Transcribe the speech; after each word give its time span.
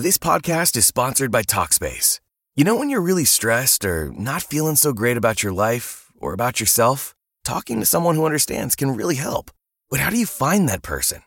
This 0.00 0.16
podcast 0.16 0.76
is 0.76 0.86
sponsored 0.86 1.32
by 1.32 1.42
Talkspace. 1.42 2.20
You 2.54 2.62
know, 2.62 2.76
when 2.76 2.88
you're 2.88 3.00
really 3.00 3.24
stressed 3.24 3.84
or 3.84 4.12
not 4.16 4.44
feeling 4.44 4.76
so 4.76 4.92
great 4.92 5.16
about 5.16 5.42
your 5.42 5.50
life 5.50 6.12
or 6.16 6.32
about 6.32 6.60
yourself, 6.60 7.16
talking 7.42 7.80
to 7.80 7.84
someone 7.84 8.14
who 8.14 8.24
understands 8.24 8.76
can 8.76 8.94
really 8.94 9.16
help. 9.16 9.50
But 9.90 9.98
how 9.98 10.10
do 10.10 10.16
you 10.16 10.24
find 10.24 10.68
that 10.68 10.82
person? 10.82 11.22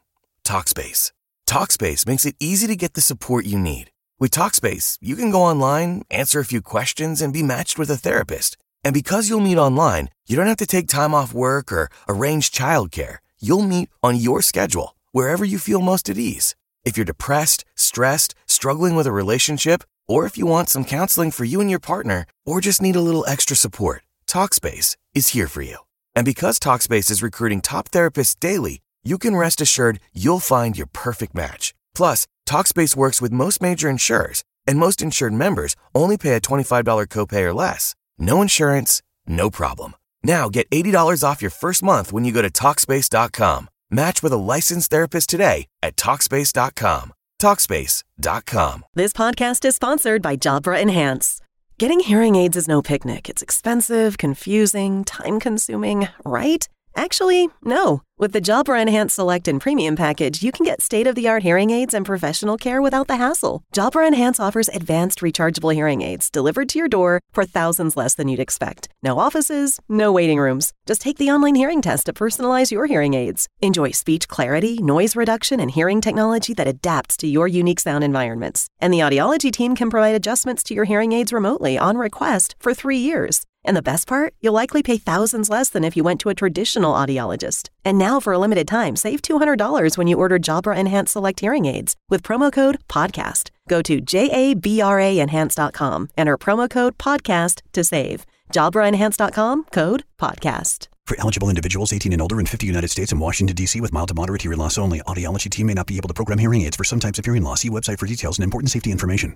Talkspace. 0.45 1.11
Talkspace 1.45 2.07
makes 2.07 2.25
it 2.25 2.37
easy 2.39 2.65
to 2.67 2.77
get 2.77 2.93
the 2.93 3.01
support 3.01 3.45
you 3.45 3.59
need. 3.59 3.91
With 4.21 4.31
Talkspace, 4.31 4.97
you 5.01 5.17
can 5.17 5.31
go 5.31 5.41
online, 5.41 6.03
answer 6.09 6.39
a 6.39 6.45
few 6.45 6.61
questions, 6.61 7.21
and 7.21 7.33
be 7.33 7.43
matched 7.43 7.77
with 7.77 7.89
a 7.89 7.97
therapist. 7.97 8.55
And 8.85 8.93
because 8.93 9.27
you'll 9.27 9.41
meet 9.41 9.57
online, 9.57 10.11
you 10.29 10.37
don't 10.37 10.47
have 10.47 10.63
to 10.63 10.65
take 10.65 10.87
time 10.87 11.13
off 11.13 11.33
work 11.33 11.73
or 11.73 11.89
arrange 12.07 12.51
childcare. 12.51 13.17
You'll 13.37 13.63
meet 13.63 13.89
on 14.01 14.15
your 14.15 14.41
schedule, 14.41 14.95
wherever 15.11 15.43
you 15.43 15.59
feel 15.59 15.81
most 15.81 16.07
at 16.07 16.17
ease. 16.17 16.55
If 16.83 16.97
you're 16.97 17.05
depressed, 17.05 17.65
stressed, 17.75 18.35
struggling 18.47 18.95
with 18.95 19.07
a 19.07 19.11
relationship, 19.11 19.83
or 20.07 20.25
if 20.25 20.37
you 20.37 20.45
want 20.45 20.69
some 20.69 20.85
counseling 20.85 21.31
for 21.31 21.45
you 21.45 21.59
and 21.61 21.69
your 21.69 21.79
partner, 21.79 22.25
or 22.45 22.61
just 22.61 22.81
need 22.81 22.95
a 22.95 23.01
little 23.01 23.25
extra 23.27 23.55
support, 23.55 24.03
TalkSpace 24.27 24.95
is 25.13 25.29
here 25.29 25.47
for 25.47 25.61
you. 25.61 25.77
And 26.15 26.25
because 26.25 26.59
TalkSpace 26.59 27.09
is 27.09 27.23
recruiting 27.23 27.61
top 27.61 27.89
therapists 27.89 28.39
daily, 28.39 28.79
you 29.03 29.17
can 29.17 29.35
rest 29.35 29.61
assured 29.61 29.99
you'll 30.13 30.39
find 30.39 30.77
your 30.77 30.87
perfect 30.87 31.33
match. 31.33 31.73
Plus, 31.95 32.27
TalkSpace 32.45 32.95
works 32.95 33.21
with 33.21 33.31
most 33.31 33.61
major 33.61 33.89
insurers, 33.89 34.43
and 34.67 34.77
most 34.77 35.01
insured 35.01 35.33
members 35.33 35.75
only 35.95 36.17
pay 36.17 36.33
a 36.33 36.41
$25 36.41 37.07
copay 37.07 37.43
or 37.43 37.53
less. 37.53 37.95
No 38.17 38.41
insurance, 38.41 39.01
no 39.25 39.49
problem. 39.49 39.95
Now 40.23 40.49
get 40.49 40.69
$80 40.69 41.23
off 41.23 41.41
your 41.41 41.51
first 41.51 41.81
month 41.81 42.11
when 42.11 42.25
you 42.25 42.31
go 42.31 42.41
to 42.41 42.49
TalkSpace.com. 42.49 43.69
Match 43.91 44.23
with 44.23 44.31
a 44.31 44.37
licensed 44.37 44.89
therapist 44.89 45.29
today 45.29 45.67
at 45.83 45.97
TalkSpace.com. 45.97 47.13
TalkSpace.com. 47.39 48.85
This 48.93 49.13
podcast 49.13 49.65
is 49.65 49.75
sponsored 49.75 50.21
by 50.21 50.37
Jabra 50.37 50.81
Enhance. 50.81 51.41
Getting 51.77 51.99
hearing 51.99 52.35
aids 52.35 52.55
is 52.55 52.67
no 52.67 52.81
picnic. 52.81 53.27
It's 53.27 53.41
expensive, 53.41 54.17
confusing, 54.17 55.03
time 55.03 55.39
consuming, 55.39 56.07
right? 56.23 56.69
Actually, 56.95 57.49
no. 57.63 58.01
With 58.17 58.33
the 58.33 58.41
Jabra 58.41 58.79
Enhance 58.79 59.15
Select 59.15 59.47
and 59.47 59.59
Premium 59.59 59.95
package, 59.95 60.43
you 60.43 60.51
can 60.51 60.63
get 60.63 60.81
state 60.81 61.07
of 61.07 61.15
the 61.15 61.27
art 61.27 61.41
hearing 61.41 61.71
aids 61.71 61.93
and 61.93 62.05
professional 62.05 62.57
care 62.57 62.81
without 62.81 63.07
the 63.07 63.15
hassle. 63.15 63.63
Jabra 63.73 64.07
Enhance 64.07 64.39
offers 64.39 64.69
advanced 64.69 65.21
rechargeable 65.21 65.73
hearing 65.73 66.01
aids 66.03 66.29
delivered 66.29 66.69
to 66.69 66.77
your 66.77 66.87
door 66.87 67.21
for 67.33 67.45
thousands 67.45 67.97
less 67.97 68.13
than 68.13 68.27
you'd 68.27 68.39
expect. 68.39 68.89
No 69.01 69.17
offices, 69.17 69.79
no 69.89 70.11
waiting 70.11 70.39
rooms. 70.39 70.71
Just 70.85 71.01
take 71.01 71.17
the 71.17 71.31
online 71.31 71.55
hearing 71.55 71.81
test 71.81 72.05
to 72.05 72.13
personalize 72.13 72.71
your 72.71 72.85
hearing 72.85 73.15
aids. 73.15 73.47
Enjoy 73.61 73.89
speech 73.91 74.27
clarity, 74.27 74.77
noise 74.77 75.15
reduction, 75.15 75.59
and 75.59 75.71
hearing 75.71 76.01
technology 76.01 76.53
that 76.53 76.67
adapts 76.67 77.17
to 77.17 77.27
your 77.27 77.47
unique 77.47 77.79
sound 77.79 78.03
environments. 78.03 78.67
And 78.79 78.93
the 78.93 78.99
audiology 78.99 79.51
team 79.51 79.75
can 79.75 79.89
provide 79.89 80.15
adjustments 80.15 80.61
to 80.63 80.75
your 80.75 80.85
hearing 80.85 81.13
aids 81.13 81.33
remotely 81.33 81.77
on 81.77 81.97
request 81.97 82.55
for 82.59 82.73
three 82.73 82.99
years. 82.99 83.45
And 83.63 83.77
the 83.77 83.81
best 83.81 84.07
part, 84.07 84.33
you'll 84.41 84.53
likely 84.53 84.83
pay 84.83 84.97
thousands 84.97 85.49
less 85.49 85.69
than 85.69 85.83
if 85.83 85.97
you 85.97 86.03
went 86.03 86.19
to 86.21 86.29
a 86.29 86.35
traditional 86.35 86.93
audiologist. 86.93 87.69
And 87.85 87.97
now, 87.97 88.19
for 88.19 88.33
a 88.33 88.37
limited 88.37 88.67
time, 88.67 88.95
save 88.95 89.21
$200 89.21 89.97
when 89.97 90.07
you 90.07 90.17
order 90.17 90.39
Jabra 90.39 90.77
Enhanced 90.77 91.13
Select 91.13 91.39
Hearing 91.39 91.65
Aids 91.65 91.95
with 92.09 92.23
promo 92.23 92.51
code 92.51 92.79
PODCAST. 92.87 93.49
Go 93.67 93.81
to 93.81 94.01
jabraenhance.com, 94.01 96.09
enter 96.17 96.37
promo 96.37 96.69
code 96.69 96.97
PODCAST 96.97 97.61
to 97.73 97.83
save. 97.83 98.25
JabraEnhance.com, 98.51 99.65
code 99.71 100.03
PODCAST. 100.19 100.87
For 101.05 101.19
eligible 101.19 101.49
individuals 101.49 101.91
18 101.91 102.13
and 102.13 102.21
older 102.21 102.39
in 102.39 102.45
50 102.45 102.67
United 102.67 102.89
States 102.89 103.11
and 103.11 103.19
Washington, 103.19 103.55
D.C. 103.55 103.81
with 103.81 103.91
mild 103.91 104.09
to 104.09 104.13
moderate 104.13 104.43
hearing 104.43 104.59
loss 104.59 104.77
only, 104.77 105.01
audiology 105.01 105.49
team 105.49 105.67
may 105.67 105.73
not 105.73 105.87
be 105.87 105.97
able 105.97 106.07
to 106.07 106.13
program 106.13 106.37
hearing 106.37 106.61
aids 106.61 106.77
for 106.77 106.83
some 106.83 106.99
types 106.99 107.19
of 107.19 107.25
hearing 107.25 107.43
loss. 107.43 107.61
See 107.61 107.69
website 107.69 107.99
for 107.99 108.05
details 108.05 108.37
and 108.37 108.43
important 108.43 108.71
safety 108.71 108.91
information. 108.91 109.35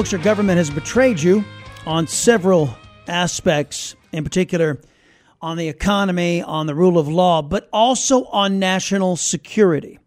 Folks, 0.00 0.12
your 0.12 0.22
government 0.22 0.56
has 0.56 0.70
betrayed 0.70 1.20
you 1.20 1.44
on 1.84 2.06
several 2.06 2.74
aspects, 3.06 3.94
in 4.12 4.24
particular 4.24 4.80
on 5.42 5.58
the 5.58 5.68
economy, 5.68 6.40
on 6.40 6.66
the 6.66 6.74
rule 6.74 6.96
of 6.96 7.06
law, 7.06 7.42
but 7.42 7.68
also 7.70 8.24
on 8.24 8.58
national 8.58 9.16
security. 9.16 9.98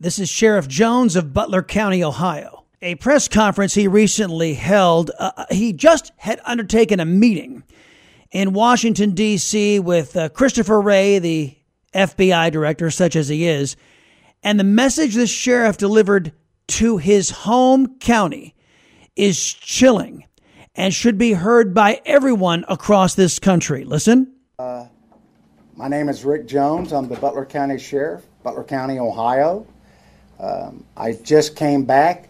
This 0.00 0.18
is 0.18 0.30
Sheriff 0.30 0.66
Jones 0.66 1.14
of 1.14 1.34
Butler 1.34 1.62
County, 1.62 2.02
Ohio. 2.02 2.64
A 2.80 2.94
press 2.94 3.28
conference 3.28 3.74
he 3.74 3.86
recently 3.86 4.54
held, 4.54 5.10
uh, 5.18 5.44
he 5.50 5.74
just 5.74 6.10
had 6.16 6.40
undertaken 6.46 6.98
a 6.98 7.04
meeting 7.04 7.64
in 8.30 8.54
Washington, 8.54 9.10
D.C. 9.10 9.78
with 9.78 10.16
uh, 10.16 10.30
Christopher 10.30 10.80
Wray, 10.80 11.18
the 11.18 11.54
FBI 11.94 12.50
director, 12.50 12.90
such 12.90 13.14
as 13.14 13.28
he 13.28 13.46
is. 13.46 13.76
And 14.42 14.58
the 14.58 14.64
message 14.64 15.16
the 15.16 15.26
sheriff 15.26 15.76
delivered 15.76 16.32
to 16.68 16.96
his 16.96 17.28
home 17.28 17.98
county 17.98 18.54
is 19.18 19.52
chilling 19.52 20.24
and 20.76 20.94
should 20.94 21.18
be 21.18 21.32
heard 21.32 21.74
by 21.74 22.00
everyone 22.06 22.64
across 22.68 23.14
this 23.14 23.38
country. 23.38 23.84
Listen. 23.84 24.32
Uh, 24.58 24.86
my 25.76 25.88
name 25.88 26.08
is 26.08 26.24
Rick 26.24 26.46
Jones. 26.46 26.92
I'm 26.92 27.08
the 27.08 27.16
Butler 27.16 27.44
County 27.44 27.78
Sheriff, 27.78 28.24
Butler 28.44 28.64
County, 28.64 28.98
Ohio. 28.98 29.66
Um, 30.38 30.84
I 30.96 31.12
just 31.12 31.56
came 31.56 31.84
back 31.84 32.28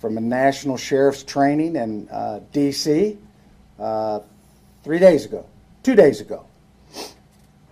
from 0.00 0.16
a 0.16 0.20
national 0.20 0.78
sheriff's 0.78 1.22
training 1.22 1.76
in 1.76 2.08
uh, 2.08 2.40
D.C. 2.52 3.18
Uh, 3.78 4.20
three 4.82 4.98
days 4.98 5.26
ago, 5.26 5.44
two 5.82 5.94
days 5.94 6.22
ago. 6.22 6.46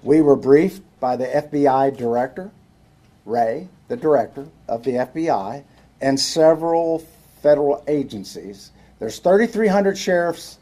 We 0.03 0.21
were 0.21 0.37
briefed 0.37 0.83
by 1.01 1.17
the 1.17 1.27
FBI 1.27 1.97
director, 1.97 2.51
Wray, 3.25 3.69
the 3.89 3.97
director 3.97 4.47
of 4.69 4.85
the 4.85 4.93
FBI, 4.93 5.65
and 6.03 6.21
several 6.21 6.99
federal 7.47 7.81
agencies. 7.87 8.73
There's 8.99 9.21
3,300 9.21 9.97
sheriffs 9.97 10.59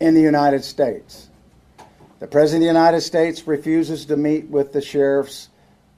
in 0.00 0.14
the 0.14 0.22
United 0.22 0.64
States. 0.64 1.28
The 2.18 2.26
President 2.26 2.62
of 2.62 2.62
the 2.62 2.80
United 2.80 3.02
States 3.02 3.46
refuses 3.46 4.06
to 4.06 4.16
meet 4.16 4.48
with 4.48 4.72
the 4.72 4.80
sheriffs 4.80 5.50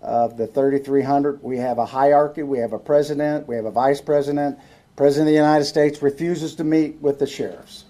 of 0.02 0.36
the 0.36 0.48
3,300. 0.48 1.44
We 1.44 1.58
have 1.58 1.78
a 1.78 1.86
hierarchy. 1.86 2.42
We 2.42 2.58
have 2.58 2.72
a 2.72 2.78
president. 2.78 3.46
We 3.46 3.54
have 3.54 3.66
a 3.66 3.70
vice 3.70 4.00
president. 4.00 4.58
President 4.96 5.28
of 5.28 5.32
the 5.32 5.36
United 5.36 5.66
States 5.66 6.02
refuses 6.02 6.56
to 6.56 6.64
meet 6.64 7.00
with 7.00 7.20
the 7.20 7.26
sheriffs. 7.28 7.84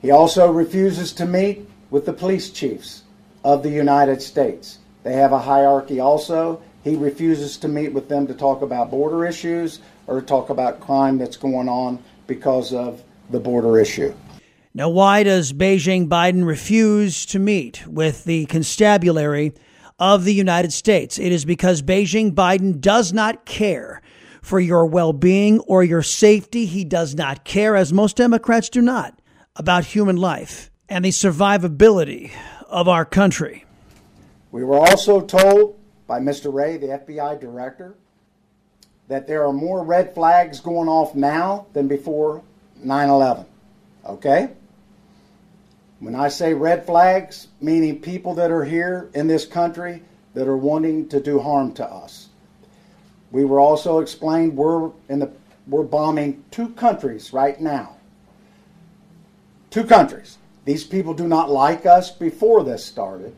He 0.00 0.12
also 0.12 0.50
refuses 0.50 1.12
to 1.12 1.26
meet 1.26 1.68
with 1.90 2.06
the 2.06 2.14
police 2.14 2.48
chiefs 2.48 3.02
of 3.44 3.62
the 3.62 3.70
United 3.70 4.22
States. 4.22 4.78
They 5.02 5.12
have 5.12 5.32
a 5.32 5.40
hierarchy 5.40 6.00
also. 6.00 6.62
He 6.84 6.96
refuses 6.96 7.56
to 7.58 7.68
meet 7.68 7.92
with 7.92 8.08
them 8.08 8.26
to 8.26 8.34
talk 8.34 8.62
about 8.62 8.90
border 8.90 9.24
issues 9.24 9.80
or 10.06 10.20
talk 10.20 10.50
about 10.50 10.80
crime 10.80 11.18
that's 11.18 11.36
going 11.36 11.68
on 11.68 12.02
because 12.26 12.72
of 12.72 13.02
the 13.30 13.38
border 13.38 13.78
issue. 13.78 14.14
Now, 14.74 14.88
why 14.88 15.22
does 15.22 15.52
Beijing 15.52 16.08
Biden 16.08 16.46
refuse 16.46 17.26
to 17.26 17.38
meet 17.38 17.86
with 17.86 18.24
the 18.24 18.46
constabulary 18.46 19.52
of 19.98 20.24
the 20.24 20.34
United 20.34 20.72
States? 20.72 21.18
It 21.18 21.30
is 21.30 21.44
because 21.44 21.82
Beijing 21.82 22.32
Biden 22.32 22.80
does 22.80 23.12
not 23.12 23.44
care 23.44 24.00
for 24.40 24.58
your 24.58 24.86
well 24.86 25.12
being 25.12 25.60
or 25.60 25.84
your 25.84 26.02
safety. 26.02 26.66
He 26.66 26.84
does 26.84 27.14
not 27.14 27.44
care, 27.44 27.76
as 27.76 27.92
most 27.92 28.16
Democrats 28.16 28.68
do 28.70 28.80
not, 28.80 29.20
about 29.56 29.84
human 29.84 30.16
life 30.16 30.70
and 30.88 31.04
the 31.04 31.10
survivability 31.10 32.32
of 32.68 32.88
our 32.88 33.04
country. 33.04 33.66
We 34.50 34.64
were 34.64 34.78
also 34.78 35.20
told 35.20 35.78
by 36.12 36.20
Mr. 36.20 36.52
Wray, 36.52 36.76
the 36.76 36.88
FBI 36.88 37.40
director, 37.40 37.94
that 39.08 39.26
there 39.26 39.46
are 39.46 39.52
more 39.52 39.82
red 39.82 40.12
flags 40.12 40.60
going 40.60 40.86
off 40.86 41.14
now 41.14 41.64
than 41.72 41.88
before 41.88 42.42
9 42.76 43.08
11. 43.08 43.46
Okay? 44.04 44.50
When 46.00 46.14
I 46.14 46.28
say 46.28 46.52
red 46.52 46.84
flags, 46.84 47.48
meaning 47.62 47.98
people 47.98 48.34
that 48.34 48.50
are 48.50 48.62
here 48.62 49.08
in 49.14 49.26
this 49.26 49.46
country 49.46 50.02
that 50.34 50.46
are 50.46 50.56
wanting 50.58 51.08
to 51.08 51.18
do 51.18 51.38
harm 51.38 51.72
to 51.76 51.86
us. 51.86 52.28
We 53.30 53.46
were 53.46 53.60
also 53.60 54.00
explained 54.00 54.54
we're 54.54 54.90
in 55.08 55.18
the 55.18 55.32
we're 55.66 55.82
bombing 55.82 56.44
two 56.50 56.68
countries 56.74 57.32
right 57.32 57.58
now. 57.58 57.96
Two 59.70 59.84
countries. 59.84 60.36
These 60.66 60.84
people 60.84 61.14
do 61.14 61.26
not 61.26 61.48
like 61.48 61.86
us 61.86 62.10
before 62.10 62.64
this 62.64 62.84
started. 62.84 63.34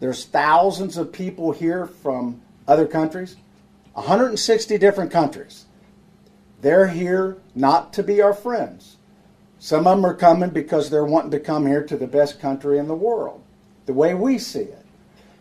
There's 0.00 0.24
thousands 0.24 0.96
of 0.96 1.12
people 1.12 1.52
here 1.52 1.86
from 1.86 2.40
other 2.66 2.86
countries, 2.86 3.36
160 3.92 4.78
different 4.78 5.10
countries. 5.10 5.66
They're 6.62 6.88
here 6.88 7.36
not 7.54 7.92
to 7.94 8.02
be 8.02 8.22
our 8.22 8.32
friends. 8.32 8.96
Some 9.58 9.86
of 9.86 9.96
them 9.96 10.06
are 10.06 10.14
coming 10.14 10.50
because 10.50 10.88
they're 10.88 11.04
wanting 11.04 11.32
to 11.32 11.40
come 11.40 11.66
here 11.66 11.84
to 11.84 11.96
the 11.98 12.06
best 12.06 12.40
country 12.40 12.78
in 12.78 12.88
the 12.88 12.94
world, 12.94 13.42
the 13.84 13.92
way 13.92 14.14
we 14.14 14.38
see 14.38 14.60
it. 14.60 14.86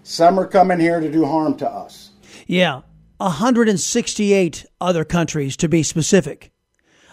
Some 0.03 0.37
are 0.37 0.47
coming 0.47 0.79
here 0.79 0.99
to 0.99 1.09
do 1.09 1.25
harm 1.25 1.55
to 1.57 1.69
us. 1.69 2.11
Yeah, 2.45 2.81
168 3.17 4.65
other 4.81 5.05
countries 5.05 5.55
to 5.57 5.69
be 5.69 5.83
specific. 5.83 6.51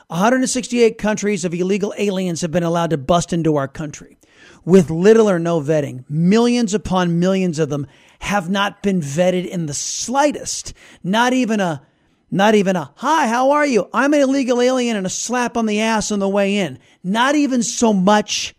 168 0.08 0.99
countries 0.99 1.44
of 1.44 1.54
illegal 1.54 1.94
aliens 1.96 2.40
have 2.40 2.50
been 2.50 2.62
allowed 2.62 2.90
to 2.90 2.99
bust 2.99 3.32
into 3.32 3.56
our 3.56 3.69
country 3.69 4.15
with 4.64 4.90
little 4.90 5.28
or 5.28 5.38
no 5.38 5.60
vetting. 5.60 6.04
Millions 6.08 6.75
upon 6.75 7.19
millions 7.19 7.58
of 7.58 7.69
them 7.69 7.87
have 8.20 8.48
not 8.48 8.82
been 8.82 9.00
vetted 9.00 9.46
in 9.46 9.66
the 9.66 9.75
slightest. 9.75 10.72
Not 11.02 11.32
even 11.32 11.60
a 11.60 11.82
not 12.31 12.54
even 12.54 12.75
a 12.75 12.93
hi, 12.96 13.28
how 13.28 13.52
are 13.52 13.66
you? 13.66 13.88
I'm 13.93 14.12
an 14.12 14.20
illegal 14.20 14.60
alien 14.60 14.96
and 14.96 15.06
a 15.06 15.10
slap 15.10 15.56
on 15.56 15.66
the 15.66 15.81
ass 15.81 16.10
on 16.10 16.19
the 16.19 16.28
way 16.28 16.56
in. 16.56 16.78
Not 17.04 17.37
even 17.37 17.62
so 17.62 17.93
much 17.93 18.54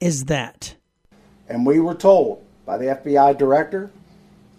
as 0.00 0.24
that. 0.24 0.74
And 1.48 1.64
we 1.64 1.78
were 1.78 1.94
told 1.94 2.44
by 2.66 2.78
the 2.78 2.86
FBI 2.86 3.38
director 3.38 3.90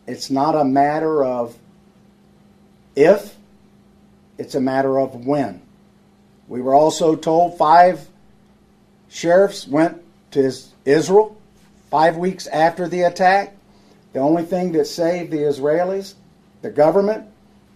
it's 0.08 0.30
not 0.30 0.56
a 0.56 0.64
matter 0.64 1.24
of 1.24 1.58
if, 2.96 3.36
it's 4.38 4.56
a 4.56 4.62
matter 4.62 5.00
of 5.00 5.26
when. 5.26 5.62
We 6.48 6.62
were 6.62 6.74
also 6.74 7.16
told 7.16 7.58
five 7.58 8.08
sheriffs 9.10 9.68
went 9.68 10.02
to 10.32 10.52
Israel 10.86 11.38
five 11.90 12.18
weeks 12.18 12.48
after 12.48 12.88
the 12.88 13.02
attack. 13.02 13.56
The 14.14 14.20
only 14.20 14.44
thing 14.44 14.72
that 14.74 14.86
saved 14.86 15.32
the 15.32 15.38
Israelis, 15.38 16.14
the 16.62 16.70
government, 16.70 17.28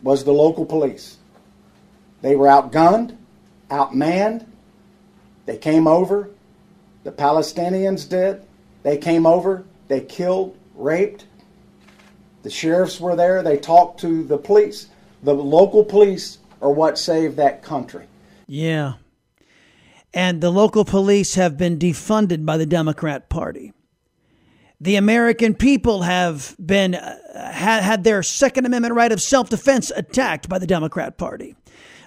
was 0.03 0.23
the 0.23 0.33
local 0.33 0.65
police. 0.65 1.17
They 2.21 2.35
were 2.35 2.47
outgunned, 2.47 3.15
outmanned. 3.69 4.45
They 5.45 5.57
came 5.57 5.87
over. 5.87 6.29
The 7.03 7.11
Palestinians 7.11 8.07
did. 8.07 8.43
They 8.83 8.97
came 8.97 9.25
over. 9.25 9.63
They 9.87 10.01
killed, 10.01 10.57
raped. 10.75 11.25
The 12.43 12.49
sheriffs 12.49 12.99
were 12.99 13.15
there. 13.15 13.41
They 13.43 13.57
talked 13.57 13.99
to 14.01 14.23
the 14.23 14.37
police. 14.37 14.87
The 15.23 15.33
local 15.33 15.83
police 15.83 16.37
are 16.61 16.71
what 16.71 16.97
saved 16.97 17.37
that 17.37 17.63
country. 17.63 18.05
Yeah. 18.47 18.93
And 20.13 20.41
the 20.41 20.49
local 20.49 20.85
police 20.85 21.35
have 21.35 21.57
been 21.57 21.77
defunded 21.77 22.45
by 22.45 22.57
the 22.57 22.65
Democrat 22.65 23.29
Party. 23.29 23.73
The 24.79 24.95
American 24.95 25.55
people 25.55 26.03
have 26.03 26.55
been 26.63 26.95
uh, 26.95 27.51
had, 27.51 28.03
their 28.03 28.21
Second 28.21 28.65
Amendment 28.65 28.93
right 28.93 29.11
of 29.11 29.21
self-defense 29.21 29.91
attacked 29.95 30.47
by 30.47 30.59
the 30.59 30.67
Democrat 30.67 31.17
Party. 31.17 31.55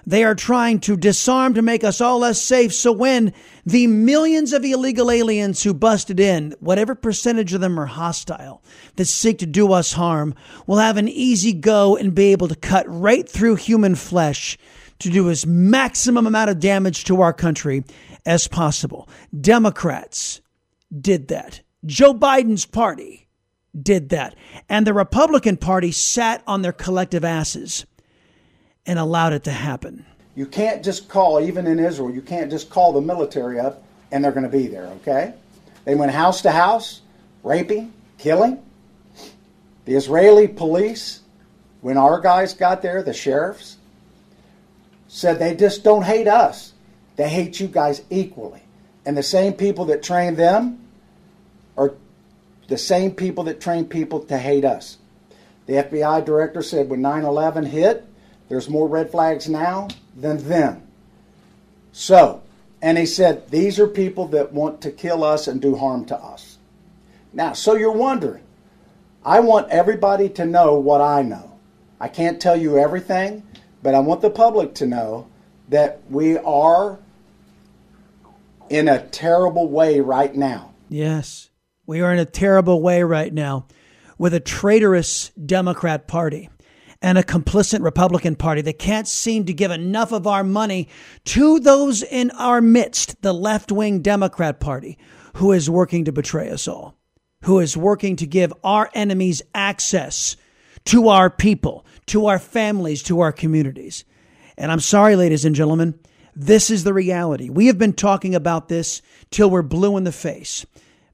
They 0.05 0.23
are 0.23 0.35
trying 0.35 0.79
to 0.81 0.97
disarm 0.97 1.53
to 1.53 1.61
make 1.61 1.83
us 1.83 2.01
all 2.01 2.19
less 2.19 2.41
safe. 2.41 2.73
So 2.73 2.91
when 2.91 3.33
the 3.65 3.87
millions 3.87 4.51
of 4.53 4.63
illegal 4.63 5.11
aliens 5.11 5.61
who 5.61 5.73
busted 5.73 6.19
in, 6.19 6.55
whatever 6.59 6.95
percentage 6.95 7.53
of 7.53 7.61
them 7.61 7.79
are 7.79 7.85
hostile, 7.85 8.63
that 8.95 9.05
seek 9.05 9.37
to 9.39 9.45
do 9.45 9.73
us 9.73 9.93
harm, 9.93 10.33
will 10.65 10.77
have 10.77 10.97
an 10.97 11.07
easy 11.07 11.53
go 11.53 11.97
and 11.97 12.15
be 12.15 12.31
able 12.31 12.47
to 12.47 12.55
cut 12.55 12.85
right 12.87 13.27
through 13.27 13.55
human 13.55 13.95
flesh 13.95 14.57
to 15.01 15.09
do 15.09 15.29
as 15.29 15.45
maximum 15.45 16.27
amount 16.27 16.49
of 16.49 16.59
damage 16.59 17.03
to 17.05 17.21
our 17.21 17.33
country 17.33 17.83
as 18.25 18.47
possible. 18.47 19.09
Democrats 19.39 20.41
did 20.99 21.27
that. 21.29 21.61
Joe 21.85 22.13
Biden's 22.13 22.65
party 22.65 23.27
did 23.79 24.09
that. 24.09 24.35
And 24.69 24.85
the 24.85 24.93
Republican 24.93 25.57
Party 25.57 25.91
sat 25.91 26.43
on 26.45 26.61
their 26.61 26.73
collective 26.73 27.23
asses 27.23 27.85
and 28.85 28.99
allowed 28.99 29.33
it 29.33 29.43
to 29.45 29.51
happen. 29.51 30.05
You 30.35 30.45
can't 30.45 30.83
just 30.83 31.09
call, 31.09 31.41
even 31.41 31.67
in 31.67 31.79
Israel, 31.79 32.11
you 32.11 32.21
can't 32.21 32.49
just 32.49 32.69
call 32.69 32.93
the 32.93 33.01
military 33.01 33.59
up 33.59 33.83
and 34.11 34.23
they're 34.23 34.31
going 34.31 34.43
to 34.43 34.49
be 34.49 34.67
there, 34.67 34.85
okay? 35.01 35.33
They 35.85 35.95
went 35.95 36.11
house 36.11 36.41
to 36.43 36.51
house, 36.51 37.01
raping, 37.43 37.93
killing. 38.17 38.61
The 39.85 39.95
Israeli 39.95 40.47
police, 40.47 41.21
when 41.81 41.97
our 41.97 42.19
guys 42.19 42.53
got 42.53 42.81
there, 42.81 43.01
the 43.03 43.13
sheriffs, 43.13 43.77
said 45.13 45.39
they 45.39 45.53
just 45.53 45.83
don't 45.83 46.03
hate 46.03 46.27
us. 46.27 46.71
They 47.17 47.27
hate 47.27 47.59
you 47.59 47.67
guys 47.67 48.01
equally. 48.09 48.63
And 49.05 49.17
the 49.17 49.23
same 49.23 49.51
people 49.51 49.85
that 49.85 50.01
train 50.01 50.35
them 50.35 50.87
are 51.75 51.93
the 52.69 52.77
same 52.77 53.11
people 53.11 53.43
that 53.43 53.59
train 53.59 53.85
people 53.85 54.21
to 54.21 54.37
hate 54.37 54.63
us. 54.63 54.97
The 55.65 55.73
FBI 55.73 56.23
director 56.23 56.63
said 56.63 56.89
when 56.89 57.01
9 57.01 57.25
11 57.25 57.65
hit, 57.65 58.05
there's 58.47 58.69
more 58.69 58.87
red 58.87 59.11
flags 59.11 59.49
now 59.49 59.89
than 60.15 60.37
then. 60.47 60.87
So, 61.91 62.41
and 62.81 62.97
he 62.97 63.05
said, 63.05 63.49
these 63.51 63.79
are 63.79 63.87
people 63.87 64.29
that 64.29 64.53
want 64.53 64.79
to 64.81 64.91
kill 64.91 65.25
us 65.25 65.49
and 65.49 65.61
do 65.61 65.75
harm 65.75 66.05
to 66.05 66.15
us. 66.15 66.57
Now, 67.33 67.51
so 67.51 67.75
you're 67.75 67.91
wondering, 67.91 68.43
I 69.25 69.41
want 69.41 69.69
everybody 69.71 70.29
to 70.29 70.45
know 70.45 70.75
what 70.75 71.01
I 71.01 71.21
know. 71.21 71.59
I 71.99 72.07
can't 72.07 72.41
tell 72.41 72.55
you 72.55 72.77
everything, 72.77 73.43
but 73.83 73.95
I 73.95 73.99
want 73.99 74.21
the 74.21 74.29
public 74.29 74.73
to 74.75 74.85
know 74.85 75.27
that 75.69 76.01
we 76.09 76.37
are 76.37 76.99
in 78.69 78.87
a 78.87 79.05
terrible 79.07 79.67
way 79.67 79.99
right 79.99 80.33
now. 80.35 80.73
Yes, 80.89 81.49
we 81.85 82.01
are 82.01 82.13
in 82.13 82.19
a 82.19 82.25
terrible 82.25 82.81
way 82.81 83.03
right 83.03 83.33
now 83.33 83.67
with 84.17 84.33
a 84.33 84.39
traitorous 84.39 85.29
Democrat 85.45 86.07
Party 86.07 86.49
and 87.01 87.17
a 87.17 87.23
complicit 87.23 87.83
Republican 87.83 88.35
Party 88.35 88.61
that 88.61 88.77
can't 88.77 89.07
seem 89.07 89.45
to 89.45 89.53
give 89.53 89.71
enough 89.71 90.11
of 90.11 90.27
our 90.27 90.43
money 90.43 90.87
to 91.25 91.59
those 91.59 92.03
in 92.03 92.29
our 92.31 92.61
midst, 92.61 93.21
the 93.23 93.33
left 93.33 93.71
wing 93.71 94.01
Democrat 94.01 94.59
Party, 94.59 94.97
who 95.35 95.51
is 95.51 95.69
working 95.69 96.05
to 96.05 96.11
betray 96.11 96.49
us 96.49 96.67
all, 96.67 96.95
who 97.43 97.59
is 97.59 97.75
working 97.75 98.15
to 98.17 98.27
give 98.27 98.53
our 98.63 98.89
enemies 98.93 99.41
access 99.55 100.37
to 100.85 101.09
our 101.09 101.29
people, 101.29 101.85
to 102.07 102.27
our 102.27 102.39
families, 102.39 103.03
to 103.03 103.19
our 103.21 103.31
communities. 103.31 104.05
And 104.57 104.71
I'm 104.71 104.79
sorry, 104.79 105.15
ladies 105.15 105.45
and 105.45 105.55
gentlemen, 105.55 105.99
this 106.35 106.69
is 106.69 106.83
the 106.83 106.93
reality. 106.93 107.49
We 107.49 107.67
have 107.67 107.77
been 107.77 107.93
talking 107.93 108.35
about 108.35 108.69
this 108.69 109.01
till 109.29 109.49
we're 109.49 109.61
blue 109.61 109.97
in 109.97 110.03
the 110.03 110.11
face. 110.11 110.65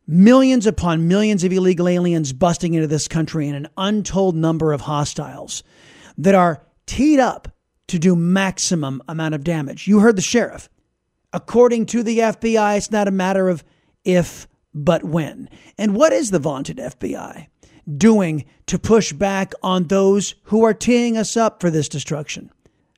Millions 0.07 0.65
upon 0.65 1.07
millions 1.07 1.43
of 1.43 1.51
illegal 1.51 1.87
aliens 1.87 2.33
busting 2.33 2.73
into 2.73 2.87
this 2.87 3.07
country 3.07 3.47
and 3.47 3.57
an 3.57 3.67
untold 3.77 4.35
number 4.35 4.71
of 4.71 4.81
hostiles 4.81 5.63
that 6.17 6.35
are 6.35 6.63
teed 6.85 7.19
up 7.19 7.49
to 7.87 7.99
do 7.99 8.15
maximum 8.15 9.01
amount 9.07 9.35
of 9.35 9.43
damage. 9.43 9.87
You 9.87 9.99
heard 9.99 10.15
the 10.15 10.21
sheriff. 10.21 10.69
According 11.33 11.87
to 11.87 12.03
the 12.03 12.19
FBI, 12.19 12.77
it's 12.77 12.91
not 12.91 13.07
a 13.07 13.11
matter 13.11 13.49
of 13.49 13.63
if, 14.03 14.47
but 14.73 15.03
when. 15.03 15.49
And 15.77 15.95
what 15.95 16.13
is 16.13 16.31
the 16.31 16.39
vaunted 16.39 16.77
FBI 16.77 17.47
doing 17.95 18.45
to 18.65 18.79
push 18.79 19.13
back 19.13 19.53
on 19.63 19.85
those 19.85 20.35
who 20.43 20.63
are 20.63 20.73
teeing 20.73 21.17
us 21.17 21.37
up 21.37 21.61
for 21.61 21.69
this 21.69 21.89
destruction? 21.89 22.51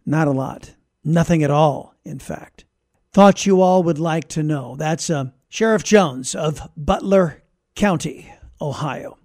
Not 0.06 0.28
a 0.28 0.32
lot. 0.32 0.76
Nothing 1.04 1.44
at 1.44 1.52
all, 1.52 1.96
in 2.04 2.20
fact. 2.20 2.66
Thought 3.12 3.46
you 3.46 3.62
all 3.62 3.84
would 3.84 4.00
like 4.00 4.28
to 4.30 4.44
know. 4.44 4.76
That's 4.76 5.10
uh, 5.10 5.26
Sheriff 5.50 5.84
Jones 5.84 6.36
of 6.36 6.62
Butler 6.78 7.44
County, 7.76 8.32
Ohio. 8.62 9.18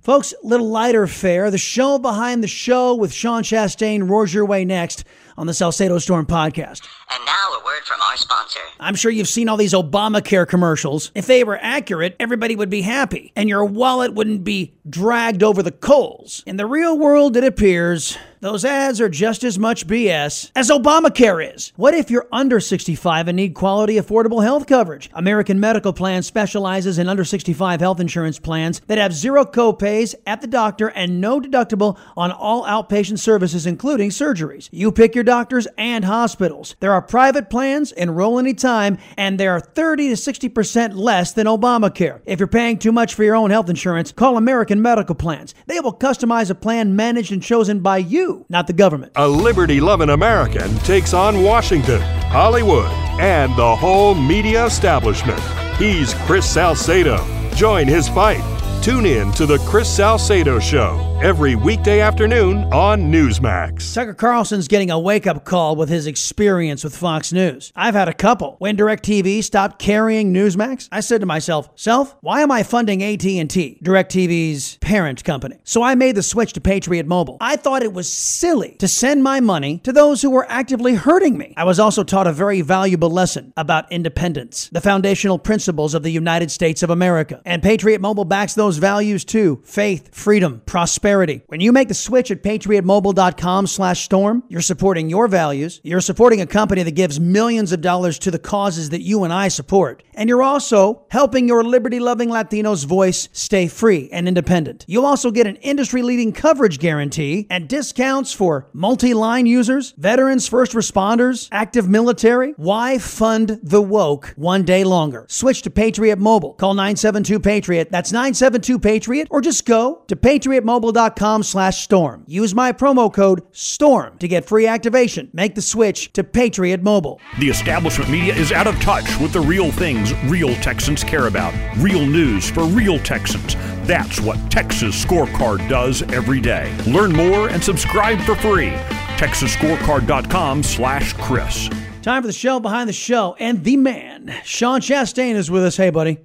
Folks, 0.00 0.32
little 0.44 0.68
lighter 0.68 1.08
fare. 1.08 1.50
The 1.50 1.58
show 1.58 1.98
behind 1.98 2.42
the 2.42 2.48
show 2.48 2.94
with 2.94 3.12
Sean 3.12 3.42
Chastain 3.42 4.08
roars 4.08 4.32
your 4.32 4.44
way 4.44 4.64
next 4.64 5.04
on 5.38 5.46
the 5.46 5.54
Salcedo 5.54 5.98
Storm 5.98 6.26
podcast. 6.26 6.86
And 7.10 7.24
now 7.24 7.48
a 7.60 7.64
word 7.64 7.84
from 7.84 8.00
our 8.00 8.16
sponsor. 8.16 8.60
I'm 8.80 8.94
sure 8.94 9.10
you've 9.10 9.28
seen 9.28 9.48
all 9.48 9.56
these 9.56 9.72
Obamacare 9.72 10.46
commercials. 10.48 11.12
If 11.14 11.26
they 11.26 11.44
were 11.44 11.58
accurate, 11.60 12.16
everybody 12.18 12.56
would 12.56 12.70
be 12.70 12.82
happy, 12.82 13.32
and 13.36 13.48
your 13.48 13.64
wallet 13.64 14.14
wouldn't 14.14 14.44
be 14.44 14.74
dragged 14.88 15.42
over 15.42 15.62
the 15.62 15.72
coals. 15.72 16.42
In 16.46 16.56
the 16.56 16.66
real 16.66 16.98
world, 16.98 17.36
it 17.36 17.44
appears 17.44 18.18
those 18.40 18.64
ads 18.64 19.00
are 19.00 19.08
just 19.08 19.44
as 19.44 19.58
much 19.58 19.86
BS 19.86 20.50
as 20.54 20.70
Obamacare 20.70 21.54
is. 21.54 21.72
What 21.76 21.94
if 21.94 22.10
you're 22.10 22.28
under 22.30 22.60
65 22.60 23.28
and 23.28 23.36
need 23.36 23.54
quality, 23.54 23.94
affordable 23.94 24.42
health 24.42 24.66
coverage? 24.66 25.10
American 25.14 25.58
Medical 25.58 25.92
Plan 25.92 26.22
specializes 26.22 26.98
in 26.98 27.08
under 27.08 27.24
65 27.24 27.80
health 27.80 27.98
insurance 27.98 28.38
plans 28.38 28.80
that 28.86 28.98
have 28.98 29.12
zero 29.12 29.44
copays 29.44 30.14
at 30.26 30.42
the 30.42 30.46
doctor 30.46 30.88
and 30.88 31.20
no 31.20 31.40
deductible 31.40 31.98
on 32.16 32.30
all 32.30 32.64
outpatient 32.64 33.18
services, 33.18 33.66
including 33.66 34.10
surgeries. 34.10 34.68
You 34.70 34.92
pick 34.92 35.14
your 35.14 35.24
doctors 35.26 35.68
and 35.76 36.06
hospitals. 36.06 36.76
There 36.80 36.92
are 36.92 37.02
private 37.02 37.50
plans, 37.50 37.92
enroll 37.92 38.38
anytime, 38.38 38.96
and 39.18 39.38
they 39.38 39.46
are 39.46 39.60
30 39.60 40.08
to 40.08 40.14
60% 40.14 40.96
less 40.96 41.32
than 41.32 41.46
Obamacare. 41.46 42.20
If 42.24 42.38
you're 42.38 42.46
paying 42.46 42.78
too 42.78 42.92
much 42.92 43.14
for 43.14 43.24
your 43.24 43.36
own 43.36 43.50
health 43.50 43.68
insurance, 43.68 44.12
call 44.12 44.38
American 44.38 44.80
medical 44.80 45.14
plans. 45.14 45.54
They 45.66 45.80
will 45.80 45.92
customize 45.92 46.48
a 46.48 46.54
plan 46.54 46.96
managed 46.96 47.32
and 47.32 47.42
chosen 47.42 47.80
by 47.80 47.98
you, 47.98 48.46
not 48.48 48.66
the 48.66 48.72
government. 48.72 49.12
A 49.16 49.28
liberty 49.28 49.80
loving 49.80 50.08
American 50.08 50.74
takes 50.78 51.12
on 51.12 51.42
Washington, 51.42 52.00
Hollywood, 52.30 52.90
and 53.20 53.54
the 53.56 53.76
whole 53.76 54.14
media 54.14 54.64
establishment. 54.64 55.40
He's 55.76 56.14
Chris 56.26 56.48
Salcedo. 56.48 57.18
Join 57.54 57.86
his 57.86 58.08
fight. 58.08 58.42
Tune 58.82 59.04
in 59.04 59.32
to 59.32 59.46
The 59.46 59.58
Chris 59.66 59.88
Salcedo 59.94 60.60
Show 60.60 61.15
every 61.22 61.54
weekday 61.54 62.00
afternoon 62.00 62.64
on 62.74 63.10
Newsmax. 63.10 63.94
Tucker 63.94 64.12
Carlson's 64.12 64.68
getting 64.68 64.90
a 64.90 64.98
wake 64.98 65.26
up 65.26 65.46
call 65.46 65.74
with 65.74 65.88
his 65.88 66.06
experience 66.06 66.84
with 66.84 66.94
Fox 66.94 67.32
News. 67.32 67.72
I've 67.74 67.94
had 67.94 68.06
a 68.06 68.12
couple. 68.12 68.56
When 68.58 68.76
DirecTV 68.76 69.42
stopped 69.42 69.78
carrying 69.78 70.34
Newsmax, 70.34 70.88
I 70.92 71.00
said 71.00 71.20
to 71.22 71.26
myself, 71.26 71.70
"Self, 71.74 72.14
why 72.20 72.42
am 72.42 72.52
I 72.52 72.62
funding 72.62 73.02
AT&T, 73.02 73.78
DirecTV's 73.82 74.76
parent 74.82 75.24
company?" 75.24 75.56
So 75.64 75.82
I 75.82 75.94
made 75.94 76.16
the 76.16 76.22
switch 76.22 76.52
to 76.52 76.60
Patriot 76.60 77.06
Mobile. 77.06 77.38
I 77.40 77.56
thought 77.56 77.82
it 77.82 77.94
was 77.94 78.12
silly 78.12 78.76
to 78.78 78.86
send 78.86 79.22
my 79.22 79.40
money 79.40 79.80
to 79.84 79.94
those 79.94 80.20
who 80.20 80.28
were 80.28 80.46
actively 80.50 80.96
hurting 80.96 81.38
me. 81.38 81.54
I 81.56 81.64
was 81.64 81.80
also 81.80 82.04
taught 82.04 82.26
a 82.26 82.32
very 82.32 82.60
valuable 82.60 83.10
lesson 83.10 83.54
about 83.56 83.90
independence, 83.90 84.68
the 84.70 84.82
foundational 84.82 85.38
principles 85.38 85.94
of 85.94 86.02
the 86.02 86.12
United 86.12 86.50
States 86.50 86.82
of 86.82 86.90
America. 86.90 87.40
And 87.46 87.62
Patriot 87.62 88.02
Mobile 88.02 88.26
backs 88.26 88.52
those 88.52 88.76
values 88.76 89.24
too: 89.24 89.62
faith, 89.64 90.10
freedom, 90.12 90.60
prosperity 90.66 91.05
prosperity. 91.06 91.40
When 91.46 91.60
you 91.60 91.70
make 91.70 91.86
the 91.86 91.94
switch 91.94 92.32
at 92.32 92.42
patriotmobile.com 92.42 93.68
slash 93.68 94.04
storm, 94.04 94.42
you're 94.48 94.60
supporting 94.60 95.08
your 95.08 95.28
values. 95.28 95.80
You're 95.84 96.00
supporting 96.00 96.40
a 96.40 96.46
company 96.46 96.82
that 96.82 96.96
gives 96.96 97.20
millions 97.20 97.70
of 97.70 97.80
dollars 97.80 98.18
to 98.20 98.32
the 98.32 98.40
causes 98.40 98.90
that 98.90 99.02
you 99.02 99.22
and 99.22 99.32
I 99.32 99.46
support. 99.46 100.02
And 100.14 100.28
you're 100.28 100.42
also 100.42 101.04
helping 101.10 101.46
your 101.46 101.62
liberty 101.62 102.00
loving 102.00 102.30
Latinos 102.30 102.84
voice 102.84 103.28
stay 103.32 103.68
free 103.68 104.08
and 104.10 104.26
independent. 104.26 104.84
You'll 104.88 105.06
also 105.06 105.30
get 105.30 105.46
an 105.46 105.56
industry 105.56 106.02
leading 106.02 106.32
coverage 106.32 106.80
guarantee 106.80 107.46
and 107.50 107.68
discounts 107.68 108.32
for 108.32 108.68
multi 108.72 109.14
line 109.14 109.46
users, 109.46 109.92
veterans, 109.92 110.48
first 110.48 110.72
responders, 110.72 111.48
active 111.52 111.88
military. 111.88 112.52
Why 112.56 112.98
fund 112.98 113.60
the 113.62 113.82
woke 113.82 114.34
one 114.36 114.64
day 114.64 114.82
longer? 114.82 115.26
Switch 115.28 115.62
to 115.62 115.70
Patriot 115.70 116.18
Mobile. 116.18 116.54
Call 116.54 116.74
972 116.74 117.38
Patriot. 117.38 117.92
That's 117.92 118.10
972 118.10 118.80
Patriot. 118.80 119.28
Or 119.30 119.40
just 119.40 119.66
go 119.66 120.02
to 120.08 120.16
patriotmobile.com 120.16 120.95
slash 121.42 121.82
storm. 121.82 122.24
Use 122.26 122.54
my 122.54 122.72
promo 122.72 123.12
code 123.12 123.42
STORM 123.52 124.18
to 124.18 124.28
get 124.28 124.44
free 124.44 124.66
activation. 124.66 125.30
Make 125.32 125.54
the 125.54 125.62
switch 125.62 126.12
to 126.14 126.24
Patriot 126.24 126.82
Mobile. 126.82 127.20
The 127.38 127.48
establishment 127.48 128.10
media 128.10 128.34
is 128.34 128.52
out 128.52 128.66
of 128.66 128.80
touch 128.80 129.18
with 129.20 129.32
the 129.32 129.40
real 129.40 129.70
things 129.70 130.12
real 130.24 130.54
Texans 130.56 131.04
care 131.04 131.26
about. 131.26 131.54
Real 131.78 132.06
news 132.06 132.50
for 132.50 132.64
real 132.64 132.98
Texans. 133.00 133.54
That's 133.86 134.20
what 134.20 134.38
Texas 134.50 135.04
Scorecard 135.04 135.68
does 135.68 136.02
every 136.12 136.40
day. 136.40 136.74
Learn 136.86 137.12
more 137.12 137.48
and 137.48 137.62
subscribe 137.62 138.20
for 138.20 138.34
free. 138.36 138.70
TexasScorecard.com 139.18 140.62
slash 140.62 141.12
Chris. 141.14 141.68
Time 142.02 142.22
for 142.22 142.26
the 142.26 142.32
show 142.32 142.60
behind 142.60 142.88
the 142.88 142.92
show. 142.92 143.36
And 143.38 143.64
the 143.64 143.76
man, 143.76 144.34
Sean 144.44 144.80
Chastain, 144.80 145.34
is 145.34 145.50
with 145.50 145.64
us. 145.64 145.76
Hey, 145.76 145.90
buddy. 145.90 146.18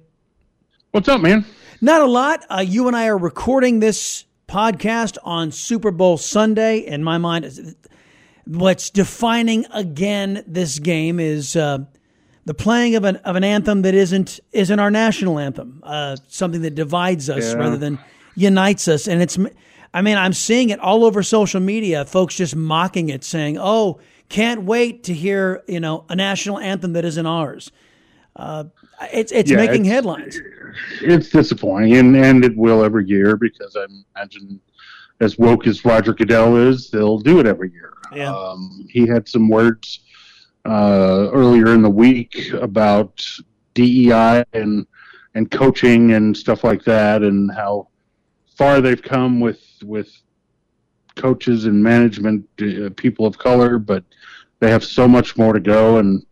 What's 0.92 1.08
up, 1.08 1.20
man? 1.20 1.44
Not 1.80 2.02
a 2.02 2.06
lot. 2.06 2.44
Uh, 2.48 2.60
you 2.60 2.86
and 2.86 2.96
I 2.96 3.08
are 3.08 3.18
recording 3.18 3.80
this 3.80 4.24
podcast 4.52 5.16
on 5.24 5.50
Super 5.50 5.90
Bowl 5.90 6.18
Sunday. 6.18 6.78
In 6.80 7.02
my 7.02 7.16
mind, 7.16 7.74
what's 8.44 8.90
defining 8.90 9.64
again 9.72 10.44
this 10.46 10.78
game 10.78 11.18
is 11.18 11.56
uh, 11.56 11.78
the 12.44 12.52
playing 12.52 12.94
of 12.94 13.04
an 13.04 13.16
of 13.16 13.34
an 13.36 13.44
anthem 13.44 13.80
that 13.82 13.94
isn't 13.94 14.40
isn't 14.52 14.78
our 14.78 14.90
national 14.90 15.38
anthem, 15.38 15.80
uh, 15.82 16.16
something 16.28 16.60
that 16.62 16.74
divides 16.74 17.30
us 17.30 17.52
Yeah. 17.52 17.58
rather 17.60 17.78
than 17.78 17.98
unites 18.34 18.88
us. 18.88 19.08
And 19.08 19.22
it's, 19.22 19.38
I 19.94 20.02
mean, 20.02 20.18
I'm 20.18 20.34
seeing 20.34 20.68
it 20.68 20.78
all 20.80 21.04
over 21.04 21.22
social 21.22 21.60
media. 21.60 22.04
Folks 22.04 22.34
just 22.34 22.54
mocking 22.54 23.08
it, 23.08 23.24
saying, 23.24 23.56
"Oh, 23.58 24.00
can't 24.28 24.64
wait 24.64 25.04
to 25.04 25.14
hear 25.14 25.62
you 25.66 25.80
know 25.80 26.04
a 26.10 26.14
national 26.14 26.58
anthem 26.58 26.92
that 26.92 27.06
isn't 27.06 27.26
ours." 27.26 27.70
Uh, 28.36 28.64
it's 29.14 29.32
it's 29.32 29.50
Yeah, 29.50 29.56
making 29.56 29.86
it's- 29.86 29.94
headlines. 29.94 30.38
It's 31.00 31.30
disappointing, 31.30 31.96
and, 31.96 32.16
and 32.16 32.44
it 32.44 32.56
will 32.56 32.84
every 32.84 33.06
year 33.06 33.36
because 33.36 33.76
I 33.76 33.86
imagine 34.16 34.60
as 35.20 35.38
woke 35.38 35.66
as 35.66 35.84
Roger 35.84 36.12
Goodell 36.12 36.56
is, 36.56 36.90
they'll 36.90 37.18
do 37.18 37.38
it 37.38 37.46
every 37.46 37.70
year. 37.70 37.94
Yeah. 38.14 38.34
Um, 38.34 38.86
he 38.90 39.06
had 39.06 39.28
some 39.28 39.48
words 39.48 40.00
uh, 40.64 41.28
earlier 41.32 41.74
in 41.74 41.82
the 41.82 41.90
week 41.90 42.52
about 42.52 43.24
DEI 43.74 44.44
and 44.52 44.86
and 45.34 45.50
coaching 45.50 46.12
and 46.12 46.36
stuff 46.36 46.62
like 46.62 46.84
that, 46.84 47.22
and 47.22 47.50
how 47.50 47.88
far 48.56 48.80
they've 48.80 49.02
come 49.02 49.40
with 49.40 49.62
with 49.82 50.12
coaches 51.14 51.64
and 51.64 51.82
management, 51.82 52.46
uh, 52.60 52.90
people 52.96 53.26
of 53.26 53.38
color, 53.38 53.78
but 53.78 54.04
they 54.60 54.70
have 54.70 54.84
so 54.84 55.08
much 55.08 55.36
more 55.36 55.52
to 55.52 55.60
go. 55.60 55.98
And 55.98 56.24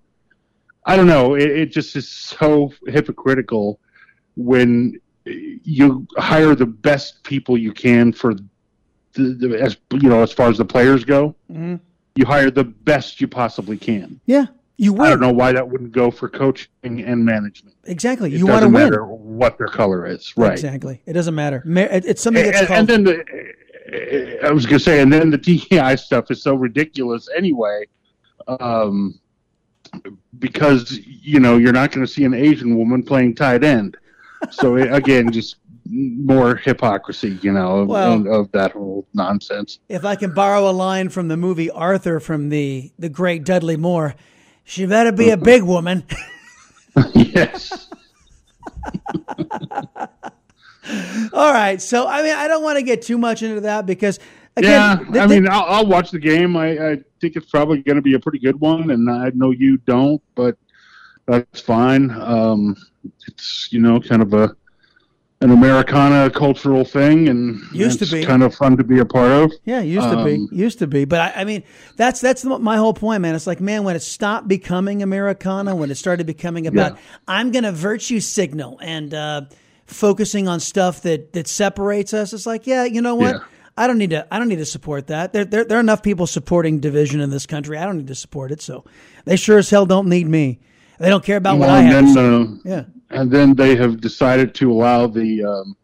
I 0.84 0.96
don't 0.96 1.06
know, 1.06 1.34
it, 1.34 1.50
it 1.50 1.66
just 1.66 1.96
is 1.96 2.08
so 2.08 2.72
hypocritical 2.86 3.80
when 4.36 5.00
you 5.24 6.06
hire 6.16 6.54
the 6.54 6.66
best 6.66 7.22
people 7.22 7.56
you 7.58 7.72
can 7.72 8.12
for 8.12 8.34
the, 8.34 8.42
the 9.34 9.60
as 9.60 9.76
you 9.92 10.08
know 10.08 10.22
as 10.22 10.32
far 10.32 10.48
as 10.48 10.58
the 10.58 10.64
players 10.64 11.04
go. 11.04 11.34
Mhm. 11.50 11.80
You 12.16 12.26
hire 12.26 12.50
the 12.50 12.64
best 12.64 13.20
you 13.20 13.28
possibly 13.28 13.76
can. 13.76 14.20
Yeah, 14.26 14.46
you 14.76 14.92
win. 14.92 15.02
I 15.02 15.10
don't 15.10 15.20
know 15.20 15.32
why 15.32 15.52
that 15.52 15.68
wouldn't 15.68 15.92
go 15.92 16.10
for 16.10 16.28
coaching 16.28 16.68
and 16.84 17.24
management. 17.24 17.76
Exactly. 17.84 18.34
It 18.34 18.38
You 18.38 18.46
want 18.46 18.62
to 18.62 18.66
win. 18.68 18.72
matter 18.84 19.04
what 19.06 19.58
their 19.58 19.68
color 19.68 20.06
is, 20.06 20.32
right? 20.36 20.52
Exactly. 20.52 21.00
It 21.06 21.12
doesn't 21.12 21.34
matter. 21.34 21.62
It's 21.66 22.20
something 22.22 22.44
that's 22.44 22.58
and, 22.60 22.68
called. 22.68 22.78
and 22.78 22.88
then 22.88 23.04
the, 23.04 24.44
I 24.46 24.50
was 24.50 24.66
gonna 24.66 24.80
say, 24.80 25.00
and 25.00 25.12
then 25.12 25.30
the 25.30 25.38
DEI 25.38 25.96
stuff 25.96 26.30
is 26.30 26.42
so 26.42 26.54
ridiculous 26.54 27.28
anyway, 27.36 27.84
um, 28.48 29.18
because 30.38 30.98
you 31.06 31.40
know 31.40 31.56
you're 31.56 31.72
not 31.72 31.90
going 31.92 32.06
to 32.06 32.12
see 32.12 32.24
an 32.24 32.34
Asian 32.34 32.76
woman 32.76 33.02
playing 33.02 33.34
tight 33.34 33.64
end. 33.64 33.96
So 34.50 34.76
again, 34.76 35.30
just 35.32 35.56
more 35.88 36.56
hypocrisy, 36.56 37.38
you 37.42 37.52
know, 37.52 37.80
of, 37.80 37.88
Well- 37.88 38.28
of 38.32 38.50
that 38.52 38.72
whole 38.72 39.06
nonsense. 39.14 39.80
if 39.88 40.04
I 40.04 40.14
can 40.16 40.32
borrow 40.34 40.68
a 40.68 40.72
line 40.72 41.08
from 41.08 41.28
the 41.28 41.36
movie 41.36 41.70
Arthur 41.70 42.20
from 42.20 42.48
the 42.48 42.90
the 42.98 43.08
great 43.08 43.44
Dudley 43.44 43.76
Moore, 43.76 44.14
she 44.64 44.86
better 44.86 45.12
be 45.12 45.30
a 45.30 45.36
big 45.52 45.62
woman. 45.62 46.04
yes. 47.14 47.88
All 51.32 51.52
right. 51.52 51.80
So 51.80 52.06
I 52.06 52.22
mean, 52.22 52.34
I 52.34 52.48
don't 52.48 52.62
want 52.62 52.78
to 52.78 52.82
get 52.84 53.02
too 53.02 53.18
much 53.18 53.42
into 53.42 53.60
that 53.62 53.86
because 53.86 54.18
again, 54.56 54.70
yeah, 54.72 55.04
th- 55.12 55.16
I 55.24 55.26
mean, 55.26 55.48
I'll, 55.48 55.64
I'll 55.64 55.86
watch 55.86 56.10
the 56.10 56.18
game. 56.18 56.56
I, 56.56 56.92
I 56.92 56.96
think 57.20 57.36
it's 57.36 57.46
probably 57.50 57.82
going 57.82 57.96
to 57.96 58.02
be 58.02 58.14
a 58.14 58.18
pretty 58.20 58.38
good 58.38 58.58
one, 58.58 58.90
and 58.90 59.10
I 59.10 59.30
know 59.34 59.50
you 59.50 59.76
don't, 59.78 60.22
but 60.34 60.56
that's 61.26 61.60
fine. 61.60 62.10
Um, 62.10 62.76
it's 63.26 63.68
you 63.70 63.80
know 63.80 64.00
kind 64.00 64.22
of 64.22 64.32
a 64.34 64.54
an 65.42 65.50
Americana 65.50 66.28
cultural 66.28 66.84
thing, 66.84 67.26
and 67.28 67.58
Used 67.72 67.98
to 68.00 68.06
be. 68.06 68.22
kind 68.22 68.42
of 68.42 68.54
fun 68.54 68.76
to 68.76 68.84
be 68.84 68.98
a 68.98 69.06
part 69.06 69.30
of. 69.30 69.50
Yeah, 69.64 69.80
used 69.80 70.10
to 70.10 70.22
be, 70.22 70.34
Um, 70.34 70.48
used 70.52 70.78
to 70.80 70.86
be. 70.86 71.06
But 71.06 71.20
I, 71.20 71.40
I 71.40 71.44
mean, 71.44 71.62
that's 71.96 72.20
that's 72.20 72.42
the, 72.42 72.58
my 72.58 72.76
whole 72.76 72.92
point, 72.92 73.22
man. 73.22 73.34
It's 73.34 73.46
like, 73.46 73.58
man, 73.58 73.84
when 73.84 73.96
it 73.96 74.02
stopped 74.02 74.48
becoming 74.48 75.02
Americana, 75.02 75.74
when 75.74 75.90
it 75.90 75.94
started 75.94 76.26
becoming 76.26 76.66
about, 76.66 76.98
I'm 77.26 77.52
going 77.52 77.64
to 77.64 77.72
virtue 77.72 78.20
signal 78.20 78.78
and 78.82 79.14
uh, 79.14 79.42
focusing 79.86 80.46
on 80.46 80.60
stuff 80.60 81.00
that 81.02 81.32
that 81.32 81.48
separates 81.48 82.12
us. 82.12 82.34
It's 82.34 82.44
like, 82.44 82.66
yeah, 82.66 82.84
you 82.84 83.00
know 83.00 83.14
what? 83.14 83.36
Yeah. 83.36 83.40
I 83.78 83.86
don't 83.86 83.96
need 83.96 84.10
to. 84.10 84.26
I 84.30 84.38
don't 84.38 84.48
need 84.48 84.56
to 84.56 84.66
support 84.66 85.06
that. 85.06 85.32
There, 85.32 85.46
there, 85.46 85.64
there 85.64 85.78
are 85.78 85.80
enough 85.80 86.02
people 86.02 86.26
supporting 86.26 86.80
division 86.80 87.22
in 87.22 87.30
this 87.30 87.46
country. 87.46 87.78
I 87.78 87.86
don't 87.86 87.96
need 87.96 88.08
to 88.08 88.14
support 88.14 88.52
it. 88.52 88.60
So 88.60 88.84
they 89.24 89.36
sure 89.36 89.56
as 89.56 89.70
hell 89.70 89.86
don't 89.86 90.08
need 90.08 90.28
me. 90.28 90.60
They 91.00 91.08
don't 91.08 91.24
care 91.24 91.38
about 91.38 91.58
what 91.58 91.70
I 91.70 91.80
have. 91.80 91.96
and 91.96 92.08
then, 92.08 92.14
say. 92.14 92.70
uh, 92.70 92.76
yeah. 92.76 92.84
and 93.08 93.30
then 93.30 93.54
they 93.54 93.74
have 93.74 94.02
decided 94.02 94.54
to 94.56 94.70
allow 94.70 95.06
the 95.06 95.42
um, 95.42 95.76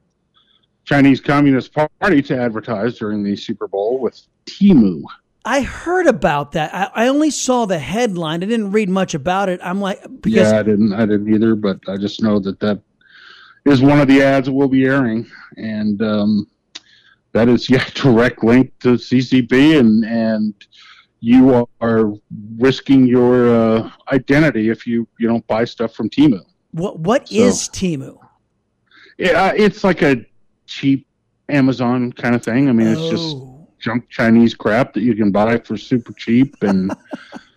Chinese 0.85 1.23
Communist 1.23 1.73
Party 1.73 2.21
to 2.21 2.39
advertise 2.39 2.99
during 2.99 3.25
the 3.25 3.35
Super 3.35 3.67
Bowl 3.67 3.99
with 3.99 4.21
Temu. 4.45 5.03
I 5.47 5.63
heard 5.63 6.07
about 6.07 6.53
that. 6.53 6.75
I, 6.75 7.05
I 7.05 7.09
only 7.09 7.31
saw 7.31 7.65
the 7.65 7.79
headline. 7.79 8.43
I 8.43 8.47
didn't 8.47 8.73
read 8.73 8.91
much 8.91 9.15
about 9.15 9.49
it. 9.49 9.59
I'm 9.63 9.81
like, 9.81 10.03
because 10.21 10.53
yeah, 10.53 10.59
I 10.59 10.63
didn't. 10.63 10.93
I 10.93 11.07
didn't 11.07 11.33
either, 11.33 11.55
but 11.55 11.81
I 11.89 11.97
just 11.97 12.23
know 12.23 12.39
that 12.41 12.61
that 12.61 12.81
is 13.65 13.81
one 13.81 13.99
of 13.99 14.09
the 14.09 14.23
ads 14.23 14.47
that 14.47 14.53
we'll 14.53 14.69
be 14.69 14.85
airing, 14.85 15.27
and 15.57 16.03
um, 16.03 16.47
that 17.33 17.49
is 17.49 17.71
yeah 17.71 17.89
direct 17.95 18.45
link 18.45 18.71
to 18.81 18.97
CCP, 18.97 19.79
and 19.79 20.05
and 20.05 20.53
you 21.33 21.67
are 21.81 22.13
risking 22.57 23.05
your 23.17 23.35
uh, 23.61 23.91
identity 24.13 24.65
if 24.75 24.87
you 24.87 24.99
you 25.19 25.27
don't 25.33 25.47
buy 25.49 25.65
stuff 25.65 25.93
from 25.99 26.09
Temu. 26.09 26.41
what 26.83 26.95
what 27.09 27.23
So- 27.29 27.35
is 27.47 27.69
Temu? 27.79 28.13
Yeah, 29.19 29.53
it's 29.65 29.83
like 29.83 30.03
a 30.03 30.15
cheap 30.67 31.01
Amazon 31.49 32.13
kind 32.13 32.35
of 32.37 32.43
thing. 32.45 32.69
I 32.69 32.73
mean, 32.79 32.89
it's 32.95 33.09
just 33.17 33.29
Oh. 33.37 33.67
junk 33.85 34.01
Chinese 34.19 34.55
crap 34.63 34.87
that 34.95 35.03
you 35.09 35.15
can 35.21 35.31
buy 35.41 35.53
for 35.67 35.77
super 35.91 36.13
cheap 36.25 36.51
and 36.71 36.81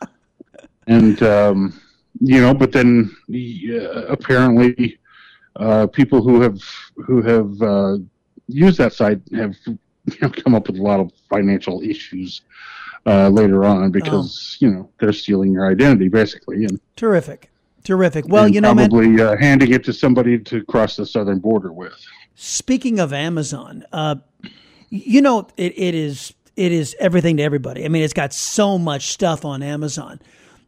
and 0.87 1.21
um, 1.21 1.57
you 2.31 2.39
know, 2.41 2.53
but 2.61 2.71
then 2.71 2.91
uh, 3.31 4.05
apparently 4.15 4.97
uh, 5.65 5.85
people 5.99 6.19
who 6.27 6.35
have 6.41 6.59
who 7.05 7.21
have 7.21 7.51
uh, 7.61 7.95
use 8.47 8.75
that 8.77 8.93
site 8.93 9.21
have 9.41 9.53
you 9.65 10.17
know, 10.21 10.29
come 10.41 10.55
up 10.55 10.65
with 10.67 10.77
a 10.79 10.85
lot 10.91 10.99
of 10.99 11.07
financial 11.29 11.77
issues 11.93 12.41
uh, 13.05 13.29
later 13.29 13.63
on 13.63 13.91
because 13.91 14.57
oh. 14.61 14.65
you 14.65 14.71
know 14.71 14.89
they're 14.99 15.13
stealing 15.13 15.51
your 15.51 15.69
identity 15.69 16.07
basically. 16.07 16.65
And 16.65 16.79
terrific, 16.95 17.51
terrific. 17.83 18.27
Well, 18.27 18.47
you 18.47 18.61
know, 18.61 18.73
probably 18.73 19.07
man, 19.09 19.27
uh, 19.27 19.37
handing 19.37 19.71
it 19.71 19.83
to 19.85 19.93
somebody 19.93 20.39
to 20.39 20.63
cross 20.65 20.95
the 20.95 21.05
southern 21.05 21.39
border 21.39 21.71
with. 21.71 21.93
Speaking 22.35 22.99
of 22.99 23.11
Amazon, 23.11 23.85
uh, 23.91 24.15
you 24.89 25.21
know 25.21 25.47
it, 25.57 25.73
it 25.77 25.95
is 25.95 26.33
it 26.55 26.71
is 26.71 26.95
everything 26.99 27.37
to 27.37 27.43
everybody. 27.43 27.85
I 27.85 27.87
mean, 27.87 28.03
it's 28.03 28.13
got 28.13 28.33
so 28.33 28.77
much 28.77 29.07
stuff 29.07 29.45
on 29.45 29.63
Amazon. 29.63 30.21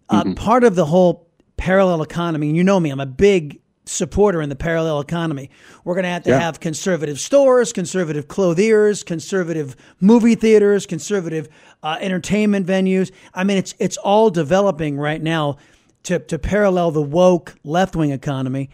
Uh, 0.10 0.24
mm-hmm. 0.24 0.34
Part 0.34 0.64
of 0.64 0.76
the 0.76 0.86
whole 0.86 1.28
parallel 1.58 2.02
economy, 2.02 2.48
and 2.48 2.58
you 2.58 2.64
know 2.64 2.80
me, 2.80 2.90
I'm 2.90 3.00
a 3.00 3.06
big 3.06 3.61
supporter 3.86 4.42
in 4.42 4.50
the 4.50 4.56
parallel 4.56 5.00
economy. 5.00 5.50
We're 5.84 5.96
going 5.96 6.04
to 6.04 6.10
have 6.10 6.24
to 6.24 6.32
yeah. 6.32 6.40
have 6.40 6.60
conservative 6.60 7.20
stores, 7.20 7.72
conservative 7.74 8.28
clothiers, 8.28 9.04
conservative 9.04 9.76
movie 10.00 10.36
theaters, 10.36 10.86
conservative 10.86 11.50
uh, 11.82 11.98
entertainment 12.00 12.68
venues. 12.68 13.12
I 13.34 13.44
mean, 13.44 13.58
it's 13.58 13.74
it's 13.80 13.98
all 13.98 14.30
developing 14.30 14.98
right 14.98 15.22
now 15.22 15.58
to 16.04 16.20
to 16.20 16.40
parallel 16.40 16.92
the 16.92 17.02
woke 17.02 17.56
left 17.64 17.96
wing 17.96 18.12
economy. 18.12 18.70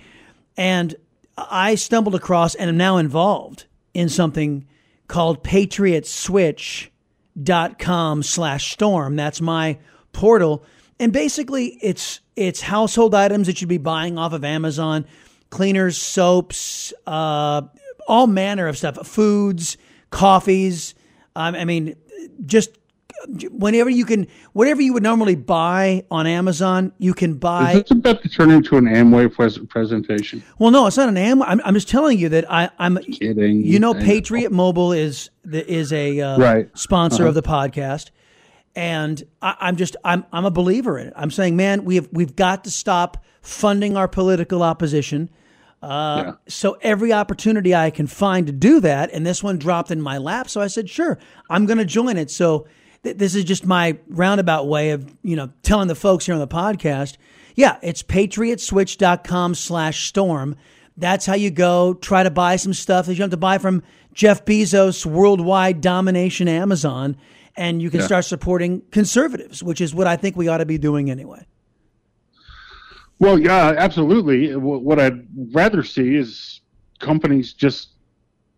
And 0.58 0.96
I 1.38 1.76
stumbled 1.76 2.16
across 2.16 2.56
and 2.56 2.70
am 2.70 2.78
now 2.78 2.98
involved 2.98 3.66
in 3.94 4.10
something 4.10 4.66
called 5.08 5.44
patriotswitch.com 5.44 8.24
slash 8.24 8.72
storm. 8.72 9.16
That's 9.16 9.40
my 9.40 9.78
portal. 10.12 10.66
And 11.00 11.14
basically 11.14 11.78
it's 11.82 12.22
it's 12.36 12.62
household 12.62 13.14
items 13.16 13.48
that 13.48 13.62
you'd 13.62 13.68
be 13.68 13.78
buying 13.78 14.18
off 14.18 14.34
of 14.34 14.44
Amazon, 14.44 15.06
cleaners, 15.50 15.98
soaps, 15.98 16.94
uh, 17.06 17.62
all 18.08 18.28
manner 18.28 18.68
of 18.68 18.78
stuff, 18.78 19.06
foods, 19.08 19.78
coffees. 20.10 20.96
Um, 21.36 21.56
I 21.56 21.66
mean, 21.66 21.96
just 22.46 22.78
whenever 23.52 23.90
you 23.90 24.06
can, 24.06 24.28
whatever 24.54 24.82
you 24.82 24.94
would 24.94 25.04
normally 25.04 25.36
buy 25.36 26.04
on 26.12 26.28
Amazon, 26.28 26.92
you 26.98 27.14
can 27.14 27.36
buy. 27.36 27.74
Is 27.74 27.84
this 27.84 27.92
about 27.92 28.22
to 28.24 28.30
turn 28.30 28.52
into 28.52 28.78
an 28.78 28.86
Amway 28.86 29.34
pres- 29.34 29.60
presentation? 29.70 30.44
Well, 30.60 30.72
no, 30.72 30.88
it's 30.88 30.98
not 30.98 31.10
an 31.10 31.16
Amway. 31.16 31.46
I'm, 31.48 31.62
I'm 31.64 31.74
just 31.74 31.90
telling 31.90 32.18
you 32.18 32.30
that 32.30 32.52
I, 32.52 32.70
am 32.80 32.98
kidding. 32.98 33.64
You 33.64 33.80
know, 33.80 33.94
Patriot 33.94 34.52
Mobile 34.52 34.94
is 34.94 35.30
is 35.52 35.94
a 35.94 36.20
uh, 36.20 36.38
right. 36.38 36.78
sponsor 36.78 37.24
uh-huh. 37.24 37.30
of 37.30 37.36
the 37.36 37.44
podcast, 37.44 38.12
and 38.78 39.24
I, 39.42 39.70
am 39.70 39.76
just 39.76 39.96
I'm 40.04 40.24
I'm 40.32 40.46
a 40.46 40.52
believer 40.52 41.00
in 41.00 41.08
it. 41.08 41.14
I'm 41.16 41.32
saying, 41.32 41.56
man, 41.56 41.84
we 41.84 41.96
have 41.96 42.08
we've 42.12 42.36
got 42.36 42.64
to 42.66 42.72
stop 42.72 43.26
funding 43.42 43.98
our 43.98 44.08
political 44.08 44.62
opposition. 44.62 45.32
Uh, 45.82 46.24
yeah. 46.26 46.34
So 46.48 46.78
every 46.82 47.12
opportunity 47.12 47.74
I 47.74 47.90
can 47.90 48.06
find 48.06 48.46
to 48.46 48.54
do 48.54 48.80
that, 48.82 49.12
and 49.12 49.26
this 49.26 49.44
one 49.44 49.58
dropped 49.58 49.90
in 49.90 50.00
my 50.00 50.20
lap, 50.20 50.48
so 50.48 50.62
I 50.62 50.68
said, 50.68 50.92
sure, 50.92 51.18
I'm 51.50 51.66
going 51.66 51.80
to 51.80 51.86
join 51.86 52.18
it. 52.18 52.30
So 52.30 52.68
this 53.02 53.34
is 53.34 53.44
just 53.46 53.66
my 53.66 53.98
roundabout 54.08 54.68
way 54.68 54.92
of, 54.92 55.12
you 55.24 55.36
know, 55.36 55.52
telling 55.64 55.88
the 55.88 55.96
folks 55.96 56.28
here 56.28 56.36
on 56.36 56.40
the 56.40 56.48
podcast. 56.48 57.18
Yeah, 57.56 57.78
it's 57.82 58.04
patriotswitch.com 58.04 59.56
slash 59.56 60.08
storm. 60.08 60.56
That's 60.98 61.26
how 61.26 61.36
you 61.36 61.50
go 61.50 61.96
try 61.96 62.24
to 62.24 62.32
buy 62.32 62.58
some 62.58 62.74
stuff 62.74 63.08
that 63.08 63.16
you 63.16 63.22
have 63.22 63.32
to 63.32 63.38
buy 63.38 63.58
from 63.58 63.82
Jeff 64.14 64.46
Bezos' 64.46 65.06
worldwide 65.06 65.82
domination 65.82 66.48
Amazon. 66.48 67.18
And 67.58 67.82
you 67.82 67.90
can 67.90 68.00
yeah. 68.02 68.06
start 68.06 68.26
supporting 68.26 68.82
conservatives, 68.92 69.64
which 69.64 69.82
is 69.82 69.94
what 69.94 70.08
I 70.08 70.16
think 70.16 70.36
we 70.36 70.48
ought 70.48 70.60
to 70.60 70.66
be 70.66 70.78
doing 70.78 71.10
anyway. 71.10 71.46
Well, 73.20 73.40
yeah, 73.40 73.74
absolutely. 73.78 74.56
What 74.56 75.00
I'd 75.00 75.26
rather 75.52 75.84
see 75.84 76.16
is 76.16 76.62
companies 77.00 77.54
just 77.54 77.90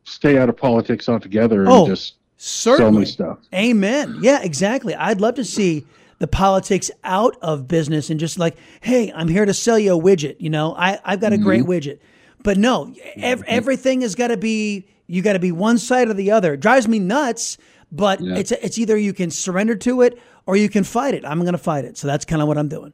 stay 0.04 0.38
out 0.38 0.50
of 0.50 0.58
politics 0.58 1.08
altogether 1.08 1.62
and 1.62 1.70
oh, 1.70 1.88
just 1.88 2.16
Certainly. 2.42 2.78
Sell 2.78 3.00
me 3.00 3.06
stuff. 3.06 3.40
Amen. 3.54 4.20
Yeah, 4.22 4.42
exactly. 4.42 4.96
I'd 4.96 5.20
love 5.20 5.36
to 5.36 5.44
see 5.44 5.86
the 6.20 6.28
politics 6.28 6.90
out 7.04 7.36
of 7.42 7.68
business 7.68 8.10
and 8.10 8.18
just 8.18 8.40
like, 8.40 8.56
hey, 8.80 9.12
I'm 9.14 9.28
here 9.28 9.46
to 9.46 9.54
sell 9.54 9.78
you 9.78 9.98
a 9.98 10.02
widget. 10.02 10.38
You 10.40 10.50
know, 10.50 10.74
I, 10.74 11.00
I've 11.04 11.20
got 11.20 11.34
a 11.34 11.36
mm-hmm. 11.36 11.44
great 11.44 11.64
widget. 11.64 12.00
But 12.42 12.58
no, 12.58 12.94
ev- 13.18 13.40
mm-hmm. 13.40 13.44
everything 13.46 14.02
has 14.02 14.16
got 14.16 14.30
to 14.30 14.38
be, 14.38 14.88
you 15.08 15.22
got 15.22 15.34
to 15.34 15.40
be 15.40 15.52
one 15.52 15.78
side 15.78 16.08
or 16.08 16.14
the 16.14 16.32
other. 16.32 16.54
It 16.54 16.62
drives 16.62 16.88
me 16.88 16.98
nuts, 17.00 17.58
but 17.92 18.22
yeah. 18.22 18.38
it's, 18.38 18.52
it's 18.52 18.78
either 18.78 18.98
you 18.98 19.14
can 19.14 19.32
surrender 19.32 19.76
to 19.76 20.02
it 20.02 20.20
or 20.46 20.56
you 20.56 20.70
can 20.70 20.84
fight 20.84 21.14
it. 21.14 21.26
I'm 21.26 21.40
going 21.42 21.54
to 21.54 21.58
fight 21.58 21.86
it. 21.86 21.98
So 21.98 22.08
that's 22.08 22.26
kind 22.26 22.42
of 22.42 22.48
what 22.48 22.58
I'm 22.58 22.68
doing. 22.68 22.94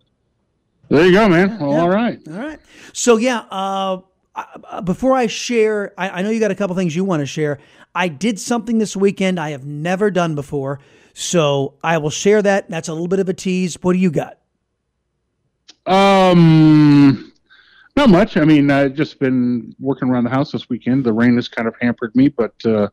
There 0.90 1.06
you 1.06 1.14
go, 1.14 1.28
man. 1.28 1.60
Well, 1.60 1.72
yeah. 1.72 1.82
All 1.82 1.90
right. 1.90 2.20
All 2.28 2.38
right. 2.38 2.60
So, 2.94 3.18
yeah, 3.18 3.40
uh, 3.50 4.02
before 4.84 5.14
I 5.14 5.28
share, 5.28 5.94
I, 5.98 6.10
I, 6.10 6.22
know 6.22 6.30
you 6.30 6.40
got 6.40 6.52
a 6.52 6.56
couple 6.56 6.76
things 6.76 6.96
you 6.96 7.04
want 7.04 7.22
to 7.22 7.26
share. 7.26 7.60
I 7.96 8.08
did 8.08 8.40
something 8.40 8.78
this 8.78 8.96
weekend 8.96 9.40
I 9.40 9.52
have 9.52 9.66
never 9.66 10.12
done 10.12 10.36
before. 10.36 10.80
So 11.14 11.76
I 11.82 11.98
will 11.98 12.10
share 12.10 12.42
that. 12.42 12.70
That's 12.70 12.90
a 12.90 12.94
little 12.94 13.08
bit 13.08 13.20
of 13.20 13.30
a 13.30 13.34
tease. 13.34 13.78
What 13.82 13.94
do 13.94 14.00
you 14.00 14.12
got? 14.12 14.38
Um, 15.86 17.32
not 17.96 18.10
much. 18.10 18.36
I 18.36 18.44
mean, 18.44 18.70
I've 18.70 18.96
just 18.96 19.20
been 19.20 19.74
working 19.80 20.10
around 20.10 20.26
the 20.26 20.30
house 20.30 20.52
this 20.52 20.68
weekend. 20.68 21.06
The 21.06 21.14
rain 21.14 21.36
has 21.38 21.48
kind 21.48 21.68
of 21.68 21.76
hampered 21.80 22.14
me, 22.16 22.28
but 22.28 22.54
uh, 22.66 22.90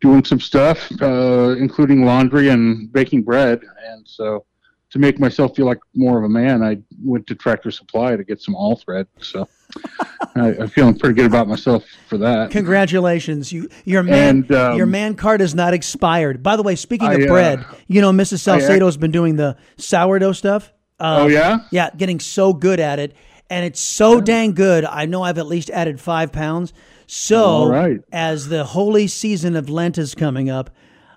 doing 0.00 0.24
some 0.24 0.40
stuff, 0.40 0.90
uh, 1.00 1.56
including 1.58 2.04
laundry 2.04 2.48
and 2.48 2.92
baking 2.92 3.22
bread. 3.22 3.62
And 3.88 4.06
so 4.06 4.44
to 4.90 4.98
make 4.98 5.18
myself 5.18 5.56
feel 5.56 5.66
like 5.66 5.78
more 5.94 6.18
of 6.18 6.24
a 6.24 6.28
man, 6.28 6.62
I 6.62 6.78
went 7.02 7.26
to 7.28 7.34
Tractor 7.34 7.70
Supply 7.70 8.16
to 8.16 8.24
get 8.24 8.40
some 8.40 8.54
all 8.54 8.76
thread. 8.76 9.06
So 9.20 9.48
I, 10.36 10.54
am 10.54 10.68
feeling 10.68 10.98
pretty 10.98 11.14
good 11.14 11.26
about 11.26 11.48
myself 11.48 11.84
for 12.08 12.18
that. 12.18 12.50
Congratulations, 12.50 13.52
you 13.52 13.68
your 13.84 14.02
man 14.02 14.28
and, 14.28 14.52
um, 14.52 14.76
your 14.76 14.86
man 14.86 15.14
card 15.14 15.40
is 15.40 15.54
not 15.54 15.74
expired. 15.74 16.42
By 16.42 16.56
the 16.56 16.62
way, 16.62 16.76
speaking 16.76 17.08
of 17.08 17.20
I, 17.20 17.24
uh, 17.24 17.26
bread, 17.26 17.64
you 17.88 18.00
know 18.00 18.12
Mrs. 18.12 18.40
Salcedo 18.40 18.86
has 18.86 18.96
been 18.96 19.10
doing 19.10 19.36
the 19.36 19.56
sourdough 19.76 20.32
stuff. 20.32 20.72
Uh, 20.98 21.18
oh 21.20 21.26
yeah, 21.26 21.60
yeah, 21.70 21.90
getting 21.96 22.20
so 22.20 22.52
good 22.52 22.80
at 22.80 22.98
it, 22.98 23.14
and 23.50 23.64
it's 23.64 23.80
so 23.80 24.20
dang 24.20 24.54
good. 24.54 24.84
I 24.84 25.06
know 25.06 25.22
I've 25.22 25.38
at 25.38 25.46
least 25.46 25.70
added 25.70 26.00
five 26.00 26.32
pounds. 26.32 26.72
So 27.06 27.68
right. 27.68 28.00
as 28.12 28.48
the 28.48 28.64
holy 28.64 29.06
season 29.06 29.56
of 29.56 29.68
Lent 29.68 29.98
is 29.98 30.14
coming 30.14 30.50
up, 30.50 30.70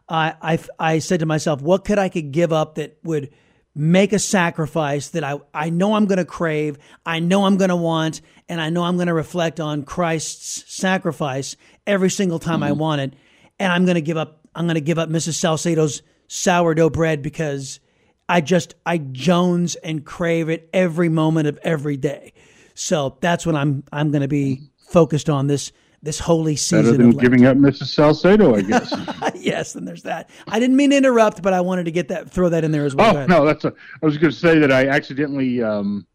I, 0.08 0.36
I 0.42 0.60
I 0.78 1.00
said 1.00 1.20
to 1.22 1.26
myself, 1.26 1.62
what 1.62 1.86
could 1.86 2.00
I 2.00 2.10
could 2.10 2.32
give 2.32 2.54
up 2.54 2.76
that 2.76 2.98
would 3.04 3.32
make 3.76 4.12
a 4.14 4.20
sacrifice 4.20 5.10
that 5.10 5.24
I, 5.24 5.40
I 5.54 5.70
know 5.70 5.94
I'm 5.94 6.06
going 6.06 6.18
to 6.18 6.26
crave, 6.26 6.78
I 7.06 7.20
know 7.20 7.46
I'm 7.46 7.58
going 7.58 7.70
to 7.70 7.76
want, 7.76 8.22
and 8.48 8.60
I 8.60 8.70
know 8.70 8.84
I'm 8.84 8.98
going 8.98 9.08
to 9.08 9.14
reflect 9.14 9.60
on 9.60 9.84
Christ's 9.84 10.66
sacrifice 10.74 11.56
every 11.86 12.10
single 12.10 12.40
time 12.40 12.56
mm-hmm. 12.56 12.70
I 12.70 12.72
want 12.74 13.02
it. 13.02 13.14
And 13.60 13.72
I'm 13.72 13.86
going 13.86 13.96
to 13.96 14.02
give 14.02 14.18
up, 14.18 14.46
I'm 14.56 14.66
going 14.66 14.76
to 14.76 14.82
give 14.82 15.00
up 15.00 15.10
Mrs. 15.10 15.36
Salcedo's 15.36 16.02
sourdough 16.28 16.90
bread 16.90 17.22
because 17.22 17.80
I 18.28 18.42
just, 18.42 18.76
I 18.86 18.98
Jones 18.98 19.76
and 19.76 20.06
crave 20.06 20.50
it 20.50 20.70
every 20.74 21.10
moment 21.10 21.48
of 21.48 21.58
every 21.64 21.98
day. 21.98 22.34
So 22.74 23.18
that's 23.22 23.46
what 23.46 23.56
I'm, 23.56 23.84
I'm 23.92 24.12
going 24.12 24.22
to 24.22 24.28
be 24.28 24.62
focused 24.90 25.30
on 25.30 25.48
this 25.48 25.72
this 26.02 26.20
holy 26.20 26.56
season. 26.56 26.86
Better 26.86 26.98
than 26.98 27.12
giving 27.12 27.46
up 27.46 27.58
Mrs. 27.58 27.88
Salcedo, 27.88 28.56
I 28.56 28.62
guess. 28.62 28.94
yes, 29.36 29.76
and 29.76 29.88
there's 29.88 30.04
that. 30.04 30.30
I 30.48 30.60
didn't 30.60 30.78
mean 30.78 30.92
to 30.92 30.98
interrupt, 30.98 31.42
but 31.42 31.54
I 31.54 31.62
wanted 31.62 31.86
to 31.86 31.92
get 31.92 32.08
that 32.08 32.30
throw 32.30 32.50
that 32.50 32.64
in 32.64 32.72
there 32.72 32.86
as 32.86 32.96
well. 32.96 33.18
Oh 33.18 33.26
no, 33.26 33.46
that's 33.46 33.66
a. 33.66 33.74
I 34.02 34.06
was 34.06 34.18
going 34.18 34.32
to 34.32 34.38
say 34.38 34.60
that 34.60 34.72
I 34.72 34.88
accidentally 34.88 35.62
um, 35.62 36.08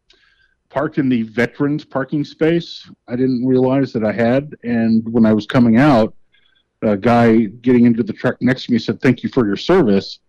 parked 0.69 0.97
in 0.97 1.09
the 1.09 1.23
veterans 1.23 1.85
parking 1.85 2.23
space. 2.23 2.89
I 3.07 3.15
didn't 3.15 3.45
realize 3.45 3.93
that 3.93 4.03
I 4.03 4.11
had, 4.11 4.55
and 4.63 5.07
when 5.11 5.25
I 5.25 5.33
was 5.33 5.45
coming 5.45 5.77
out, 5.77 6.15
a 6.81 6.97
guy 6.97 7.45
getting 7.45 7.85
into 7.85 8.03
the 8.03 8.13
truck 8.13 8.41
next 8.41 8.65
to 8.65 8.71
me 8.71 8.79
said, 8.79 9.01
"Thank 9.01 9.23
you 9.23 9.29
for 9.29 9.45
your 9.45 9.57
service." 9.57 10.19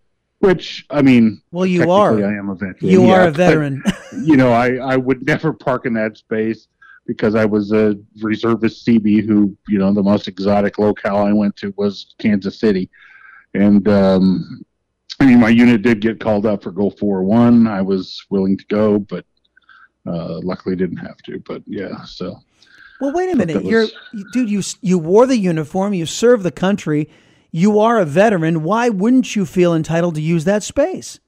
Which 0.41 0.85
I 0.91 1.01
mean, 1.01 1.41
well, 1.51 1.65
you 1.65 1.91
are. 1.91 2.23
I 2.23 2.37
am 2.37 2.51
a 2.51 2.55
veteran. 2.55 2.77
You 2.81 3.07
yeah, 3.07 3.15
are 3.15 3.29
a 3.29 3.31
veteran. 3.31 3.83
But, 3.83 3.97
you 4.23 4.37
know, 4.37 4.53
I 4.53 4.75
I 4.77 4.97
would 4.97 5.27
never 5.27 5.55
park 5.55 5.87
in 5.87 5.95
that 5.95 6.19
space 6.19 6.69
because 7.07 7.35
I 7.35 7.45
was 7.45 7.73
a 7.73 7.97
reservist 8.21 8.87
CB 8.87 9.27
who, 9.27 9.57
you 9.69 9.79
know, 9.79 9.92
the 9.92 10.03
most 10.03 10.29
exotic 10.29 10.79
locale 10.79 11.19
I 11.19 11.33
went 11.33 11.57
to 11.57 11.73
was 11.77 12.14
Kansas 12.19 12.59
City. 12.59 12.90
And, 13.55 13.88
um, 13.88 14.64
I 15.21 15.27
mean, 15.27 15.40
my 15.40 15.49
unit 15.49 15.83
did 15.83 16.01
get 16.01 16.21
called 16.21 16.47
up 16.47 16.62
for 16.62 16.71
Go 16.71 16.90
401. 16.90 17.66
I 17.66 17.81
was 17.81 18.25
willing 18.29 18.59
to 18.59 18.64
go, 18.66 18.99
but 18.99 19.25
uh, 20.07 20.40
luckily 20.40 20.77
didn't 20.77 20.99
have 20.99 21.19
to. 21.19 21.38
But 21.40 21.62
yeah, 21.66 22.05
so. 22.05 22.38
Well, 23.01 23.12
wait 23.12 23.33
a 23.33 23.37
minute. 23.37 23.62
Was... 23.62 23.71
You're, 23.71 23.87
dude, 24.33 24.51
you, 24.51 24.62
you 24.81 24.99
wore 24.99 25.27
the 25.27 25.38
uniform, 25.38 25.95
you 25.95 26.07
served 26.07 26.42
the 26.42 26.51
country, 26.51 27.09
you 27.51 27.79
are 27.79 27.99
a 27.99 28.05
veteran. 28.05 28.62
Why 28.62 28.88
wouldn't 28.88 29.35
you 29.37 29.47
feel 29.47 29.75
entitled 29.75 30.16
to 30.16 30.21
use 30.21 30.45
that 30.45 30.62
space? 30.62 31.21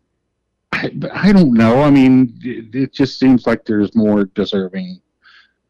I, 0.73 0.93
I 1.13 1.33
don't 1.33 1.55
know. 1.55 1.83
I 1.83 1.91
mean, 1.91 2.39
it, 2.43 2.75
it 2.75 2.93
just 2.93 3.19
seems 3.19 3.47
like 3.47 3.65
there's 3.65 3.95
more 3.95 4.25
deserving 4.25 5.01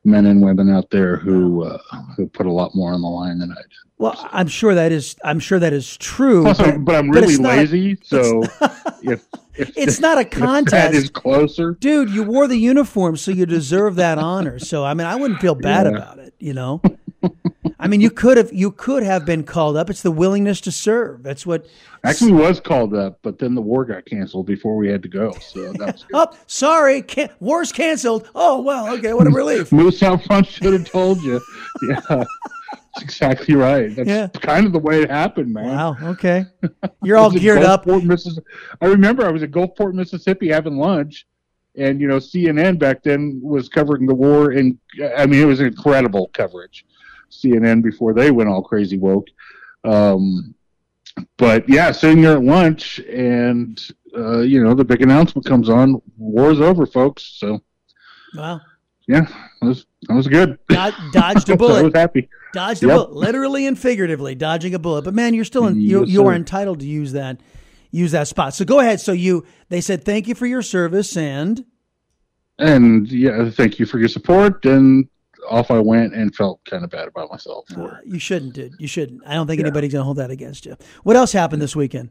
men 0.08 0.26
and 0.26 0.42
women 0.42 0.70
out 0.70 0.90
there 0.90 1.16
who 1.16 1.64
uh, 1.64 1.78
who 2.16 2.26
put 2.26 2.46
a 2.46 2.52
lot 2.52 2.74
more 2.74 2.92
on 2.92 3.02
the 3.02 3.08
line 3.08 3.38
than 3.38 3.52
I 3.52 3.56
did. 3.62 3.88
Well, 3.98 4.28
I'm 4.32 4.48
sure 4.48 4.74
that 4.74 4.92
is 4.92 5.16
I'm 5.24 5.40
sure 5.40 5.58
that 5.58 5.72
is 5.72 5.96
true. 5.96 6.44
but, 6.44 6.84
but, 6.84 6.94
I'm 6.94 7.10
really 7.10 7.36
but 7.36 7.58
lazy, 7.58 7.92
a, 7.92 8.04
so 8.04 8.42
if, 9.02 9.26
if 9.54 9.76
it's 9.76 10.00
not 10.00 10.18
a 10.18 10.24
contest, 10.24 10.94
is 10.94 11.10
closer, 11.10 11.72
dude. 11.72 12.10
You 12.10 12.22
wore 12.22 12.46
the 12.46 12.56
uniform, 12.56 13.16
so 13.16 13.30
you 13.30 13.44
deserve 13.44 13.96
that 13.96 14.18
honor. 14.18 14.58
So 14.58 14.84
I 14.84 14.94
mean, 14.94 15.06
I 15.06 15.16
wouldn't 15.16 15.40
feel 15.40 15.54
bad 15.54 15.86
yeah. 15.86 15.92
about 15.92 16.18
it, 16.18 16.34
you 16.38 16.54
know. 16.54 16.80
I 17.80 17.86
mean, 17.86 18.00
you 18.00 18.10
could 18.10 18.36
have 18.36 18.52
you 18.52 18.72
could 18.72 19.02
have 19.04 19.24
been 19.24 19.44
called 19.44 19.76
up. 19.76 19.88
It's 19.88 20.02
the 20.02 20.10
willingness 20.10 20.60
to 20.62 20.72
serve. 20.72 21.22
That's 21.22 21.46
what. 21.46 21.66
Actually, 22.04 22.32
was 22.32 22.60
called 22.60 22.94
up, 22.94 23.18
but 23.22 23.38
then 23.38 23.54
the 23.54 23.60
war 23.62 23.84
got 23.84 24.04
canceled 24.04 24.46
before 24.46 24.76
we 24.76 24.88
had 24.88 25.02
to 25.02 25.08
go. 25.08 25.32
So 25.40 25.72
that 25.74 25.94
was 25.94 26.04
oh, 26.12 26.28
sorry, 26.46 27.02
can- 27.02 27.30
war's 27.40 27.70
canceled. 27.72 28.28
Oh 28.34 28.60
well, 28.62 28.92
okay, 28.96 29.12
what 29.12 29.26
a 29.26 29.30
relief. 29.30 29.70
Moose 29.72 30.02
out 30.02 30.24
front 30.24 30.46
should 30.46 30.72
have 30.72 30.84
told 30.90 31.22
you. 31.22 31.40
Yeah, 31.82 32.00
that's 32.08 32.26
exactly 33.02 33.54
right. 33.54 33.94
That's 33.94 34.08
Yeah. 34.08 34.26
kind 34.28 34.66
of 34.66 34.72
the 34.72 34.78
way 34.78 35.02
it 35.02 35.10
happened, 35.10 35.52
man. 35.52 35.68
Wow. 35.68 35.96
Okay, 36.02 36.44
you're 37.02 37.16
all 37.16 37.24
I 37.24 37.28
was 37.28 37.36
in 37.36 37.42
geared 37.42 37.62
up. 37.62 37.86
Missis- 37.86 38.38
I 38.80 38.86
remember 38.86 39.24
I 39.24 39.30
was 39.30 39.42
at 39.42 39.50
Gulfport, 39.52 39.92
Mississippi, 39.94 40.48
having 40.48 40.76
lunch, 40.78 41.26
and 41.76 42.00
you 42.00 42.08
know 42.08 42.16
CNN 42.18 42.78
back 42.78 43.02
then 43.04 43.40
was 43.42 43.68
covering 43.68 44.06
the 44.06 44.14
war, 44.14 44.50
and 44.50 44.78
I 45.16 45.26
mean 45.26 45.40
it 45.40 45.46
was 45.46 45.60
incredible 45.60 46.30
coverage. 46.32 46.84
CNN 47.30 47.82
before 47.82 48.14
they 48.14 48.30
went 48.30 48.48
all 48.48 48.62
crazy 48.62 48.98
woke. 48.98 49.28
Um, 49.84 50.54
but 51.36 51.68
yeah, 51.68 51.92
sitting 51.92 52.22
there 52.22 52.36
at 52.36 52.42
lunch, 52.42 52.98
and 53.00 53.80
uh, 54.16 54.40
you 54.40 54.62
know 54.62 54.74
the 54.74 54.84
big 54.84 55.02
announcement 55.02 55.46
comes 55.46 55.68
on: 55.68 56.00
war's 56.16 56.60
over, 56.60 56.86
folks. 56.86 57.36
So 57.38 57.60
Wow. 58.34 58.60
yeah, 59.06 59.22
that 59.60 59.66
was 59.66 59.86
that 60.08 60.14
was 60.14 60.28
good. 60.28 60.58
Dod- 60.68 60.94
dodged 61.12 61.48
a 61.50 61.56
bullet. 61.58 61.80
I 61.80 61.82
was 61.82 61.94
happy. 61.94 62.28
Dodged 62.52 62.82
a 62.84 62.88
bullet, 62.88 63.12
literally 63.12 63.66
and 63.66 63.78
figuratively, 63.78 64.34
dodging 64.34 64.74
a 64.74 64.78
bullet. 64.78 65.02
But 65.02 65.14
man, 65.14 65.34
you're 65.34 65.44
still 65.44 65.66
in, 65.66 65.80
you 65.80 66.00
Yes, 66.00 66.08
you 66.08 66.26
are 66.26 66.34
entitled 66.34 66.80
to 66.80 66.86
use 66.86 67.12
that 67.12 67.40
use 67.90 68.12
that 68.12 68.28
spot. 68.28 68.54
So 68.54 68.64
go 68.64 68.80
ahead. 68.80 69.00
So 69.00 69.12
you 69.12 69.44
they 69.70 69.80
said 69.80 70.04
thank 70.04 70.28
you 70.28 70.34
for 70.34 70.46
your 70.46 70.62
service 70.62 71.16
and 71.16 71.64
And 72.58 73.10
yeah, 73.10 73.50
thank 73.50 73.78
you 73.78 73.86
for 73.86 73.98
your 73.98 74.08
support. 74.08 74.64
And 74.64 75.08
off 75.48 75.70
I 75.70 75.78
went 75.78 76.14
and 76.14 76.34
felt 76.34 76.64
kind 76.64 76.84
of 76.84 76.90
bad 76.90 77.08
about 77.08 77.30
myself 77.30 77.66
for 77.68 77.98
it. 77.98 78.06
you 78.06 78.18
shouldn't 78.18 78.54
did 78.54 78.74
you 78.78 78.88
shouldn't. 78.88 79.22
I 79.26 79.34
don't 79.34 79.46
think 79.46 79.60
anybody's 79.60 79.92
gonna 79.92 80.04
hold 80.04 80.18
that 80.18 80.30
against 80.30 80.66
you. 80.66 80.76
What 81.02 81.16
else 81.16 81.32
happened 81.32 81.62
this 81.62 81.76
weekend? 81.76 82.10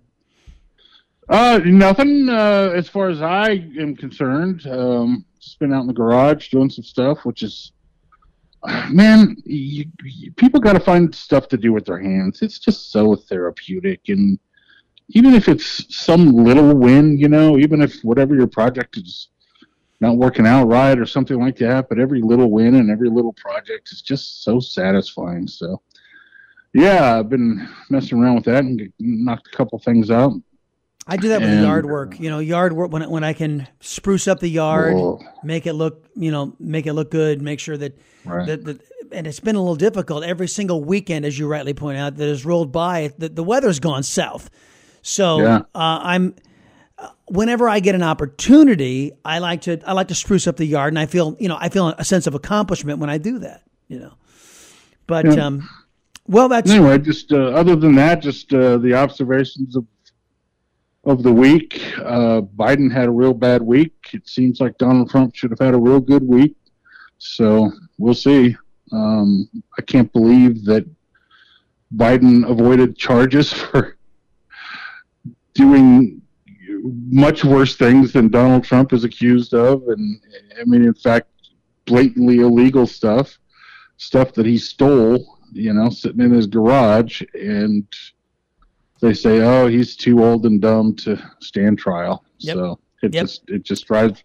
Uh, 1.30 1.60
nothing 1.66 2.30
uh, 2.30 2.72
as 2.74 2.88
far 2.88 3.10
as 3.10 3.22
I 3.22 3.50
am 3.80 3.96
concerned. 3.96 4.66
Um, 4.66 5.26
just 5.40 5.60
been 5.60 5.74
out 5.74 5.82
in 5.82 5.88
the 5.88 5.94
garage 5.94 6.50
doing 6.50 6.70
some 6.70 6.86
stuff, 6.86 7.26
which 7.26 7.44
is, 7.44 7.74
man, 8.90 9.36
you, 9.44 9.86
you, 10.04 10.32
people 10.34 10.60
got 10.60 10.74
to 10.74 10.80
find 10.80 11.14
stuff 11.14 11.48
to 11.50 11.58
do 11.58 11.74
with 11.74 11.86
their 11.86 12.00
hands. 12.00 12.42
It's 12.42 12.60
just 12.60 12.92
so 12.92 13.16
therapeutic, 13.16 14.02
and 14.08 14.40
even 15.10 15.34
if 15.34 15.48
it's 15.48 15.96
some 15.96 16.32
little 16.32 16.74
win, 16.76 17.18
you 17.18 17.28
know, 17.28 17.58
even 17.58 17.82
if 17.82 18.02
whatever 18.02 18.36
your 18.36 18.48
project 18.48 18.98
is 18.98 19.30
not 20.00 20.18
working 20.18 20.46
out 20.46 20.66
right 20.68 20.98
or 21.00 21.06
something 21.06 21.40
like 21.40 21.58
that, 21.58 21.90
but 21.90 22.00
every 22.00 22.22
little 22.22 22.52
win 22.52 22.76
and 22.76 22.90
every 22.92 23.10
little 23.10 23.34
project 23.34 23.90
is 23.92 24.02
just 24.02 24.44
so 24.44 24.60
satisfying. 24.60 25.48
So, 25.48 25.82
yeah, 26.74 27.18
I've 27.18 27.30
been 27.30 27.68
messing 27.90 28.22
around 28.22 28.36
with 28.36 28.46
that 28.46 28.64
and 28.64 28.92
knocked 29.00 29.48
a 29.52 29.58
couple 29.58 29.80
things 29.80 30.12
out. 30.12 30.34
I 31.10 31.16
do 31.16 31.30
that 31.30 31.40
with 31.40 31.50
And- 31.50 31.62
yard 31.64 31.86
work. 31.86 32.20
You 32.20 32.30
know, 32.30 32.40
yard 32.40 32.74
work 32.74 32.92
when 32.92 33.10
when 33.10 33.24
I 33.24 33.32
can 33.34 33.66
spruce 33.80 34.28
up 34.28 34.40
the 34.42 34.50
yard, 34.50 34.94
Whoa. 34.94 35.20
make 35.44 35.66
it 35.66 35.74
look, 35.74 36.06
you 36.16 36.32
know, 36.32 36.54
make 36.60 36.86
it 36.86 36.94
look 36.94 37.10
good, 37.12 37.42
make 37.42 37.60
sure 37.62 37.78
that 37.78 37.98
Right. 38.26 38.46
that, 38.46 38.66
that 38.66 38.82
and 39.14 39.26
it's 39.26 39.40
been 39.40 39.56
a 39.56 39.60
little 39.60 39.78
difficult 39.78 40.26
every 40.26 40.50
single 40.50 40.84
weekend 40.84 41.24
as 41.24 41.40
you 41.40 41.48
rightly 41.48 41.74
point 41.74 41.98
out 41.98 42.18
that 42.18 42.28
has 42.28 42.46
rolled 42.46 42.74
by 42.74 43.14
the, 43.18 43.30
the 43.30 43.44
weather's 43.44 43.80
gone 43.80 44.04
south. 44.04 44.50
So, 45.02 45.40
Yeah. 45.40 45.58
uh, 45.74 46.00
I'm 46.04 46.36
uh, 46.38 46.42
whenever 47.28 47.68
I 47.70 47.80
get 47.80 47.96
an 47.96 48.04
opportunity, 48.04 49.14
I 49.24 49.40
like 49.40 49.62
to 49.62 49.80
I 49.86 49.94
like 49.94 50.08
to 50.10 50.16
spruce 50.16 50.48
up 50.48 50.58
the 50.58 50.66
yard 50.66 50.94
and 50.94 51.00
I 51.00 51.06
feel, 51.06 51.36
you 51.40 51.48
know, 51.48 51.58
I 51.60 51.70
feel 51.70 51.90
a 51.90 52.06
sense 52.06 52.28
of 52.28 52.36
accomplishment 52.36 53.00
when 53.00 53.10
I 53.10 53.18
do 53.18 53.40
that, 53.40 53.64
you 53.88 54.00
know. 54.00 54.14
But 55.06 55.26
Yeah. 55.26 55.46
um 55.48 55.70
well 56.28 56.50
that's 56.50 56.70
anyway, 56.72 56.98
just 56.98 57.32
uh, 57.32 57.38
other 57.50 57.76
than 57.76 57.96
that, 57.96 58.22
just 58.22 58.54
uh, 58.54 58.78
the 58.78 58.94
observations 58.94 59.76
of 59.76 59.86
of 61.04 61.24
the 61.24 61.32
week. 61.32 61.82
Uh, 62.04 62.42
Biden 62.42 62.92
had 62.92 63.06
a 63.08 63.12
real 63.12 63.34
bad 63.34 63.62
week. 63.62 63.94
It 64.12 64.28
seems 64.28 64.60
like 64.60 64.78
Donald 64.78 65.10
Trump 65.10 65.36
should 65.36 65.52
have 65.52 65.60
had 65.60 65.74
a 65.74 65.78
real 65.78 66.02
good 66.02 66.24
week. 66.24 66.58
So 67.18 67.72
we'll 67.98 68.14
see. 68.14 68.58
Um, 68.92 69.48
I 69.78 69.84
can't 69.84 70.12
believe 70.12 70.66
that 70.66 70.86
Biden 71.96 72.50
avoided 72.50 72.98
charges 72.98 73.54
for 73.54 73.96
doing 75.54 76.22
much 76.84 77.44
worse 77.44 77.76
things 77.76 78.14
than 78.14 78.30
Donald 78.30 78.64
Trump 78.64 78.94
is 78.94 79.04
accused 79.04 79.54
of, 79.54 79.88
and 79.88 80.22
I 80.60 80.64
mean, 80.66 80.84
in 80.84 80.94
fact, 80.94 81.28
blatantly 81.86 82.40
illegal 82.40 82.86
stuff, 82.88 83.38
stuff 83.98 84.34
that 84.34 84.46
he 84.46 84.58
stole. 84.58 85.38
You 85.54 85.74
know, 85.74 85.90
sitting 85.90 86.20
in 86.22 86.32
his 86.32 86.46
garage, 86.46 87.22
and 87.34 87.88
they 89.00 89.14
say, 89.14 89.40
"Oh, 89.42 89.68
he's 89.68 89.96
too 89.96 90.24
old 90.24 90.46
and 90.46 90.62
dumb 90.62 90.94
to 90.98 91.18
stand 91.40 91.80
trial." 91.80 92.26
Yep. 92.40 92.56
So 92.56 92.80
it 93.02 93.14
Yep. 93.14 93.24
just 93.24 93.50
it 93.50 93.64
just 93.64 93.86
drives 93.88 94.24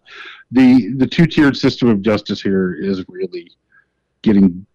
the 0.51 0.93
the 0.97 1.07
two 1.07 1.27
tiered 1.27 1.57
system 1.57 1.89
of 1.89 2.03
justice 2.03 2.43
here 2.43 2.75
is 2.75 3.05
really 3.09 3.51
getting 4.23 4.67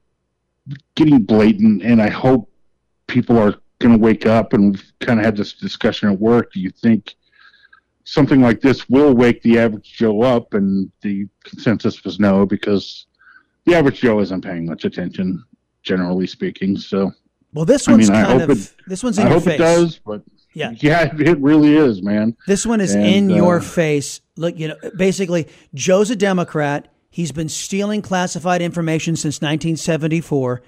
getting 0.95 1.23
blatant, 1.23 1.83
and 1.83 2.01
I 2.01 2.09
hope 2.09 2.49
people 3.07 3.37
are 3.37 3.55
going 3.79 3.93
to 3.93 3.99
wake 4.01 4.25
up. 4.25 4.53
And 4.53 4.71
we've 4.71 4.91
kind 4.99 5.19
of 5.19 5.25
had 5.25 5.35
this 5.37 5.53
discussion 5.53 6.09
at 6.09 6.19
work. 6.19 6.51
Do 6.53 6.59
you 6.59 6.69
think 6.69 7.15
something 8.07 8.41
like 8.41 8.61
this 8.61 8.87
will 8.89 9.13
wake 9.13 9.41
the 9.43 9.59
average 9.59 9.91
Joe 9.97 10.21
up? 10.21 10.53
And 10.53 10.91
the 11.01 11.27
consensus 11.43 12.03
was 12.03 12.19
no, 12.19 12.45
because 12.45 13.05
the 13.65 13.75
average 13.75 13.99
Joe 14.01 14.19
isn't 14.21 14.41
paying 14.41 14.65
much 14.65 14.85
attention, 14.85 15.43
generally 15.83 16.27
speaking. 16.27 16.77
So, 16.77 17.11
well 17.53 17.65
this 17.65 17.87
I 17.87 17.91
one's 17.91 18.09
mean, 18.09 18.17
I 18.17 18.23
kind 18.23 18.41
hope 18.41 18.49
of 18.51 18.57
it- 18.61 18.75
this 18.87 19.03
one's 19.03 19.17
in 19.17 19.25
I 19.25 19.29
your 19.29 19.39
hope 19.39 19.43
face. 19.45 19.55
it 19.55 19.57
does, 19.57 19.99
but 20.05 20.21
Yeah. 20.53 20.71
yeah, 20.77 21.13
it 21.19 21.39
really 21.39 21.75
is, 21.75 22.01
man. 22.01 22.35
This 22.47 22.65
one 22.65 22.81
is 22.81 22.95
And, 22.95 23.05
in 23.05 23.29
your 23.29 23.57
uh, 23.57 23.61
face. 23.61 24.21
Look, 24.37 24.57
you 24.57 24.69
know, 24.69 24.75
basically, 24.95 25.47
Joe's 25.73 26.09
a 26.09 26.15
Democrat. 26.15 26.87
He's 27.09 27.31
been 27.31 27.49
stealing 27.49 28.01
classified 28.01 28.61
information 28.61 29.15
since 29.15 29.41
1974, 29.41 30.61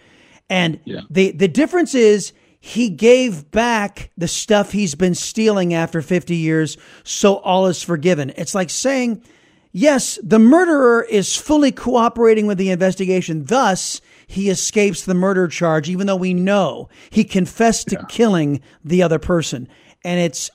and 0.50 0.80
the 1.10 1.32
the 1.32 1.48
difference 1.48 1.94
is 1.94 2.34
he 2.60 2.90
gave 2.90 3.52
back 3.52 4.12
the 4.18 4.28
stuff 4.28 4.72
he's 4.72 4.96
been 4.96 5.16
stealing 5.16 5.74
after 5.74 6.02
50 6.02 6.36
years, 6.36 6.78
so 7.04 7.38
all 7.38 7.68
is 7.68 7.82
forgiven. 7.82 8.34
It's 8.36 8.54
like 8.54 8.70
saying, 8.70 9.24
yes, 9.72 10.20
the 10.22 10.40
murderer 10.40 11.04
is 11.10 11.36
fully 11.36 11.72
cooperating 11.72 12.48
with 12.48 12.58
the 12.58 12.70
investigation. 12.70 13.46
Thus, 13.46 14.02
he 14.28 14.50
escapes 14.50 15.04
the 15.04 15.14
murder 15.14 15.48
charge, 15.48 15.90
even 15.90 16.06
though 16.06 16.16
we 16.16 16.34
know 16.34 16.90
he 17.10 17.24
confessed 17.24 17.88
to 17.90 18.06
killing 18.10 18.62
the 18.84 19.04
other 19.04 19.20
person. 19.20 19.68
And 20.04 20.20
it's 20.20 20.50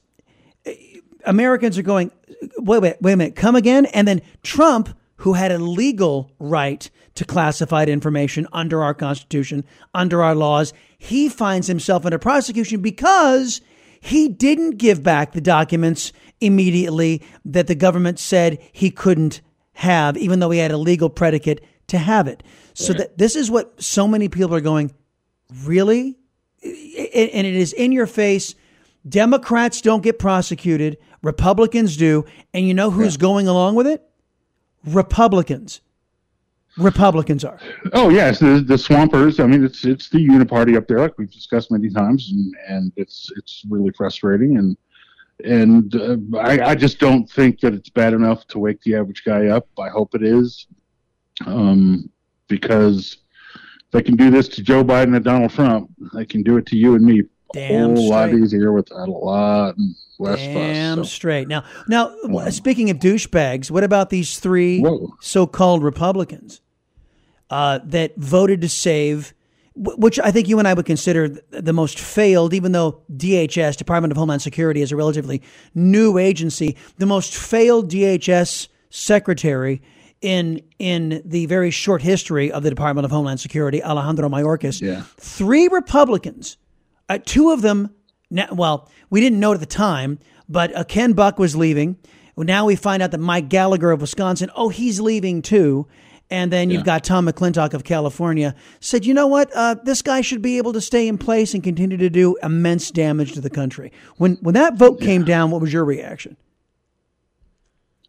Americans 1.25 1.79
are 1.79 1.83
going, 1.83 2.11
wait, 2.59 2.83
wait, 2.83 2.97
wait 3.01 3.13
a 3.13 3.17
minute, 3.17 3.37
come 3.37 3.57
again? 3.57 3.87
And 3.87 4.07
then 4.07 4.21
Trump, 4.43 4.97
who 5.25 5.33
had 5.33 5.51
a 5.51 5.57
legal 5.57 6.31
right 6.39 6.91
to 7.15 7.25
classified 7.25 7.89
information 7.89 8.47
under 8.53 8.83
our 8.83 8.93
Constitution, 8.93 9.65
under 9.95 10.23
our 10.23 10.35
laws, 10.35 10.75
he 10.99 11.31
finds 11.31 11.67
himself 11.67 12.05
under 12.05 12.19
prosecution 12.19 12.83
because 12.83 13.63
he 14.03 14.29
didn't 14.29 14.77
give 14.77 15.03
back 15.03 15.33
the 15.33 15.41
documents 15.41 16.13
immediately 16.43 17.23
that 17.43 17.69
the 17.69 17.75
government 17.75 18.19
said 18.19 18.59
he 18.71 18.91
couldn't 18.91 19.41
have, 19.73 20.15
even 20.19 20.41
though 20.41 20.51
he 20.51 20.59
had 20.59 20.73
a 20.73 20.77
legal 20.77 21.09
predicate 21.09 21.65
to 21.87 21.97
have 21.97 22.29
it. 22.29 22.43
So 22.75 22.93
that 22.93 23.17
this 23.17 23.35
is 23.35 23.51
what 23.51 23.83
so 23.83 24.07
many 24.07 24.29
people 24.29 24.55
are 24.55 24.61
going, 24.61 24.93
really? 25.63 26.19
And 26.63 27.47
it 27.47 27.55
is 27.55 27.73
in 27.73 27.93
your 27.93 28.07
face. 28.07 28.55
Democrats 29.09 29.81
don't 29.81 30.03
get 30.03 30.19
prosecuted, 30.19 30.99
Republicans 31.23 31.97
do. 31.97 32.27
And 32.53 32.69
you 32.69 32.75
know 32.75 32.91
who's 32.91 33.17
going 33.17 33.49
along 33.49 33.77
with 33.77 33.87
it? 33.87 34.07
Republicans. 34.87 35.81
Republicans 36.77 37.45
are. 37.45 37.61
Oh 37.93 38.09
yes, 38.09 38.41
the, 38.41 38.65
the 38.67 38.77
Swampers. 38.77 39.39
I 39.39 39.47
mean, 39.47 39.65
it's 39.65 39.85
it's 39.85 40.09
the 40.09 40.19
uniparty 40.19 40.77
up 40.77 40.89
there, 40.89 40.99
like 40.99 41.17
we've 41.19 41.31
discussed 41.31 41.71
many 41.71 41.89
times, 41.89 42.31
and, 42.33 42.55
and 42.69 42.93
it's 42.97 43.31
it's 43.37 43.63
really 43.69 43.93
frustrating. 43.97 44.57
And 44.57 44.77
and 45.45 45.95
uh, 45.95 46.39
I, 46.39 46.71
I 46.71 46.75
just 46.75 46.99
don't 46.99 47.31
think 47.31 47.61
that 47.61 47.75
it's 47.75 47.91
bad 47.91 48.13
enough 48.13 48.47
to 48.49 48.59
wake 48.59 48.81
the 48.83 48.97
average 48.97 49.23
guy 49.25 49.47
up. 49.47 49.69
I 49.79 49.89
hope 49.89 50.15
it 50.17 50.25
is, 50.25 50.67
um, 51.47 52.11
because 52.49 53.19
they 53.93 54.03
can 54.03 54.17
do 54.17 54.31
this 54.31 54.49
to 54.49 54.63
Joe 54.63 54.83
Biden 54.83 55.15
and 55.15 55.25
Donald 55.25 55.53
Trump. 55.53 55.91
They 56.13 56.27
can 56.27 56.43
do 56.43 56.57
it 56.57 56.67
to 56.67 56.77
you 56.77 56.97
and 56.97 57.05
me 57.05 57.21
a 57.21 57.25
Damn 57.53 57.95
whole 57.95 58.11
lot 58.11 58.31
straight. 58.31 58.43
easier 58.43 58.73
without 58.73 59.09
a 59.09 59.13
lot 59.13 59.77
Damn 60.23 60.99
fuss. 60.99 61.09
So. 61.09 61.15
straight. 61.15 61.49
Now, 61.49 61.65
now, 61.89 62.15
speaking 62.51 62.91
of 62.91 62.99
douchebags, 62.99 63.71
what 63.71 63.85
about 63.85 64.11
these 64.11 64.39
three 64.39 64.85
so-called 65.21 65.83
Republicans 65.83 66.61
uh, 67.51 67.81
that 67.85 68.17
voted 68.17 68.61
to 68.63 68.69
save, 68.69 69.35
which 69.75 70.19
I 70.21 70.31
think 70.31 70.49
you 70.49 70.59
and 70.59 70.69
I 70.69 70.75
would 70.75 70.87
consider 70.87 71.29
the 71.51 71.73
most 71.73 71.99
failed, 71.99 72.55
even 72.55 72.73
though 72.73 73.03
DHS, 73.13 73.77
Department 73.77 74.13
of 74.13 74.17
Homeland 74.17 74.43
Security, 74.43 74.83
is 74.83 74.93
a 74.93 74.97
relatively 74.97 75.43
new 75.75 76.19
agency. 76.19 76.77
The 76.99 77.07
most 77.07 77.37
failed 77.37 77.91
DHS 77.91 78.69
secretary 78.91 79.83
in 80.21 80.63
in 80.79 81.21
the 81.25 81.47
very 81.47 81.71
short 81.71 82.01
history 82.01 82.51
of 82.51 82.63
the 82.63 82.71
Department 82.71 83.05
of 83.05 83.11
Homeland 83.11 83.41
Security, 83.41 83.83
Alejandro 83.83 84.29
Mayorkas. 84.29 84.81
Yeah. 84.81 85.03
Three 85.19 85.69
Republicans, 85.69 86.57
uh, 87.09 87.19
two 87.25 87.51
of 87.51 87.63
them. 87.63 87.95
Well, 88.53 88.91
we 89.11 89.21
didn't 89.21 89.41
know 89.41 89.53
at 89.53 89.61
the 89.61 89.67
time, 89.67 90.19
but 90.49 90.75
uh, 90.77 90.85
Ken 90.85 91.13
Buck 91.13 91.39
was 91.39 91.57
leaving. 91.57 91.97
Now 92.37 92.67
we 92.67 92.77
find 92.77 93.03
out 93.03 93.13
that 93.13 93.19
Mike 93.19 93.49
Gallagher 93.49 93.93
of 93.93 94.01
Wisconsin, 94.01 94.51
oh, 94.57 94.69
he's 94.69 95.01
leaving 95.01 95.41
too. 95.41 95.87
And 96.31 96.51
then 96.51 96.71
you've 96.71 96.85
got 96.85 97.05
Tom 97.05 97.27
McClintock 97.27 97.75
of 97.75 97.85
California 97.85 98.55
said, 98.81 99.05
you 99.05 99.13
know 99.15 99.27
what, 99.27 99.53
uh, 99.55 99.77
this 99.85 100.03
guy 100.03 100.21
should 100.21 100.43
be 100.43 100.57
able 100.57 100.73
to 100.73 100.81
stay 100.81 101.07
in 101.07 101.19
place 101.19 101.55
and 101.55 101.63
continue 101.63 101.99
to 101.99 102.11
do 102.11 102.37
immense 102.43 102.91
damage 102.91 103.35
to 103.35 103.41
the 103.41 103.51
country. 103.51 103.93
When 104.17 104.37
when 104.37 104.55
that 104.55 104.75
vote 104.75 104.99
yeah. 105.01 105.07
came 105.07 105.25
down, 105.25 105.51
what 105.51 105.61
was 105.61 105.73
your 105.73 105.85
reaction? 105.85 106.37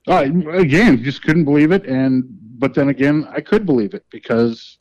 Uh, 0.07 0.29
again, 0.53 1.03
just 1.03 1.23
couldn't 1.23 1.45
believe 1.45 1.71
it, 1.71 1.85
and 1.85 2.23
but 2.57 2.73
then 2.73 2.89
again, 2.89 3.27
I 3.31 3.41
could 3.41 3.65
believe 3.65 3.93
it 3.93 4.05
because 4.09 4.77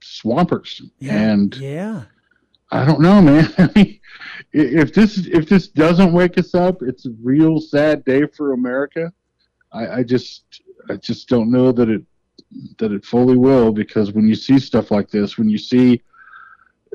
swampers 0.00 0.80
yeah. 1.00 1.14
and 1.14 1.56
yeah. 1.56 2.04
I 2.70 2.84
don't 2.84 3.00
know, 3.00 3.20
man. 3.20 3.52
I 3.58 3.70
mean, 3.74 4.00
if 4.58 4.92
this 4.92 5.26
if 5.26 5.48
this 5.48 5.68
doesn't 5.68 6.12
wake 6.12 6.38
us 6.38 6.54
up, 6.54 6.82
it's 6.82 7.06
a 7.06 7.10
real 7.22 7.60
sad 7.60 8.04
day 8.04 8.26
for 8.26 8.52
America. 8.52 9.12
I, 9.72 9.88
I 9.98 10.02
just 10.02 10.62
I 10.90 10.96
just 10.96 11.28
don't 11.28 11.50
know 11.50 11.72
that 11.72 11.88
it 11.88 12.02
that 12.78 12.92
it 12.92 13.04
fully 13.04 13.36
will 13.36 13.72
because 13.72 14.12
when 14.12 14.26
you 14.26 14.34
see 14.34 14.58
stuff 14.58 14.90
like 14.90 15.10
this, 15.10 15.38
when 15.38 15.48
you 15.48 15.58
see 15.58 16.02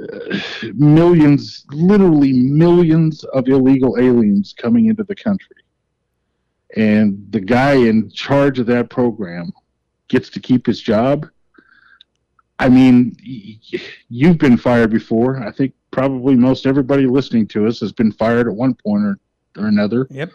uh, 0.02 0.38
millions, 0.74 1.66
literally 1.72 2.34
millions 2.34 3.24
of 3.26 3.48
illegal 3.48 3.98
aliens 4.00 4.54
coming 4.58 4.88
into 4.88 5.04
the 5.04 5.16
country, 5.16 5.58
and 6.76 7.26
the 7.30 7.40
guy 7.40 7.74
in 7.74 8.10
charge 8.10 8.60
of 8.60 8.66
that 8.66 8.90
program 8.90 9.52
gets 10.08 10.30
to 10.32 10.40
keep 10.40 10.66
his 10.66 10.82
job. 10.82 11.28
I 12.60 12.70
mean, 12.70 13.16
you've 14.10 14.38
been 14.38 14.58
fired 14.58 14.92
before. 14.92 15.44
I 15.44 15.52
think 15.52 15.74
probably 15.94 16.36
most 16.36 16.66
everybody 16.66 17.06
listening 17.06 17.48
to 17.48 17.68
us 17.68 17.80
has 17.80 17.94
been 17.94 18.12
fired 18.12 18.48
at 18.48 18.54
one 18.54 18.74
point 18.74 19.04
or, 19.04 19.20
or 19.58 19.68
another. 19.68 20.08
Yep. 20.10 20.32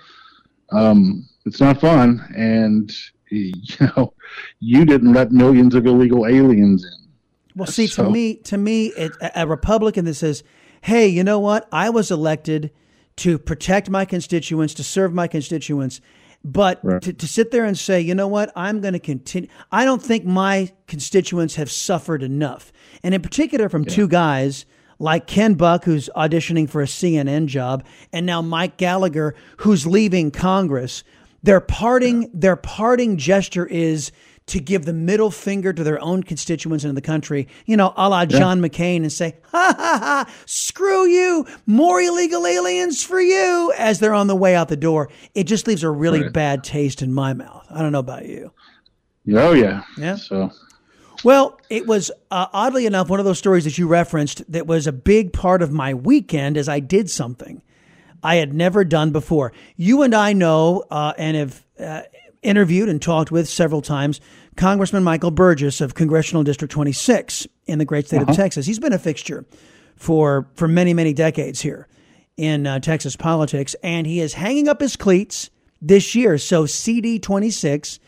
Um, 0.71 1.29
it's 1.45 1.61
not 1.61 1.81
fun, 1.81 2.27
and 2.37 2.91
you 3.31 3.53
know, 3.81 4.15
you 4.61 4.87
didn't 4.87 5.13
let 5.13 5.33
millions 5.33 5.75
of 5.75 5.87
illegal 5.87 6.27
aliens 6.27 6.85
in. 6.85 7.09
Well, 7.57 7.67
see, 7.67 7.89
so, 7.89 8.05
to 8.05 8.11
me, 8.11 8.37
to 8.37 8.57
me, 8.57 8.87
it, 8.89 9.13
a 9.35 9.47
Republican 9.47 10.05
that 10.07 10.15
says, 10.15 10.43
"Hey, 10.83 11.09
you 11.09 11.25
know 11.25 11.41
what? 11.41 11.69
I 11.73 11.91
was 11.91 12.11
elected 12.11 12.71
to 13.17 13.39
protect 13.39 13.91
my 13.91 14.05
constituents, 14.05 14.75
to 14.75 14.85
serve 14.85 15.13
my 15.13 15.27
constituents." 15.27 16.01
But 16.45 16.79
right. 16.85 17.03
to, 17.03 17.13
to 17.13 17.27
sit 17.27 17.51
there 17.51 17.65
and 17.65 17.77
say, 17.77 18.01
you 18.01 18.15
know 18.15 18.29
what, 18.29 18.53
I'm 18.55 18.81
going 18.81 18.93
to 18.93 19.01
continue. 19.01 19.49
I 19.73 19.85
don't 19.85 20.01
think 20.01 20.25
my 20.25 20.73
constituents 20.87 21.57
have 21.57 21.69
suffered 21.69 22.23
enough. 22.23 22.73
And 23.03 23.13
in 23.13 23.21
particular, 23.23 23.69
from 23.69 23.83
yeah. 23.83 23.95
two 23.95 24.07
guys 24.07 24.65
like 24.99 25.27
Ken 25.27 25.55
Buck, 25.55 25.85
who's 25.85 26.11
auditioning 26.17 26.69
for 26.69 26.83
a 26.83 26.87
CNN 26.87 27.47
job, 27.47 27.85
and 28.13 28.27
now 28.27 28.43
Mike 28.43 28.77
Gallagher, 28.77 29.35
who's 29.59 29.87
leaving 29.87 30.31
Congress. 30.31 31.05
Their 31.43 31.61
parting, 31.61 32.31
their 32.35 32.57
parting 32.57 33.17
gesture 33.17 33.67
is 33.67 34.11
to 34.49 34.61
give 34.61 34.87
the 34.87 34.93
middle 34.93 35.31
finger 35.31 35.73
to 35.73 35.85
their 35.85 36.01
own 36.03 36.23
constituents 36.23 36.85
in 36.85 36.95
the 36.95 37.03
country, 37.03 37.47
you 37.67 37.77
know, 37.77 37.93
a 37.97 38.09
la 38.09 38.25
John 38.25 38.63
yeah. 38.63 38.69
McCain 38.69 38.97
and 38.97 39.13
say, 39.13 39.37
ha 39.53 39.75
ha 39.77 39.99
ha, 39.99 40.33
screw 40.47 41.07
you, 41.07 41.47
more 41.67 42.01
illegal 42.01 42.47
aliens 42.47 43.05
for 43.05 43.21
you 43.21 43.73
as 43.77 44.01
they're 44.01 44.15
on 44.15 44.27
the 44.27 44.35
way 44.35 44.57
out 44.57 44.69
the 44.69 44.77
door. 44.77 45.11
It 45.35 45.45
just 45.45 45.67
leaves 45.67 45.83
a 45.83 45.91
really 45.91 46.23
right. 46.23 46.33
bad 46.33 46.65
taste 46.65 47.03
in 47.03 47.13
my 47.13 47.35
mouth. 47.35 47.67
I 47.71 47.83
don't 47.83 47.93
know 47.93 47.99
about 47.99 48.25
you. 48.25 48.51
Oh, 49.35 49.53
yeah. 49.53 49.83
Yeah. 49.99 50.17
So. 50.17 50.51
Well, 51.25 51.61
it 51.69 51.87
was 51.87 52.11
uh, 52.31 52.47
oddly 52.53 52.87
enough 52.87 53.09
one 53.09 53.19
of 53.19 53.27
those 53.27 53.39
stories 53.39 53.65
that 53.65 53.77
you 53.77 53.89
referenced 53.89 54.51
that 54.51 54.67
was 54.67 54.87
a 54.87 54.93
big 54.93 55.33
part 55.33 55.63
of 55.63 55.73
my 55.73 55.95
weekend 55.95 56.57
as 56.57 56.69
I 56.69 56.81
did 56.81 57.11
something 57.11 57.63
I 58.23 58.37
had 58.37 58.55
never 58.55 58.85
done 58.85 59.11
before. 59.11 59.53
You 59.77 60.03
and 60.03 60.15
I 60.15 60.33
know 60.33 60.85
uh, 60.91 61.15
and 61.19 61.37
have 61.37 61.65
uh, 61.79 62.03
interviewed 62.43 62.89
and 62.89 63.01
talked 63.01 63.31
with 63.31 63.49
several 63.49 63.83
times 63.83 64.21
Congressman 64.57 65.05
Michael 65.05 65.31
Burgess 65.31 65.81
of 65.81 65.95
Congressional 65.95 66.43
District 66.43 66.73
26 66.73 67.47
in 67.67 67.79
the 67.79 67.85
great 67.85 68.07
state 68.07 68.23
uh-huh. 68.23 68.31
of 68.31 68.37
Texas. 68.37 68.67
He's 68.67 68.79
been 68.79 68.93
a 68.93 68.99
fixture 68.99 69.45
for 69.97 70.49
for 70.55 70.69
many 70.69 70.95
many 70.95 71.13
decades 71.13 71.61
here 71.61 71.89
in 72.37 72.67
uh, 72.67 72.79
Texas 72.79 73.17
politics, 73.17 73.75
and 73.83 74.07
he 74.07 74.21
is 74.21 74.35
hanging 74.35 74.69
up 74.69 74.81
his 74.81 74.97
cleats 74.97 75.51
this 75.83 76.15
year. 76.15 76.39
So 76.39 76.67
CD 76.67 77.19
26 77.19 77.99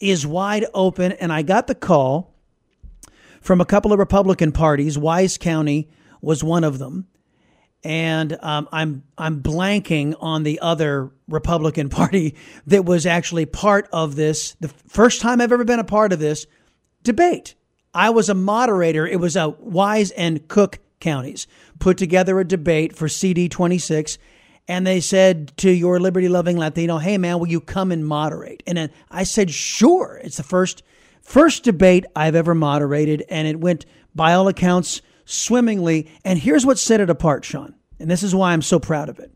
is 0.00 0.26
wide 0.26 0.66
open, 0.74 1.12
and 1.12 1.32
I 1.32 1.42
got 1.42 1.66
the 1.66 1.74
call 1.74 2.27
from 3.40 3.60
a 3.60 3.64
couple 3.64 3.92
of 3.92 3.98
Republican 3.98 4.52
parties. 4.52 4.98
Wise 4.98 5.38
County 5.38 5.88
was 6.20 6.42
one 6.42 6.64
of 6.64 6.78
them 6.78 7.06
and 7.84 8.36
um, 8.42 8.68
I'm 8.72 9.04
I'm 9.16 9.42
blanking 9.42 10.14
on 10.20 10.42
the 10.42 10.60
other 10.60 11.10
Republican 11.28 11.88
Party 11.90 12.34
that 12.66 12.84
was 12.84 13.06
actually 13.06 13.46
part 13.46 13.88
of 13.92 14.16
this. 14.16 14.56
The 14.60 14.68
first 14.68 15.20
time 15.20 15.40
I've 15.40 15.52
ever 15.52 15.64
been 15.64 15.78
a 15.78 15.84
part 15.84 16.12
of 16.12 16.18
this 16.18 16.46
debate. 17.02 17.54
I 17.94 18.10
was 18.10 18.28
a 18.28 18.34
moderator. 18.34 19.06
It 19.06 19.18
was 19.18 19.36
a 19.36 19.48
Wise 19.48 20.10
and 20.12 20.46
Cooke 20.48 20.78
counties 21.00 21.46
put 21.78 21.96
together 21.96 22.38
a 22.40 22.44
debate 22.44 22.94
for 22.94 23.08
CD 23.08 23.48
26, 23.48 24.18
and 24.66 24.86
they 24.86 25.00
said 25.00 25.56
to 25.58 25.70
your 25.70 26.00
liberty 26.00 26.28
loving 26.28 26.58
Latino, 26.58 26.98
"Hey 26.98 27.16
man, 27.16 27.38
will 27.38 27.48
you 27.48 27.60
come 27.60 27.92
and 27.92 28.06
moderate?" 28.06 28.62
And 28.66 28.90
I 29.10 29.22
said, 29.22 29.50
"Sure." 29.50 30.20
It's 30.22 30.36
the 30.36 30.42
first 30.42 30.82
first 31.28 31.62
debate 31.62 32.06
I've 32.16 32.34
ever 32.34 32.54
moderated, 32.54 33.22
and 33.28 33.46
it 33.46 33.60
went 33.60 33.84
by 34.14 34.32
all 34.32 34.48
accounts 34.48 35.02
swimmingly. 35.26 36.10
And 36.24 36.38
here's 36.38 36.64
what 36.64 36.78
set 36.78 37.00
it 37.02 37.10
apart, 37.10 37.44
Sean, 37.44 37.74
and 38.00 38.10
this 38.10 38.22
is 38.22 38.34
why 38.34 38.52
I'm 38.52 38.62
so 38.62 38.78
proud 38.78 39.10
of 39.10 39.18
it, 39.18 39.30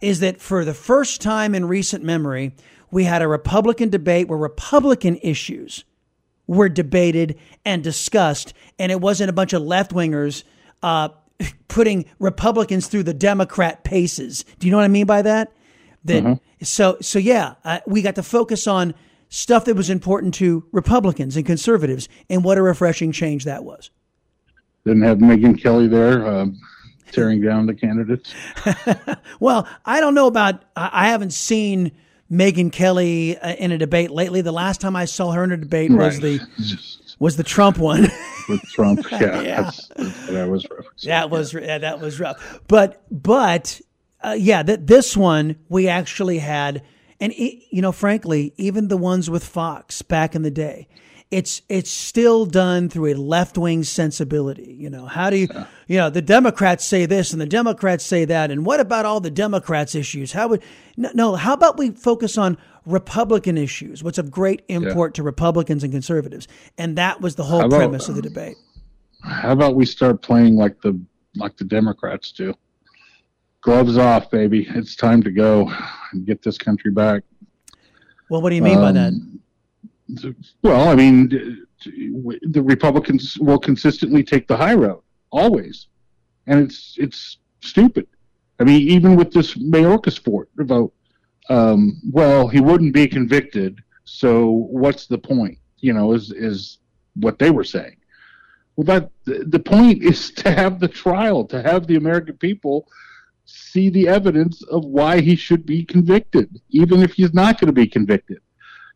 is 0.00 0.20
that 0.20 0.40
for 0.40 0.64
the 0.64 0.72
first 0.72 1.20
time 1.20 1.54
in 1.54 1.66
recent 1.66 2.02
memory, 2.02 2.52
we 2.90 3.04
had 3.04 3.20
a 3.20 3.28
Republican 3.28 3.90
debate 3.90 4.28
where 4.28 4.38
Republican 4.38 5.18
issues 5.22 5.84
were 6.46 6.70
debated 6.70 7.38
and 7.66 7.84
discussed, 7.84 8.54
and 8.78 8.90
it 8.90 9.02
wasn't 9.02 9.28
a 9.28 9.34
bunch 9.34 9.52
of 9.52 9.60
left 9.60 9.92
wingers 9.92 10.42
uh, 10.82 11.10
putting 11.68 12.06
Republicans 12.18 12.86
through 12.86 13.02
the 13.02 13.12
Democrat 13.12 13.84
paces. 13.84 14.46
Do 14.58 14.66
you 14.66 14.70
know 14.70 14.78
what 14.78 14.84
I 14.84 14.88
mean 14.88 15.06
by 15.06 15.20
that? 15.20 15.52
That 16.06 16.24
mm-hmm. 16.24 16.64
so 16.64 16.96
so 17.02 17.18
yeah, 17.18 17.56
uh, 17.62 17.80
we 17.86 18.00
got 18.00 18.14
to 18.14 18.22
focus 18.22 18.66
on 18.66 18.94
stuff 19.28 19.64
that 19.64 19.74
was 19.74 19.90
important 19.90 20.34
to 20.34 20.64
Republicans 20.72 21.36
and 21.36 21.44
conservatives, 21.44 22.08
and 22.30 22.44
what 22.44 22.58
a 22.58 22.62
refreshing 22.62 23.12
change 23.12 23.44
that 23.44 23.64
was 23.64 23.90
didn't 24.86 25.02
have 25.02 25.18
Megyn 25.18 25.60
Kelly 25.60 25.88
there 25.88 26.24
um, 26.26 26.60
tearing 27.10 27.42
down 27.42 27.66
the 27.66 27.74
candidates. 27.74 28.32
well, 29.40 29.68
I 29.84 30.00
don't 30.00 30.14
know 30.14 30.28
about. 30.28 30.64
I 30.76 31.08
haven't 31.08 31.32
seen 31.32 31.90
Megyn 32.30 32.70
Kelly 32.72 33.36
uh, 33.36 33.54
in 33.54 33.72
a 33.72 33.78
debate 33.78 34.10
lately. 34.10 34.40
The 34.42 34.52
last 34.52 34.80
time 34.80 34.94
I 34.94 35.04
saw 35.04 35.32
her 35.32 35.42
in 35.42 35.50
a 35.50 35.56
debate 35.56 35.90
right. 35.90 36.06
was 36.06 36.20
the 36.20 36.40
was 37.18 37.36
the 37.36 37.42
Trump 37.42 37.78
one. 37.78 38.08
With 38.48 38.62
Trump, 38.62 39.04
yeah, 39.10 39.40
yeah. 39.40 39.62
That's, 39.62 39.88
that's, 39.88 40.26
that 40.28 40.48
was 40.48 40.66
rough. 40.70 40.86
That 41.02 41.30
was 41.30 41.52
yeah, 41.52 41.78
that 41.78 42.00
was 42.00 42.20
rough. 42.20 42.60
But 42.68 43.02
but 43.10 43.80
uh, 44.24 44.36
yeah, 44.38 44.62
that 44.62 44.86
this 44.86 45.16
one 45.16 45.56
we 45.68 45.88
actually 45.88 46.38
had, 46.38 46.84
and 47.20 47.32
it, 47.32 47.64
you 47.70 47.82
know, 47.82 47.92
frankly, 47.92 48.52
even 48.56 48.88
the 48.88 48.96
ones 48.96 49.30
with 49.30 49.44
Fox 49.44 50.02
back 50.02 50.34
in 50.34 50.42
the 50.42 50.50
day 50.50 50.88
it's 51.30 51.62
it's 51.68 51.90
still 51.90 52.46
done 52.46 52.88
through 52.88 53.12
a 53.12 53.14
left 53.14 53.58
wing 53.58 53.82
sensibility. 53.82 54.76
You 54.78 54.90
know, 54.90 55.06
how 55.06 55.30
do 55.30 55.36
you, 55.36 55.48
you 55.88 55.98
know, 55.98 56.08
the 56.08 56.22
Democrats 56.22 56.84
say 56.84 57.04
this 57.04 57.32
and 57.32 57.40
the 57.40 57.46
Democrats 57.46 58.04
say 58.04 58.24
that, 58.26 58.50
and 58.50 58.64
what 58.64 58.78
about 58.78 59.04
all 59.04 59.20
the 59.20 59.30
Democrats' 59.30 59.94
issues? 59.94 60.32
How 60.32 60.48
would 60.48 60.62
no? 60.96 61.10
no 61.14 61.34
how 61.34 61.52
about 61.52 61.78
we 61.78 61.90
focus 61.90 62.38
on 62.38 62.56
Republican 62.84 63.58
issues? 63.58 64.04
What's 64.04 64.18
of 64.18 64.30
great 64.30 64.62
import 64.68 65.12
yeah. 65.12 65.16
to 65.16 65.22
Republicans 65.24 65.82
and 65.82 65.92
conservatives, 65.92 66.46
and 66.78 66.96
that 66.96 67.20
was 67.20 67.34
the 67.34 67.44
whole 67.44 67.64
about, 67.64 67.76
premise 67.76 68.08
of 68.08 68.14
the 68.14 68.22
debate. 68.22 68.56
How 69.24 69.50
about 69.50 69.74
we 69.74 69.84
start 69.84 70.22
playing 70.22 70.54
like 70.54 70.80
the 70.82 70.98
like 71.34 71.56
the 71.56 71.64
Democrats 71.64 72.30
do? 72.30 72.54
Gloves 73.66 73.98
off, 73.98 74.30
baby! 74.30 74.64
It's 74.76 74.94
time 74.94 75.24
to 75.24 75.30
go 75.32 75.68
and 76.12 76.24
get 76.24 76.40
this 76.40 76.56
country 76.56 76.92
back. 76.92 77.24
Well, 78.30 78.40
what 78.40 78.50
do 78.50 78.54
you 78.54 78.62
mean 78.62 78.76
um, 78.76 78.80
by 78.80 78.92
that? 78.92 79.08
Um, 79.08 80.36
well, 80.62 80.88
I 80.88 80.94
mean, 80.94 81.66
the 81.82 82.62
Republicans 82.62 83.36
will 83.38 83.58
consistently 83.58 84.22
take 84.22 84.46
the 84.46 84.56
high 84.56 84.74
road, 84.74 85.02
always, 85.32 85.88
and 86.46 86.60
it's 86.60 86.94
it's 86.96 87.38
stupid. 87.58 88.06
I 88.60 88.62
mean, 88.62 88.82
even 88.88 89.16
with 89.16 89.32
this 89.32 89.54
Mayorkas 89.54 90.16
Fort 90.16 90.48
vote, 90.58 90.94
um, 91.48 92.00
well, 92.12 92.46
he 92.46 92.60
wouldn't 92.60 92.94
be 92.94 93.08
convicted, 93.08 93.82
so 94.04 94.48
what's 94.48 95.08
the 95.08 95.18
point? 95.18 95.58
You 95.78 95.92
know, 95.92 96.12
is 96.12 96.30
is 96.30 96.78
what 97.14 97.40
they 97.40 97.50
were 97.50 97.64
saying. 97.64 97.96
Well, 98.76 98.84
that 98.84 99.10
the 99.24 99.58
point 99.58 100.04
is 100.04 100.30
to 100.42 100.52
have 100.52 100.78
the 100.78 100.86
trial, 100.86 101.44
to 101.46 101.60
have 101.62 101.88
the 101.88 101.96
American 101.96 102.36
people 102.36 102.86
see 103.46 103.88
the 103.90 104.06
evidence 104.08 104.62
of 104.64 104.84
why 104.84 105.20
he 105.20 105.34
should 105.36 105.64
be 105.64 105.84
convicted, 105.84 106.60
even 106.70 107.02
if 107.02 107.14
he's 107.14 107.32
not 107.32 107.58
going 107.60 107.66
to 107.68 107.72
be 107.72 107.86
convicted 107.86 108.38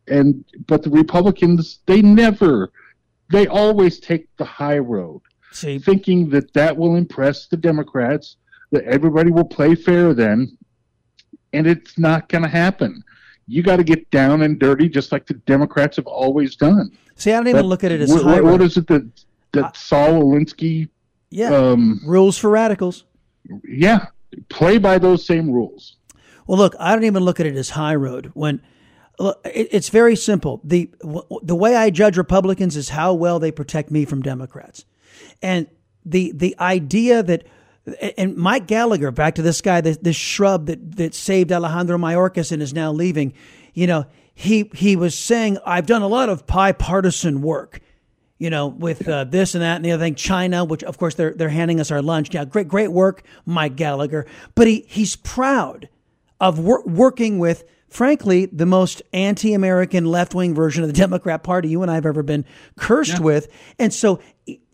and 0.09 0.45
but 0.67 0.83
the 0.83 0.91
Republicans 0.91 1.81
they 1.87 2.03
never, 2.03 2.73
they 3.31 3.47
always 3.47 4.01
take 4.01 4.27
the 4.37 4.45
high 4.45 4.79
road, 4.79 5.21
See, 5.53 5.79
thinking 5.79 6.29
that 6.31 6.53
that 6.55 6.77
will 6.77 6.97
impress 6.97 7.47
the 7.47 7.57
Democrats, 7.57 8.37
that 8.73 8.85
everybody 8.85 9.31
will 9.31 9.45
play 9.45 9.75
fair 9.75 10.13
then, 10.15 10.57
and 11.53 11.67
it's 11.67 11.99
not 11.99 12.29
going 12.29 12.43
to 12.43 12.49
happen. 12.51 13.03
You 13.47 13.63
got 13.63 13.77
to 13.77 13.85
get 13.85 14.11
down 14.11 14.43
and 14.43 14.59
dirty, 14.59 14.89
just 14.89 15.13
like 15.13 15.27
the 15.27 15.35
Democrats 15.35 15.97
have 15.97 16.07
always 16.07 16.57
done. 16.57 16.91
see, 17.17 17.33
I 17.33 17.37
don't 17.37 17.49
even 17.49 17.63
But 17.63 17.67
look 17.69 17.85
at 17.85 17.93
it 17.93 18.01
as 18.01 18.11
what, 18.13 18.23
high 18.25 18.41
what- 18.41 18.63
is 18.63 18.77
it 18.77 18.87
that 18.89 19.09
that 19.53 19.77
Saul 19.77 20.23
Alinsky? 20.25 20.89
Yeah, 21.31 21.55
Um, 21.55 22.01
rules 22.05 22.37
for 22.39 22.51
radicals. 22.51 23.05
yeah, 23.69 24.07
play 24.49 24.79
by 24.79 24.99
those 24.99 25.25
same 25.27 25.51
rules. 25.51 25.97
Well, 26.47 26.59
look, 26.59 26.75
I 26.79 26.95
don't 26.95 27.05
even 27.05 27.23
look 27.25 27.41
at 27.41 27.47
it 27.47 27.57
as 27.57 27.71
high 27.71 27.95
road. 27.95 28.31
When 28.35 28.61
look, 29.19 29.41
it, 29.45 29.69
it's 29.71 29.89
very 29.89 30.17
simple. 30.17 30.61
the 30.65 30.91
The 31.43 31.57
way 31.57 31.77
I 31.77 31.91
judge 31.91 32.17
Republicans 32.17 32.77
is 32.77 32.89
how 32.91 33.15
well 33.15 33.39
they 33.39 33.53
protect 33.53 33.91
me 33.91 34.05
from 34.05 34.23
Democrats, 34.23 34.85
and 35.43 35.67
the 36.05 36.33
the 36.35 36.57
idea 36.59 37.23
that 37.23 37.45
and 38.17 38.37
Mike 38.37 38.67
Gallagher, 38.67 39.11
back 39.11 39.35
to 39.37 39.43
this 39.43 39.61
guy, 39.61 39.81
this, 39.81 39.97
this 39.99 40.17
shrub 40.17 40.67
that 40.67 40.97
that 40.97 41.15
saved 41.15 41.53
Alejandro 41.53 41.99
Mayorkas 41.99 42.53
and 42.53 42.63
is 42.63 42.75
now 42.75 42.93
leaving. 42.93 43.33
You 43.75 43.87
know, 43.87 44.07
he 44.35 44.71
he 44.75 44.97
was 44.97 45.17
saying, 45.17 45.59
"I've 45.65 45.87
done 45.87 46.03
a 46.03 46.09
lot 46.09 46.29
of 46.29 46.47
bipartisan 46.47 47.43
work." 47.43 47.81
You 48.41 48.51
know, 48.51 48.67
with 48.67 49.07
uh, 49.09 49.23
this 49.25 49.55
and 49.55 49.63
that 49.63 49.77
and 49.77 49.85
the 49.85 49.93
other 49.93 50.03
thing. 50.03 50.17
China, 50.17 50.65
which 50.65 50.83
of 50.83 50.99
course 50.99 51.15
they're 51.15 51.33
they're 51.35 51.49
handing 51.51 51.79
us 51.79 51.93
our 51.93 52.03
lunch. 52.03 52.35
Yeah, 52.35 52.45
great 52.45 52.67
great 52.67 52.91
work, 52.91 53.23
Mike 53.47 53.77
Gallagher. 53.77 54.27
But 54.57 54.67
he 54.67 54.85
he's 54.89 55.15
proud 55.15 55.89
of 56.41 56.59
wor- 56.59 56.83
working 56.85 57.39
with, 57.39 57.65
frankly, 57.89 58.47
the 58.47 58.65
most 58.67 59.03
anti-American 59.13 60.07
left-wing 60.07 60.55
version 60.55 60.83
of 60.83 60.89
the 60.89 60.95
Democrat 61.07 61.43
Party 61.45 61.69
you 61.69 61.83
and 61.83 61.91
I 61.91 61.95
have 61.97 62.07
ever 62.07 62.23
been 62.25 62.45
cursed 62.77 63.21
with. 63.21 63.47
And 63.79 63.93
so. 63.95 64.19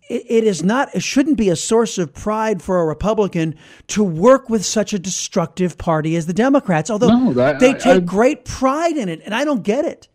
It, 0.09 0.24
it 0.29 0.44
is 0.44 0.62
not, 0.62 0.94
it 0.94 1.02
shouldn't 1.02 1.37
be 1.37 1.48
a 1.48 1.57
source 1.57 1.98
of 1.98 2.14
pride 2.14 2.62
for 2.62 2.81
a 2.81 2.85
Republican 2.87 3.57
to 3.88 4.05
work 4.05 4.48
with 4.48 4.64
such 4.64 4.92
a 4.92 5.00
destructive 5.00 5.76
party 5.79 6.14
as 6.14 6.26
the 6.26 6.33
Democrats, 6.33 6.90
although 6.90 7.09
No, 7.09 7.33
that- 7.33 7.59
they 7.59 7.70
I- 7.70 7.72
take 7.72 7.87
I- 7.96 7.98
great 7.98 8.44
pride 8.44 8.96
in 8.96 9.09
it, 9.09 9.20
and 9.24 9.35
I 9.35 9.44
don't 9.44 9.64
get 9.64 9.85
it. 9.85 10.07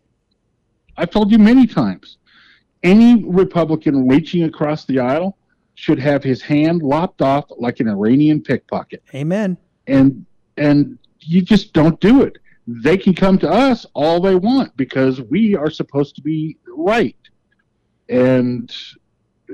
I've 0.96 1.10
told 1.10 1.30
you 1.30 1.38
many 1.38 1.66
times. 1.66 2.16
Any 2.82 3.24
Republican 3.24 4.08
reaching 4.08 4.44
across 4.44 4.84
the 4.84 4.98
aisle 4.98 5.36
should 5.74 5.98
have 5.98 6.22
his 6.22 6.42
hand 6.42 6.82
lopped 6.82 7.22
off 7.22 7.44
like 7.56 7.80
an 7.80 7.88
Iranian 7.88 8.42
pickpocket. 8.42 9.02
Amen. 9.14 9.56
And 9.86 10.26
and 10.56 10.98
you 11.20 11.42
just 11.42 11.72
don't 11.72 11.98
do 12.00 12.22
it. 12.22 12.38
They 12.66 12.96
can 12.96 13.14
come 13.14 13.38
to 13.38 13.48
us 13.48 13.86
all 13.94 14.20
they 14.20 14.34
want 14.34 14.76
because 14.76 15.20
we 15.22 15.54
are 15.56 15.70
supposed 15.70 16.14
to 16.16 16.22
be 16.22 16.56
right. 16.76 17.16
And 18.08 18.74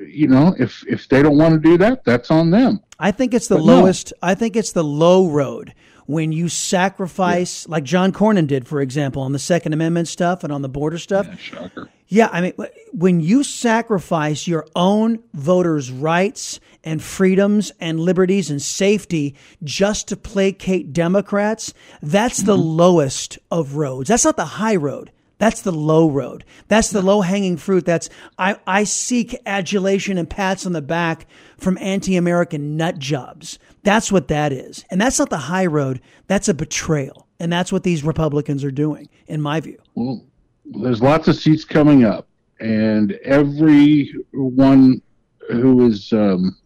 you 0.06 0.28
know, 0.28 0.54
if 0.58 0.84
if 0.86 1.08
they 1.08 1.22
don't 1.22 1.38
want 1.38 1.54
to 1.54 1.60
do 1.60 1.76
that, 1.78 2.04
that's 2.04 2.30
on 2.30 2.50
them. 2.50 2.80
I 2.98 3.10
think 3.12 3.34
it's 3.34 3.48
the 3.48 3.56
But 3.56 3.64
no. 3.66 3.80
lowest. 3.80 4.12
I 4.22 4.34
think 4.34 4.56
it's 4.56 4.72
the 4.72 4.84
low 4.84 5.28
road 5.28 5.74
when 6.08 6.32
you 6.32 6.48
sacrifice, 6.48 7.68
like 7.68 7.84
John 7.84 8.12
Cornyn 8.12 8.46
did, 8.46 8.66
for 8.66 8.80
example, 8.80 9.20
on 9.20 9.32
the 9.32 9.38
Second 9.38 9.74
Amendment 9.74 10.08
stuff 10.08 10.42
and 10.42 10.50
on 10.50 10.62
the 10.62 10.68
border 10.68 10.96
stuff. 10.96 11.38
shocker. 11.38 11.90
Yeah, 12.06 12.30
I 12.32 12.40
mean, 12.40 12.54
when 12.92 13.20
you 13.20 13.44
sacrifice 13.44 14.48
your 14.48 14.66
own 14.74 15.22
voters' 15.34 15.92
rights 15.92 16.60
and 16.82 17.02
freedoms 17.02 17.72
and 17.78 18.00
liberties 18.00 18.50
and 18.50 18.62
safety 18.62 19.36
just 19.62 20.08
to 20.08 20.16
placate 20.16 20.94
Democrats, 20.94 21.74
that's 22.00 22.38
the 22.38 22.56
mm-hmm. 22.56 22.62
lowest 22.62 23.38
of 23.50 23.74
roads. 23.74 24.08
That's 24.08 24.24
not 24.24 24.38
the 24.38 24.46
high 24.46 24.76
road. 24.76 25.12
That's 25.36 25.60
the 25.60 25.72
low 25.72 26.10
road. 26.10 26.42
That's 26.68 26.90
the 26.90 27.02
low 27.02 27.20
hanging 27.20 27.58
fruit. 27.58 27.84
That's, 27.84 28.08
I, 28.38 28.56
I 28.66 28.84
seek 28.84 29.36
adulation 29.44 30.16
and 30.16 30.28
pats 30.28 30.64
on 30.64 30.72
the 30.72 30.80
back 30.80 31.26
from 31.58 31.76
anti 31.78 32.16
American 32.16 32.78
nut 32.78 32.98
jobs. 32.98 33.58
That's 33.82 34.10
what 34.12 34.28
that 34.28 34.52
is. 34.52 34.84
And 34.90 35.00
that's 35.00 35.18
not 35.18 35.30
the 35.30 35.36
high 35.36 35.66
road. 35.66 36.00
That's 36.26 36.48
a 36.48 36.54
betrayal. 36.54 37.26
And 37.40 37.52
that's 37.52 37.72
what 37.72 37.84
these 37.84 38.02
Republicans 38.02 38.64
are 38.64 38.70
doing, 38.70 39.08
in 39.26 39.40
my 39.40 39.60
view. 39.60 39.78
Well, 39.94 40.24
there's 40.64 41.00
lots 41.00 41.28
of 41.28 41.36
seats 41.36 41.64
coming 41.64 42.04
up, 42.04 42.26
and 42.60 43.12
everyone 43.24 45.00
who 45.48 45.86
is 45.86 46.12
um, 46.12 46.56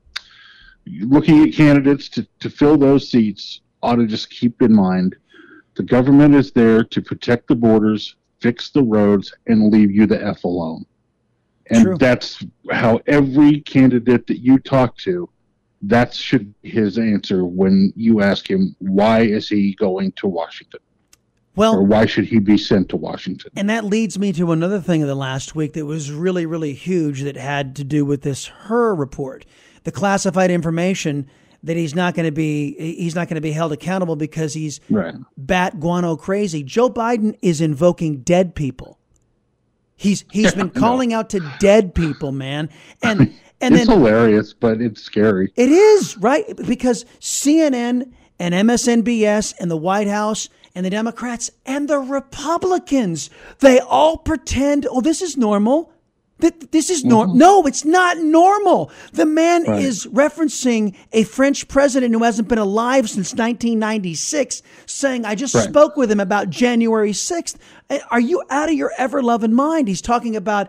looking 0.87 1.46
at 1.46 1.55
candidates 1.55 2.09
to, 2.11 2.27
to 2.40 2.51
fill 2.51 2.77
those 2.77 3.11
seats 3.11 3.61
ought 3.83 3.96
to 3.96 4.07
just 4.07 4.31
keep 4.31 4.62
in 4.62 4.75
mind 4.75 5.16
the 5.75 5.83
government 5.83 6.35
is 6.35 6.53
there 6.53 6.85
to 6.85 7.01
protect 7.01 7.48
the 7.48 7.55
borders, 7.55 8.16
fix 8.40 8.70
the 8.70 8.83
roads, 8.83 9.33
and 9.46 9.72
leave 9.72 9.90
you 9.90 10.07
the 10.07 10.22
F 10.22 10.44
alone. 10.44 10.85
And 11.70 11.85
True. 11.85 11.98
that's 11.98 12.44
how 12.70 13.01
every 13.07 13.61
candidate 13.61 14.27
that 14.27 14.40
you 14.40 14.59
talk 14.59 14.96
to, 14.98 15.29
that 15.83 16.14
should 16.14 16.55
be 16.62 16.71
his 16.71 16.99
answer 16.99 17.45
when 17.45 17.92
you 17.97 18.23
ask 18.23 18.49
him, 18.49 18.75
why 18.79 19.23
is 19.23 19.49
he 19.49 19.75
going 19.75 20.12
to 20.12 20.29
Washington? 20.29 20.81
Well, 21.55 21.75
or 21.75 21.83
why 21.83 22.07
should 22.07 22.25
he 22.25 22.38
be 22.38 22.57
sent 22.57 22.88
to 22.90 22.97
Washington? 22.97 23.51
And 23.57 23.68
that 23.68 23.85
leads 23.85 24.18
me 24.18 24.33
to 24.33 24.53
another 24.53 24.81
thing 24.81 25.03
of 25.03 25.09
the 25.09 25.14
last 25.14 25.55
week 25.55 25.75
that 25.75 25.85
was 25.85 26.11
really, 26.11 26.47
really 26.47 26.73
huge 26.73 27.23
that 27.23 27.37
had 27.37 27.77
to 27.77 27.85
do 27.85 28.07
with 28.07 28.23
this 28.23 28.47
Hur 28.47 28.95
report, 28.95 29.45
the 29.85 29.92
classified 29.92 30.51
information 30.51 31.29
that 31.62 31.77
he's 31.77 31.95
not 31.95 32.14
going 32.14 32.25
to 32.27 32.33
be 32.33 32.75
he's 32.79 33.14
not 33.14 33.29
going 33.29 33.35
to 33.37 33.42
be 33.42 33.53
held 33.53 33.73
accountable 33.73 34.16
because 34.16 34.55
he's 34.55 34.81
Right. 34.88 35.14
bat 35.37 35.79
guano 35.79 36.16
crazy. 36.16 36.62
Joe 36.62 36.88
Biden 36.88 37.37
is 37.42 37.61
invoking 37.61 38.23
dead 38.23 38.55
people. 38.55 38.99
He's 39.95 40.25
he's 40.33 40.55
been 40.57 40.71
calling 40.71 41.12
out 41.12 41.31
to 41.31 41.53
dead 41.61 41.95
people, 41.95 42.33
man, 42.33 42.71
and 43.03 43.35
and 43.62 43.75
it's 43.75 43.87
then 43.87 43.98
hilarious, 43.98 44.53
but 44.53 44.81
it's 44.81 45.01
scary. 45.03 45.53
it 45.57 45.70
is 45.70 46.16
right 46.18 46.44
because 46.66 47.05
CNN 47.20 48.12
and 48.38 48.55
MSNBS 48.55 49.55
and 49.61 49.70
the 49.70 49.77
White 49.77 50.09
House 50.09 50.48
and 50.75 50.85
the 50.85 50.90
Democrats 50.90 51.51
and 51.64 51.88
the 51.88 51.98
Republicans 51.98 53.31
they 53.61 53.79
all 53.79 54.16
pretend, 54.18 54.87
oh, 54.90 55.01
this 55.01 55.22
is 55.22 55.37
normal. 55.37 55.90
That 56.38 56.72
this 56.72 56.90
is 56.90 57.05
normal. 57.05 57.37
No, 57.37 57.66
it's 57.66 57.85
not 57.85 58.18
normal. 58.18 58.90
The 59.12 59.27
man 59.27 59.62
Right. 59.62 59.81
is 59.81 60.07
referencing 60.07 60.96
a 61.12 61.22
French 61.22 61.68
president 61.68 62.12
who 62.12 62.25
hasn't 62.25 62.48
been 62.48 62.59
alive 62.59 63.09
since 63.09 63.33
1996, 63.33 64.61
saying, 64.87 65.25
"I 65.25 65.37
just 65.37 65.55
Right. 65.55 65.68
spoke 65.68 65.96
with 65.96 66.11
him 66.11 66.18
about 66.18 66.51
January 66.51 67.12
6th." 67.12 67.59
Uh, 67.88 67.98
Are 68.11 68.18
you 68.18 68.42
out 68.51 68.68
of 68.68 68.75
your 68.75 68.90
ever 68.98 69.22
loving 69.22 69.53
mind? 69.55 69.87
He's 69.87 70.01
talking 70.03 70.35
about 70.35 70.68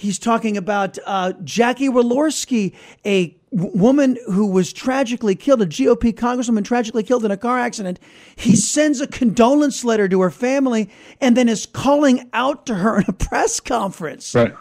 He's 0.00 0.18
talking 0.18 0.56
about 0.56 0.98
uh, 1.04 1.34
Jackie 1.44 1.90
Walorski, 1.90 2.74
a 3.04 3.36
woman 3.50 4.16
who 4.28 4.46
was 4.46 4.72
tragically 4.72 5.34
killed, 5.34 5.60
a 5.60 5.66
GOP 5.66 6.14
congresswoman 6.14 6.64
tragically 6.64 7.02
killed 7.02 7.22
in 7.26 7.30
a 7.30 7.36
car 7.36 7.58
accident. 7.58 8.00
He 8.34 8.56
sends 8.56 9.02
a 9.02 9.06
condolence 9.06 9.84
letter 9.84 10.08
to 10.08 10.22
her 10.22 10.30
family 10.30 10.88
and 11.20 11.36
then 11.36 11.50
is 11.50 11.66
calling 11.66 12.30
out 12.32 12.64
to 12.66 12.76
her 12.76 12.96
in 13.00 13.04
a 13.08 13.12
press 13.12 13.60
conference. 13.60 14.34
Right. 14.34 14.54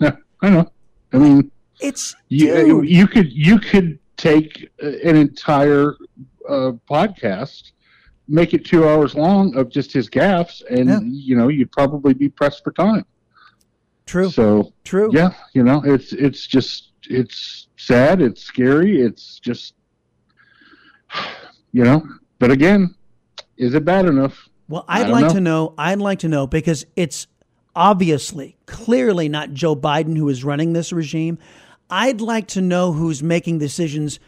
Yeah, 0.00 0.16
I 0.42 0.50
know. 0.50 0.68
I 1.12 1.18
mean, 1.18 1.52
It's 1.80 2.16
you, 2.28 2.82
you 2.82 3.06
could 3.06 3.32
you 3.32 3.60
could 3.60 3.96
take 4.16 4.70
uh, 4.82 4.88
an 5.04 5.14
entire 5.14 5.94
uh, 6.48 6.72
podcast, 6.90 7.70
make 8.26 8.54
it 8.54 8.64
two 8.64 8.88
hours 8.88 9.14
long 9.14 9.54
of 9.56 9.68
just 9.70 9.92
his 9.92 10.10
gaffes, 10.10 10.62
and 10.68 10.88
Yeah. 10.88 10.98
you 11.04 11.36
know 11.36 11.46
you'd 11.46 11.70
probably 11.70 12.12
be 12.12 12.28
pressed 12.28 12.64
for 12.64 12.72
time. 12.72 13.04
True. 14.10 14.28
So 14.28 14.72
True. 14.82 15.08
yeah, 15.12 15.30
you 15.52 15.62
know 15.62 15.82
it's 15.84 16.12
it's 16.12 16.44
just 16.44 16.90
it's 17.08 17.68
sad, 17.76 18.20
it's 18.20 18.42
scary, 18.42 19.00
it's 19.00 19.38
just 19.38 19.74
you 21.70 21.84
know. 21.84 22.04
But 22.40 22.50
again, 22.50 22.96
is 23.56 23.74
it 23.74 23.84
bad 23.84 24.06
enough? 24.06 24.48
Well, 24.68 24.84
I'd 24.88 25.08
like 25.08 25.26
know. 25.26 25.32
to 25.34 25.40
know. 25.40 25.74
I'd 25.78 26.00
like 26.00 26.18
to 26.20 26.28
know 26.28 26.48
because 26.48 26.86
it's 26.96 27.28
obviously, 27.76 28.56
clearly 28.66 29.28
not 29.28 29.52
Joe 29.52 29.76
Biden 29.76 30.16
who 30.16 30.28
is 30.28 30.42
running 30.42 30.72
this 30.72 30.92
regime. 30.92 31.38
I'd 31.88 32.20
like 32.20 32.48
to 32.48 32.60
know 32.60 32.90
who's 32.90 33.22
making 33.22 33.58
decisions 33.58 34.18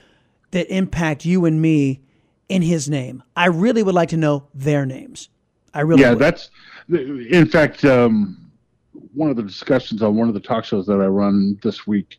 that 0.53 0.73
impact 0.73 1.25
you 1.25 1.45
and 1.45 1.61
me 1.61 2.03
in 2.49 2.63
his 2.63 2.89
name. 2.89 3.25
I 3.35 3.47
really 3.47 3.83
would 3.83 3.97
like 3.97 4.11
to 4.11 4.17
know 4.17 4.47
their 4.55 4.87
names. 4.87 5.29
I 5.75 5.81
really 5.81 6.03
yeah, 6.03 6.11
would. 6.11 6.21
that's 6.21 6.51
in 6.89 7.47
fact 7.47 7.85
um, 7.85 8.42
one 9.15 9.31
of 9.31 9.37
the 9.37 9.43
discussions 9.43 10.03
on 10.03 10.17
one 10.17 10.29
of 10.29 10.35
the 10.35 10.41
talk 10.41 10.65
shows 10.65 10.87
that 10.87 11.01
I 11.01 11.07
run 11.07 11.59
this 11.63 11.87
week 11.87 12.19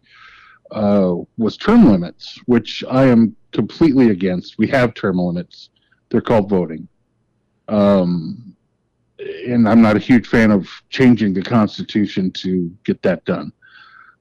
uh, 0.72 1.16
was 1.38 1.58
term 1.58 1.86
limits, 1.90 2.40
which 2.46 2.84
I 2.90 3.06
am 3.06 3.36
completely 3.52 4.10
against. 4.10 4.58
We 4.58 4.68
have 4.68 4.94
term 4.94 5.18
limits; 5.18 5.70
they're 6.10 6.22
called 6.22 6.50
voting, 6.50 6.88
um, 7.68 8.56
and 9.20 9.68
I'm 9.68 9.82
not 9.82 9.96
a 9.96 10.00
huge 10.00 10.28
fan 10.28 10.52
of 10.52 10.68
changing 10.90 11.34
the 11.34 11.42
Constitution 11.42 12.32
to 12.32 12.72
get 12.84 13.02
that 13.04 13.24
done. 13.26 13.52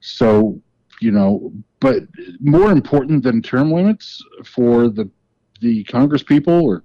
So, 0.01 0.59
you 1.01 1.11
know, 1.11 1.51
but 1.79 2.03
more 2.39 2.71
important 2.71 3.23
than 3.23 3.41
term 3.41 3.71
limits 3.71 4.23
for 4.45 4.89
the 4.89 5.09
the 5.61 5.83
Congress 5.85 6.23
people 6.23 6.53
or 6.65 6.83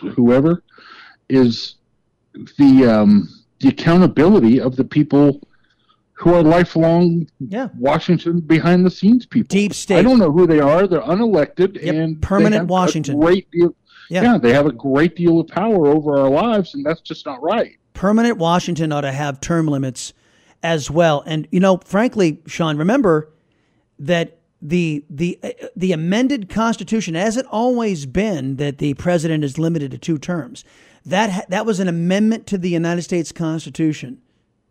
whoever 0.00 0.62
is 1.28 1.76
the 2.58 2.84
um, 2.86 3.28
the 3.60 3.68
accountability 3.68 4.60
of 4.60 4.76
the 4.76 4.84
people 4.84 5.40
who 6.18 6.34
are 6.34 6.42
lifelong 6.42 7.28
yeah. 7.38 7.68
Washington 7.78 8.40
behind 8.40 8.84
the 8.84 8.90
scenes 8.90 9.24
people. 9.24 9.48
Deep 9.48 9.72
state. 9.72 9.98
I 9.98 10.02
don't 10.02 10.18
know 10.18 10.32
who 10.32 10.46
they 10.46 10.60
are. 10.60 10.86
They're 10.86 11.00
unelected 11.00 11.80
Yep, 11.80 11.94
and 11.94 12.20
permanent 12.20 12.52
they 12.52 12.58
have 12.58 12.70
Washington. 12.70 13.14
A 13.16 13.18
great 13.18 13.50
deal. 13.50 13.74
Yeah. 14.10 14.22
Yeah. 14.22 14.38
they 14.38 14.52
have 14.52 14.66
a 14.66 14.72
great 14.72 15.14
deal 15.16 15.38
of 15.38 15.48
power 15.48 15.86
over 15.86 16.18
our 16.18 16.28
lives, 16.28 16.74
and 16.74 16.84
that's 16.84 17.00
just 17.00 17.24
not 17.24 17.42
right. 17.42 17.76
Permanent 17.94 18.38
Washington 18.38 18.90
ought 18.90 19.02
to 19.02 19.12
have 19.12 19.40
term 19.40 19.68
limits 19.68 20.12
as 20.62 20.90
well. 20.90 21.22
And 21.26 21.46
you 21.52 21.60
know, 21.60 21.78
frankly, 21.78 22.40
Sean, 22.46 22.76
remember 22.76 23.30
that 23.98 24.38
the 24.60 25.04
the 25.08 25.38
uh, 25.42 25.50
the 25.76 25.92
amended 25.92 26.48
Constitution, 26.48 27.14
as 27.14 27.36
it 27.36 27.46
always 27.46 28.06
been, 28.06 28.56
that 28.56 28.78
the 28.78 28.94
president 28.94 29.44
is 29.44 29.58
limited 29.58 29.90
to 29.92 29.98
two 29.98 30.18
terms. 30.18 30.64
That 31.08 31.48
that 31.50 31.66
was 31.66 31.80
an 31.80 31.88
amendment 31.88 32.46
to 32.48 32.58
the 32.58 32.68
United 32.70 33.02
States 33.02 33.32
Constitution. 33.32 34.20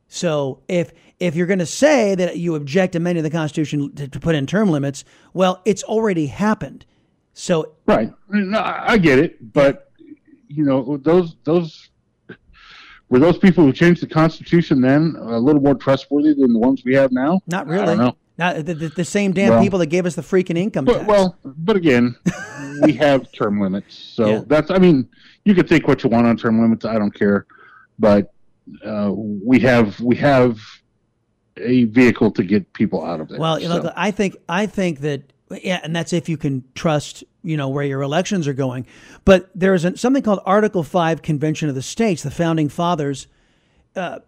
So 0.08 0.62
if 0.68 0.92
if 1.20 1.36
you're 1.36 1.48
going 1.48 1.60
to 1.60 1.66
say 1.66 2.16
that 2.16 2.38
you 2.38 2.56
object 2.56 2.94
to 2.94 2.98
amending 3.00 3.24
the 3.24 3.30
Constitution 3.32 3.94
to, 3.96 4.08
to 4.08 4.20
put 4.20 4.36
in 4.36 4.46
term 4.46 4.70
limits, 4.70 5.04
well, 5.34 5.62
it's 5.66 5.84
already 5.84 6.28
happened. 6.28 6.86
So 7.34 7.74
Right. 7.86 8.12
No, 8.30 8.62
I 8.64 8.98
get 8.98 9.20
it, 9.20 9.54
but 9.54 9.92
you 10.48 10.64
know 10.64 10.98
those 10.98 11.36
those 11.44 11.90
were 13.10 13.20
those 13.20 13.38
people 13.38 13.64
who 13.64 13.74
changed 13.74 14.02
the 14.02 14.08
Constitution 14.08 14.82
then 14.82 15.16
a 15.20 15.40
little 15.40 15.62
more 15.62 15.76
trustworthy 15.76 16.34
than 16.34 16.54
the 16.54 16.60
ones 16.60 16.84
we 16.86 16.94
have 16.96 17.12
now. 17.12 17.40
not 17.48 17.68
I 17.68 17.72
really. 17.72 17.86
don't 17.86 17.98
know. 17.98 18.18
Not 18.38 18.66
the, 18.66 18.74
the, 18.76 18.90
the 18.90 19.06
same 19.06 19.32
damn 19.32 19.50
Well- 19.50 19.64
people 19.64 19.80
that 19.80 19.88
gave 19.88 20.06
us 20.06 20.14
the 20.16 20.22
freaking 20.22 20.58
income 20.58 20.86
But, 20.86 20.98
tax. 21.00 21.08
well, 21.08 21.38
but 21.44 21.76
again, 21.76 22.16
we 22.84 22.94
have 22.94 23.32
term 23.32 23.60
limits, 23.60 23.98
so 23.98 24.28
Yeah. 24.30 24.42
that's. 24.46 24.70
I 24.70 24.78
mean, 24.78 25.10
you 25.48 25.56
can 25.56 25.66
think 25.66 25.88
what 25.88 26.04
you 26.04 26.10
want 26.10 26.28
on 26.28 26.36
term 26.36 26.62
limits. 26.62 26.84
I 26.84 27.00
don't 27.00 27.14
care, 27.14 27.46
but 27.98 28.34
uh, 28.86 29.12
we 29.16 29.60
have 29.62 29.98
we 30.02 30.18
have 30.18 30.60
a 31.56 31.86
vehicle 31.86 32.32
to 32.32 32.44
get 32.44 32.74
people 32.74 33.04
out 33.06 33.22
of 33.22 33.32
it. 33.32 33.40
Well, 33.40 33.58
you 33.58 33.70
know. 33.70 33.92
I 33.96 34.12
think 34.12 34.36
I 34.50 34.66
think 34.66 35.00
that 35.00 35.32
yeah, 35.50 35.80
and 35.84 35.96
that's 35.96 36.12
if 36.12 36.28
you 36.28 36.36
can 36.36 36.66
trust 36.76 37.24
you 37.44 37.56
know 37.56 37.70
where 37.70 37.86
your 37.86 38.02
elections 38.02 38.46
are 38.46 38.54
going. 38.54 38.86
But 39.24 39.50
there 39.56 39.74
is 39.74 39.86
a, 39.86 39.96
something 39.96 40.22
called 40.22 40.42
Article 40.46 40.84
Five 40.84 41.22
Convention 41.22 41.70
of 41.70 41.76
the 41.76 41.82
States. 41.82 42.24
The 42.24 42.32
founding 42.32 42.68
fathers 42.68 43.28
uh, 43.96 44.20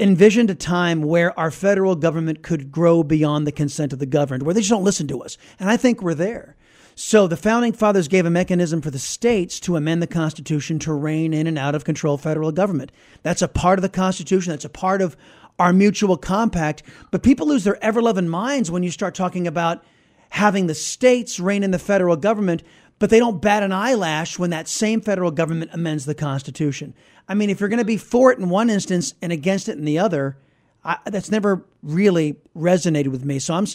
envisioned 0.00 0.48
a 0.48 0.54
time 0.54 1.02
where 1.02 1.38
our 1.38 1.50
federal 1.50 1.94
government 1.94 2.42
could 2.42 2.72
grow 2.72 3.02
beyond 3.02 3.46
the 3.46 3.52
consent 3.52 3.92
of 3.92 3.98
the 3.98 4.06
governed, 4.06 4.44
where 4.44 4.54
they 4.54 4.60
just 4.60 4.70
don't 4.70 4.82
listen 4.82 5.06
to 5.08 5.20
us. 5.20 5.36
And 5.60 5.68
I 5.68 5.76
think 5.76 6.00
we're 6.00 6.14
there. 6.14 6.56
So 6.94 7.26
the 7.26 7.36
founding 7.36 7.72
fathers 7.72 8.06
gave 8.06 8.24
a 8.24 8.30
mechanism 8.30 8.80
for 8.80 8.90
the 8.90 8.98
states 8.98 9.58
to 9.60 9.76
amend 9.76 10.00
the 10.00 10.06
Constitution 10.06 10.78
to 10.80 10.92
rein 10.92 11.34
in 11.34 11.46
and 11.46 11.58
out 11.58 11.74
of 11.74 11.84
control 11.84 12.16
federal 12.16 12.52
government. 12.52 12.92
That's 13.22 13.42
a 13.42 13.48
part 13.48 13.78
of 13.78 13.82
the 13.82 13.88
Constitution. 13.88 14.50
That's 14.50 14.64
a 14.64 14.70
part 14.70 15.02
of 15.02 15.16
our 15.58 15.72
mutual 15.72 16.16
compact. 16.16 16.82
But 17.10 17.22
people 17.22 17.48
lose 17.48 17.64
their 17.64 17.82
ever 17.82 18.00
loving 18.00 18.28
minds 18.28 18.70
when 18.70 18.82
you 18.82 18.90
start 18.90 19.14
talking 19.14 19.46
about 19.46 19.84
having 20.30 20.66
the 20.66 20.74
states 20.74 21.40
rein 21.40 21.62
in 21.62 21.70
the 21.70 21.78
federal 21.78 22.16
government, 22.16 22.62
but 22.98 23.10
they 23.10 23.18
don't 23.18 23.42
bat 23.42 23.62
an 23.62 23.72
eyelash 23.72 24.38
when 24.38 24.50
that 24.50 24.68
same 24.68 25.00
federal 25.00 25.30
government 25.30 25.70
amends 25.72 26.04
the 26.04 26.14
Constitution. 26.14 26.94
I 27.28 27.34
mean, 27.34 27.50
if 27.50 27.60
you're 27.60 27.68
going 27.68 27.78
to 27.78 27.84
be 27.84 27.96
for 27.96 28.32
it 28.32 28.38
in 28.38 28.48
one 28.48 28.70
instance 28.70 29.14
and 29.22 29.32
against 29.32 29.68
it 29.68 29.78
in 29.78 29.84
the 29.84 29.98
other, 29.98 30.36
I, 30.84 30.98
that's 31.06 31.30
never 31.30 31.64
really 31.82 32.36
resonated 32.56 33.08
with 33.08 33.24
me. 33.24 33.38
So 33.38 33.54
I'm, 33.54 33.66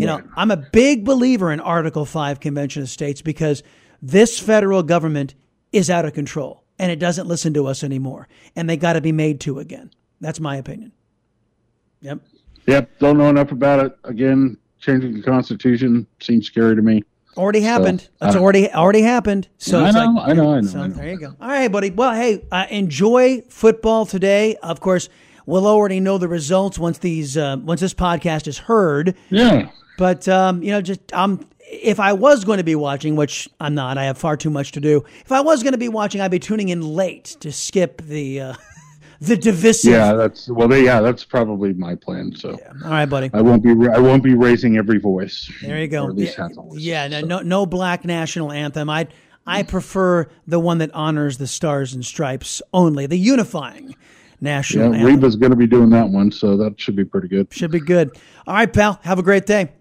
you 0.00 0.06
know, 0.06 0.22
I'm 0.36 0.50
a 0.50 0.56
big 0.56 1.04
believer 1.04 1.52
in 1.52 1.60
Article 1.60 2.04
Five 2.04 2.40
Convention 2.40 2.82
of 2.82 2.88
States 2.88 3.22
because 3.22 3.62
this 4.00 4.38
federal 4.38 4.82
government 4.82 5.34
is 5.72 5.90
out 5.90 6.04
of 6.04 6.14
control 6.14 6.64
and 6.78 6.90
it 6.92 6.98
doesn't 6.98 7.26
listen 7.26 7.52
to 7.54 7.66
us 7.66 7.82
anymore, 7.82 8.28
and 8.54 8.70
they 8.70 8.76
got 8.76 8.92
to 8.94 9.00
be 9.00 9.12
made 9.12 9.40
to 9.40 9.58
again. 9.58 9.90
That's 10.20 10.38
my 10.40 10.56
opinion. 10.56 10.92
Yep. 12.02 12.20
Yep, 12.66 12.98
don't 13.00 13.18
know 13.18 13.28
enough 13.28 13.50
about 13.50 13.84
it. 13.84 13.98
Again, 14.04 14.56
changing 14.78 15.14
the 15.14 15.22
Constitution 15.22 16.06
seems 16.20 16.46
scary 16.46 16.76
to 16.76 16.82
me. 16.82 17.02
Already 17.36 17.60
So, 17.60 17.66
happened. 17.66 18.08
That's 18.20 18.36
uh, 18.36 18.40
already 18.40 18.70
already 18.72 19.02
happened. 19.02 19.48
So 19.58 19.84
I 19.84 19.90
know, 19.90 20.12
like, 20.12 20.28
I 20.28 20.32
know, 20.32 20.54
I 20.54 20.60
know, 20.60 20.66
So 20.66 20.80
I 20.80 20.86
know. 20.88 20.94
there 20.94 21.08
you 21.10 21.18
go. 21.18 21.34
All 21.40 21.48
right, 21.48 21.68
buddy. 21.70 21.90
Well, 21.90 22.12
hey, 22.14 22.44
uh, 22.50 22.66
enjoy 22.70 23.42
football 23.48 24.06
today. 24.06 24.56
Of 24.56 24.80
course, 24.80 25.08
we'll 25.48 25.66
already 25.66 25.98
know 25.98 26.18
the 26.18 26.28
results 26.28 26.78
once 26.78 26.98
these 26.98 27.36
uh, 27.36 27.56
once 27.60 27.80
this 27.80 27.94
podcast 27.94 28.46
is 28.46 28.58
heard. 28.58 29.16
Yeah. 29.30 29.70
But 29.96 30.28
um, 30.28 30.62
you 30.62 30.70
know, 30.70 30.80
just 30.80 31.12
um, 31.12 31.44
if 31.60 31.98
I 31.98 32.12
was 32.12 32.44
going 32.44 32.58
to 32.58 32.64
be 32.64 32.76
watching, 32.76 33.16
which 33.16 33.48
I'm 33.58 33.74
not, 33.74 33.98
I 33.98 34.04
have 34.04 34.18
far 34.18 34.36
too 34.36 34.50
much 34.50 34.72
to 34.72 34.80
do. 34.80 35.04
If 35.24 35.32
I 35.32 35.40
was 35.40 35.62
going 35.62 35.72
to 35.72 35.78
be 35.78 35.88
watching, 35.88 36.20
I'd 36.20 36.30
be 36.30 36.38
tuning 36.38 36.68
in 36.68 36.82
late 36.82 37.36
to 37.40 37.50
skip 37.50 38.02
the 38.02 38.40
uh, 38.40 38.54
the 39.20 39.36
divisive. 39.36 39.92
Yeah, 39.92 40.12
that's 40.12 40.48
well. 40.48 40.68
They, 40.68 40.84
yeah, 40.84 41.00
that's 41.00 41.24
probably 41.24 41.72
my 41.72 41.96
plan. 41.96 42.36
So 42.36 42.50
All 42.84 42.90
right, 42.90 43.06
buddy. 43.06 43.30
I 43.32 43.40
won't 43.40 43.62
be 43.62 43.70
I 43.88 43.98
won't 43.98 44.22
be 44.22 44.34
raising 44.34 44.76
every 44.76 44.98
voice. 44.98 45.50
There 45.62 45.80
you 45.80 45.88
go. 45.88 46.04
Or 46.04 46.10
at 46.10 46.16
least 46.16 46.38
yeah, 46.74 47.06
yeah, 47.06 47.08
no, 47.08 47.20
no, 47.26 47.40
no 47.40 47.66
black 47.66 48.04
national 48.04 48.52
anthem. 48.52 48.90
I 48.90 49.08
I 49.46 49.62
prefer 49.62 50.28
the 50.46 50.60
one 50.60 50.78
that 50.78 50.92
honors 50.92 51.38
the 51.38 51.46
stars 51.46 51.94
and 51.94 52.04
stripes 52.04 52.60
only, 52.72 53.06
the 53.06 53.16
unifying 53.16 53.96
Yeah, 54.40 54.56
national 54.56 54.94
anthem. 54.94 55.06
Reba's 55.06 55.36
going 55.36 55.50
to 55.50 55.56
be 55.56 55.66
doing 55.66 55.90
that 55.90 56.08
one, 56.08 56.30
so 56.30 56.56
that 56.56 56.80
should 56.80 56.96
be 56.96 57.04
pretty 57.04 57.28
good. 57.28 57.52
Should 57.52 57.70
be 57.70 57.80
good. 57.80 58.16
All 58.46 58.54
right, 58.54 58.72
pal. 58.72 59.00
Have 59.02 59.18
a 59.18 59.22
great 59.22 59.46
day. 59.46 59.72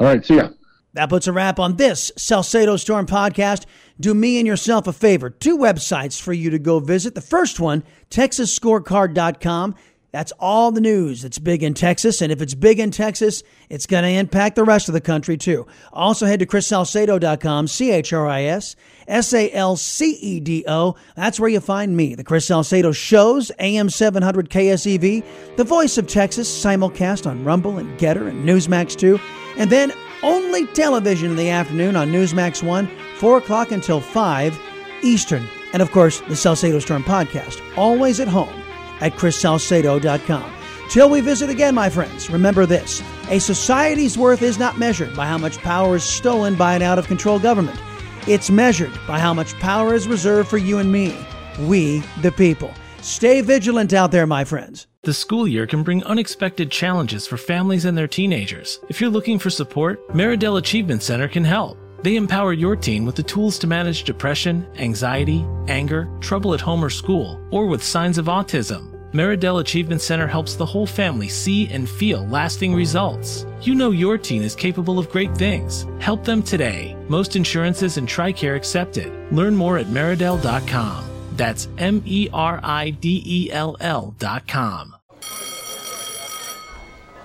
All 0.00 0.06
right, 0.06 0.24
see 0.24 0.36
ya. 0.36 0.50
That 0.94 1.08
puts 1.08 1.26
a 1.26 1.32
wrap 1.32 1.58
on 1.58 1.76
this 1.76 2.12
Salcedo 2.16 2.76
Storm 2.76 3.06
podcast. 3.06 3.66
Do 3.98 4.14
me 4.14 4.38
and 4.38 4.46
yourself 4.46 4.86
a 4.86 4.92
favor. 4.92 5.28
Two 5.30 5.58
websites 5.58 6.20
for 6.20 6.32
you 6.32 6.50
to 6.50 6.58
go 6.58 6.80
visit. 6.80 7.14
The 7.14 7.20
first 7.20 7.58
one, 7.60 7.82
TexasScorecard.com. 8.10 9.74
That's 10.14 10.30
all 10.38 10.70
the 10.70 10.80
news 10.80 11.22
that's 11.22 11.40
big 11.40 11.64
in 11.64 11.74
Texas. 11.74 12.22
And 12.22 12.30
if 12.30 12.40
it's 12.40 12.54
big 12.54 12.78
in 12.78 12.92
Texas, 12.92 13.42
it's 13.68 13.84
going 13.84 14.04
to 14.04 14.10
impact 14.10 14.54
the 14.54 14.62
rest 14.62 14.88
of 14.88 14.92
the 14.92 15.00
country 15.00 15.36
too. 15.36 15.66
Also 15.92 16.24
head 16.24 16.38
to 16.38 16.46
ChrisSalcedo.com, 16.46 17.66
C 17.66 17.90
H 17.90 18.12
R 18.12 18.28
I 18.28 18.44
S 18.44 18.76
S 19.08 19.34
A 19.34 19.50
L 19.50 19.74
C 19.74 20.12
E 20.12 20.38
D 20.38 20.64
O. 20.68 20.94
That's 21.16 21.40
where 21.40 21.50
you 21.50 21.58
find 21.58 21.96
me. 21.96 22.14
The 22.14 22.22
Chris 22.22 22.46
Salcedo 22.46 22.92
shows, 22.92 23.50
AM 23.58 23.90
700 23.90 24.50
KSEV, 24.50 25.24
the 25.56 25.64
voice 25.64 25.98
of 25.98 26.06
Texas, 26.06 26.64
simulcast 26.64 27.28
on 27.28 27.42
Rumble 27.42 27.78
and 27.78 27.98
GETTR 27.98 28.28
and 28.28 28.48
Newsmax 28.48 28.94
2. 28.96 29.18
And 29.58 29.68
then 29.68 29.92
only 30.22 30.68
television 30.68 31.32
in 31.32 31.36
the 31.36 31.50
afternoon 31.50 31.96
on 31.96 32.12
Newsmax 32.12 32.62
1, 32.62 32.88
4 33.16 33.38
o'clock 33.38 33.72
until 33.72 34.00
5 34.00 34.60
Eastern. 35.02 35.44
And 35.72 35.82
of 35.82 35.90
course, 35.90 36.20
the 36.28 36.36
Salcedo 36.36 36.78
Storm 36.78 37.02
podcast, 37.02 37.60
always 37.76 38.20
at 38.20 38.28
home 38.28 38.63
at 39.00 39.14
chrissalcedo.com. 39.14 40.52
Till 40.90 41.10
we 41.10 41.20
visit 41.20 41.50
again, 41.50 41.74
my 41.74 41.88
friends, 41.88 42.30
remember 42.30 42.66
this 42.66 43.02
a 43.30 43.38
society's 43.38 44.18
worth 44.18 44.42
is 44.42 44.58
not 44.58 44.78
measured 44.78 45.16
by 45.16 45.26
how 45.26 45.38
much 45.38 45.58
power 45.58 45.96
is 45.96 46.04
stolen 46.04 46.54
by 46.54 46.74
an 46.76 46.82
out 46.82 46.98
of 46.98 47.06
control 47.06 47.38
government. 47.38 47.80
It's 48.26 48.50
measured 48.50 48.92
by 49.06 49.18
how 49.18 49.34
much 49.34 49.54
power 49.54 49.94
is 49.94 50.08
reserved 50.08 50.48
for 50.48 50.58
you 50.58 50.78
and 50.78 50.92
me, 50.92 51.16
we 51.60 52.00
the 52.22 52.32
people. 52.32 52.72
Stay 53.02 53.40
vigilant 53.40 53.92
out 53.92 54.12
there, 54.12 54.26
my 54.26 54.44
friends. 54.44 54.86
The 55.02 55.12
school 55.12 55.46
year 55.46 55.66
can 55.66 55.82
bring 55.82 56.02
unexpected 56.04 56.70
challenges 56.70 57.26
for 57.26 57.36
families 57.36 57.84
and 57.84 57.98
their 57.98 58.08
teenagers. 58.08 58.80
If 58.88 59.00
you're 59.00 59.10
looking 59.10 59.38
for 59.38 59.50
support, 59.50 60.08
Meridell 60.08 60.58
Achievement 60.58 61.02
Center 61.02 61.28
can 61.28 61.44
help. 61.44 61.76
They 62.02 62.16
empower 62.16 62.52
your 62.52 62.76
teen 62.76 63.04
with 63.04 63.14
the 63.16 63.22
tools 63.22 63.58
to 63.60 63.66
manage 63.66 64.04
depression, 64.04 64.66
anxiety, 64.76 65.44
anger, 65.68 66.08
trouble 66.20 66.54
at 66.54 66.60
home 66.60 66.84
or 66.84 66.90
school, 66.90 67.40
or 67.50 67.66
with 67.66 67.82
signs 67.82 68.18
of 68.18 68.26
autism. 68.26 68.90
Meridell 69.12 69.60
Achievement 69.60 70.02
Center 70.02 70.26
helps 70.26 70.56
the 70.56 70.66
whole 70.66 70.86
family 70.86 71.28
see 71.28 71.68
and 71.68 71.88
feel 71.88 72.26
lasting 72.26 72.74
results. 72.74 73.46
You 73.62 73.76
know 73.76 73.92
your 73.92 74.18
teen 74.18 74.42
is 74.42 74.56
capable 74.56 74.98
of 74.98 75.08
great 75.08 75.34
things. 75.36 75.86
Help 76.00 76.24
them 76.24 76.42
today. 76.42 76.96
Most 77.08 77.36
insurances 77.36 77.96
and 77.96 78.08
TRICARE 78.08 78.56
accepted. 78.56 79.12
Learn 79.32 79.54
more 79.54 79.78
at 79.78 79.86
meridell.com. 79.86 81.04
That's 81.36 81.68
M 81.78 82.02
E 82.04 82.28
R 82.32 82.60
I 82.62 82.90
D 82.90 83.22
E 83.24 83.52
L 83.52 83.76
L 83.80 84.14
dot 84.18 84.46
com. 84.48 84.93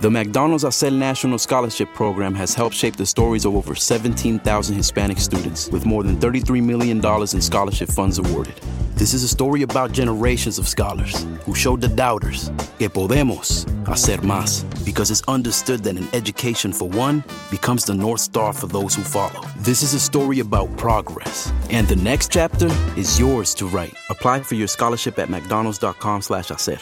The 0.02 0.10
McDonald's 0.10 0.64
HACER 0.64 0.91
National 0.91 1.38
Scholarship 1.38 1.93
Program 1.93 2.34
has 2.36 2.54
helped 2.54 2.74
shape 2.74 2.95
the 2.95 3.06
stories 3.06 3.43
of 3.43 3.54
over 3.54 3.76
17,000 3.76 4.74
Hispanic 4.74 5.18
students 5.18 5.70
with 5.72 5.86
more 5.86 6.04
than 6.04 6.16
$33 6.16 6.64
million 6.64 7.06
in 7.06 7.41
scholarship 7.41 7.89
funds 7.89 8.18
awarded. 8.18 8.54
This 8.95 9.14
is 9.14 9.24
a 9.24 9.28
story 9.28 9.64
about 9.64 9.91
generations 9.91 10.58
of 10.58 10.70
scholars 10.70 11.26
who 11.43 11.54
showed 11.54 11.82
the 11.82 11.89
doubters 11.89 12.50
que 12.78 12.88
podemos 12.88 13.66
hacer 13.86 14.22
más 14.22 14.64
because 14.86 15.12
it's 15.12 15.24
understood 15.28 15.84
that 15.84 15.97
an 15.97 16.08
education 16.14 16.72
for 16.72 16.88
one 16.88 17.22
becomes 17.52 17.84
the 17.84 17.93
North 17.93 18.22
Star 18.22 18.54
for 18.54 18.68
those 18.68 18.95
who 18.95 19.04
follow. 19.04 19.41
This 19.58 19.84
is 19.84 19.93
a 19.93 20.00
story 20.00 20.39
about 20.39 20.76
progress, 20.78 21.52
and 21.72 21.86
the 21.89 21.97
next 21.97 22.32
chapter 22.32 22.68
is 22.95 23.20
yours 23.20 23.54
to 23.56 23.68
write. 23.68 23.95
Apply 24.10 24.39
for 24.43 24.56
your 24.56 24.70
scholarship 24.70 25.20
at 25.20 25.28
mcdonalds.com 25.28 26.22
slash 26.22 26.47
hacer. 26.47 26.80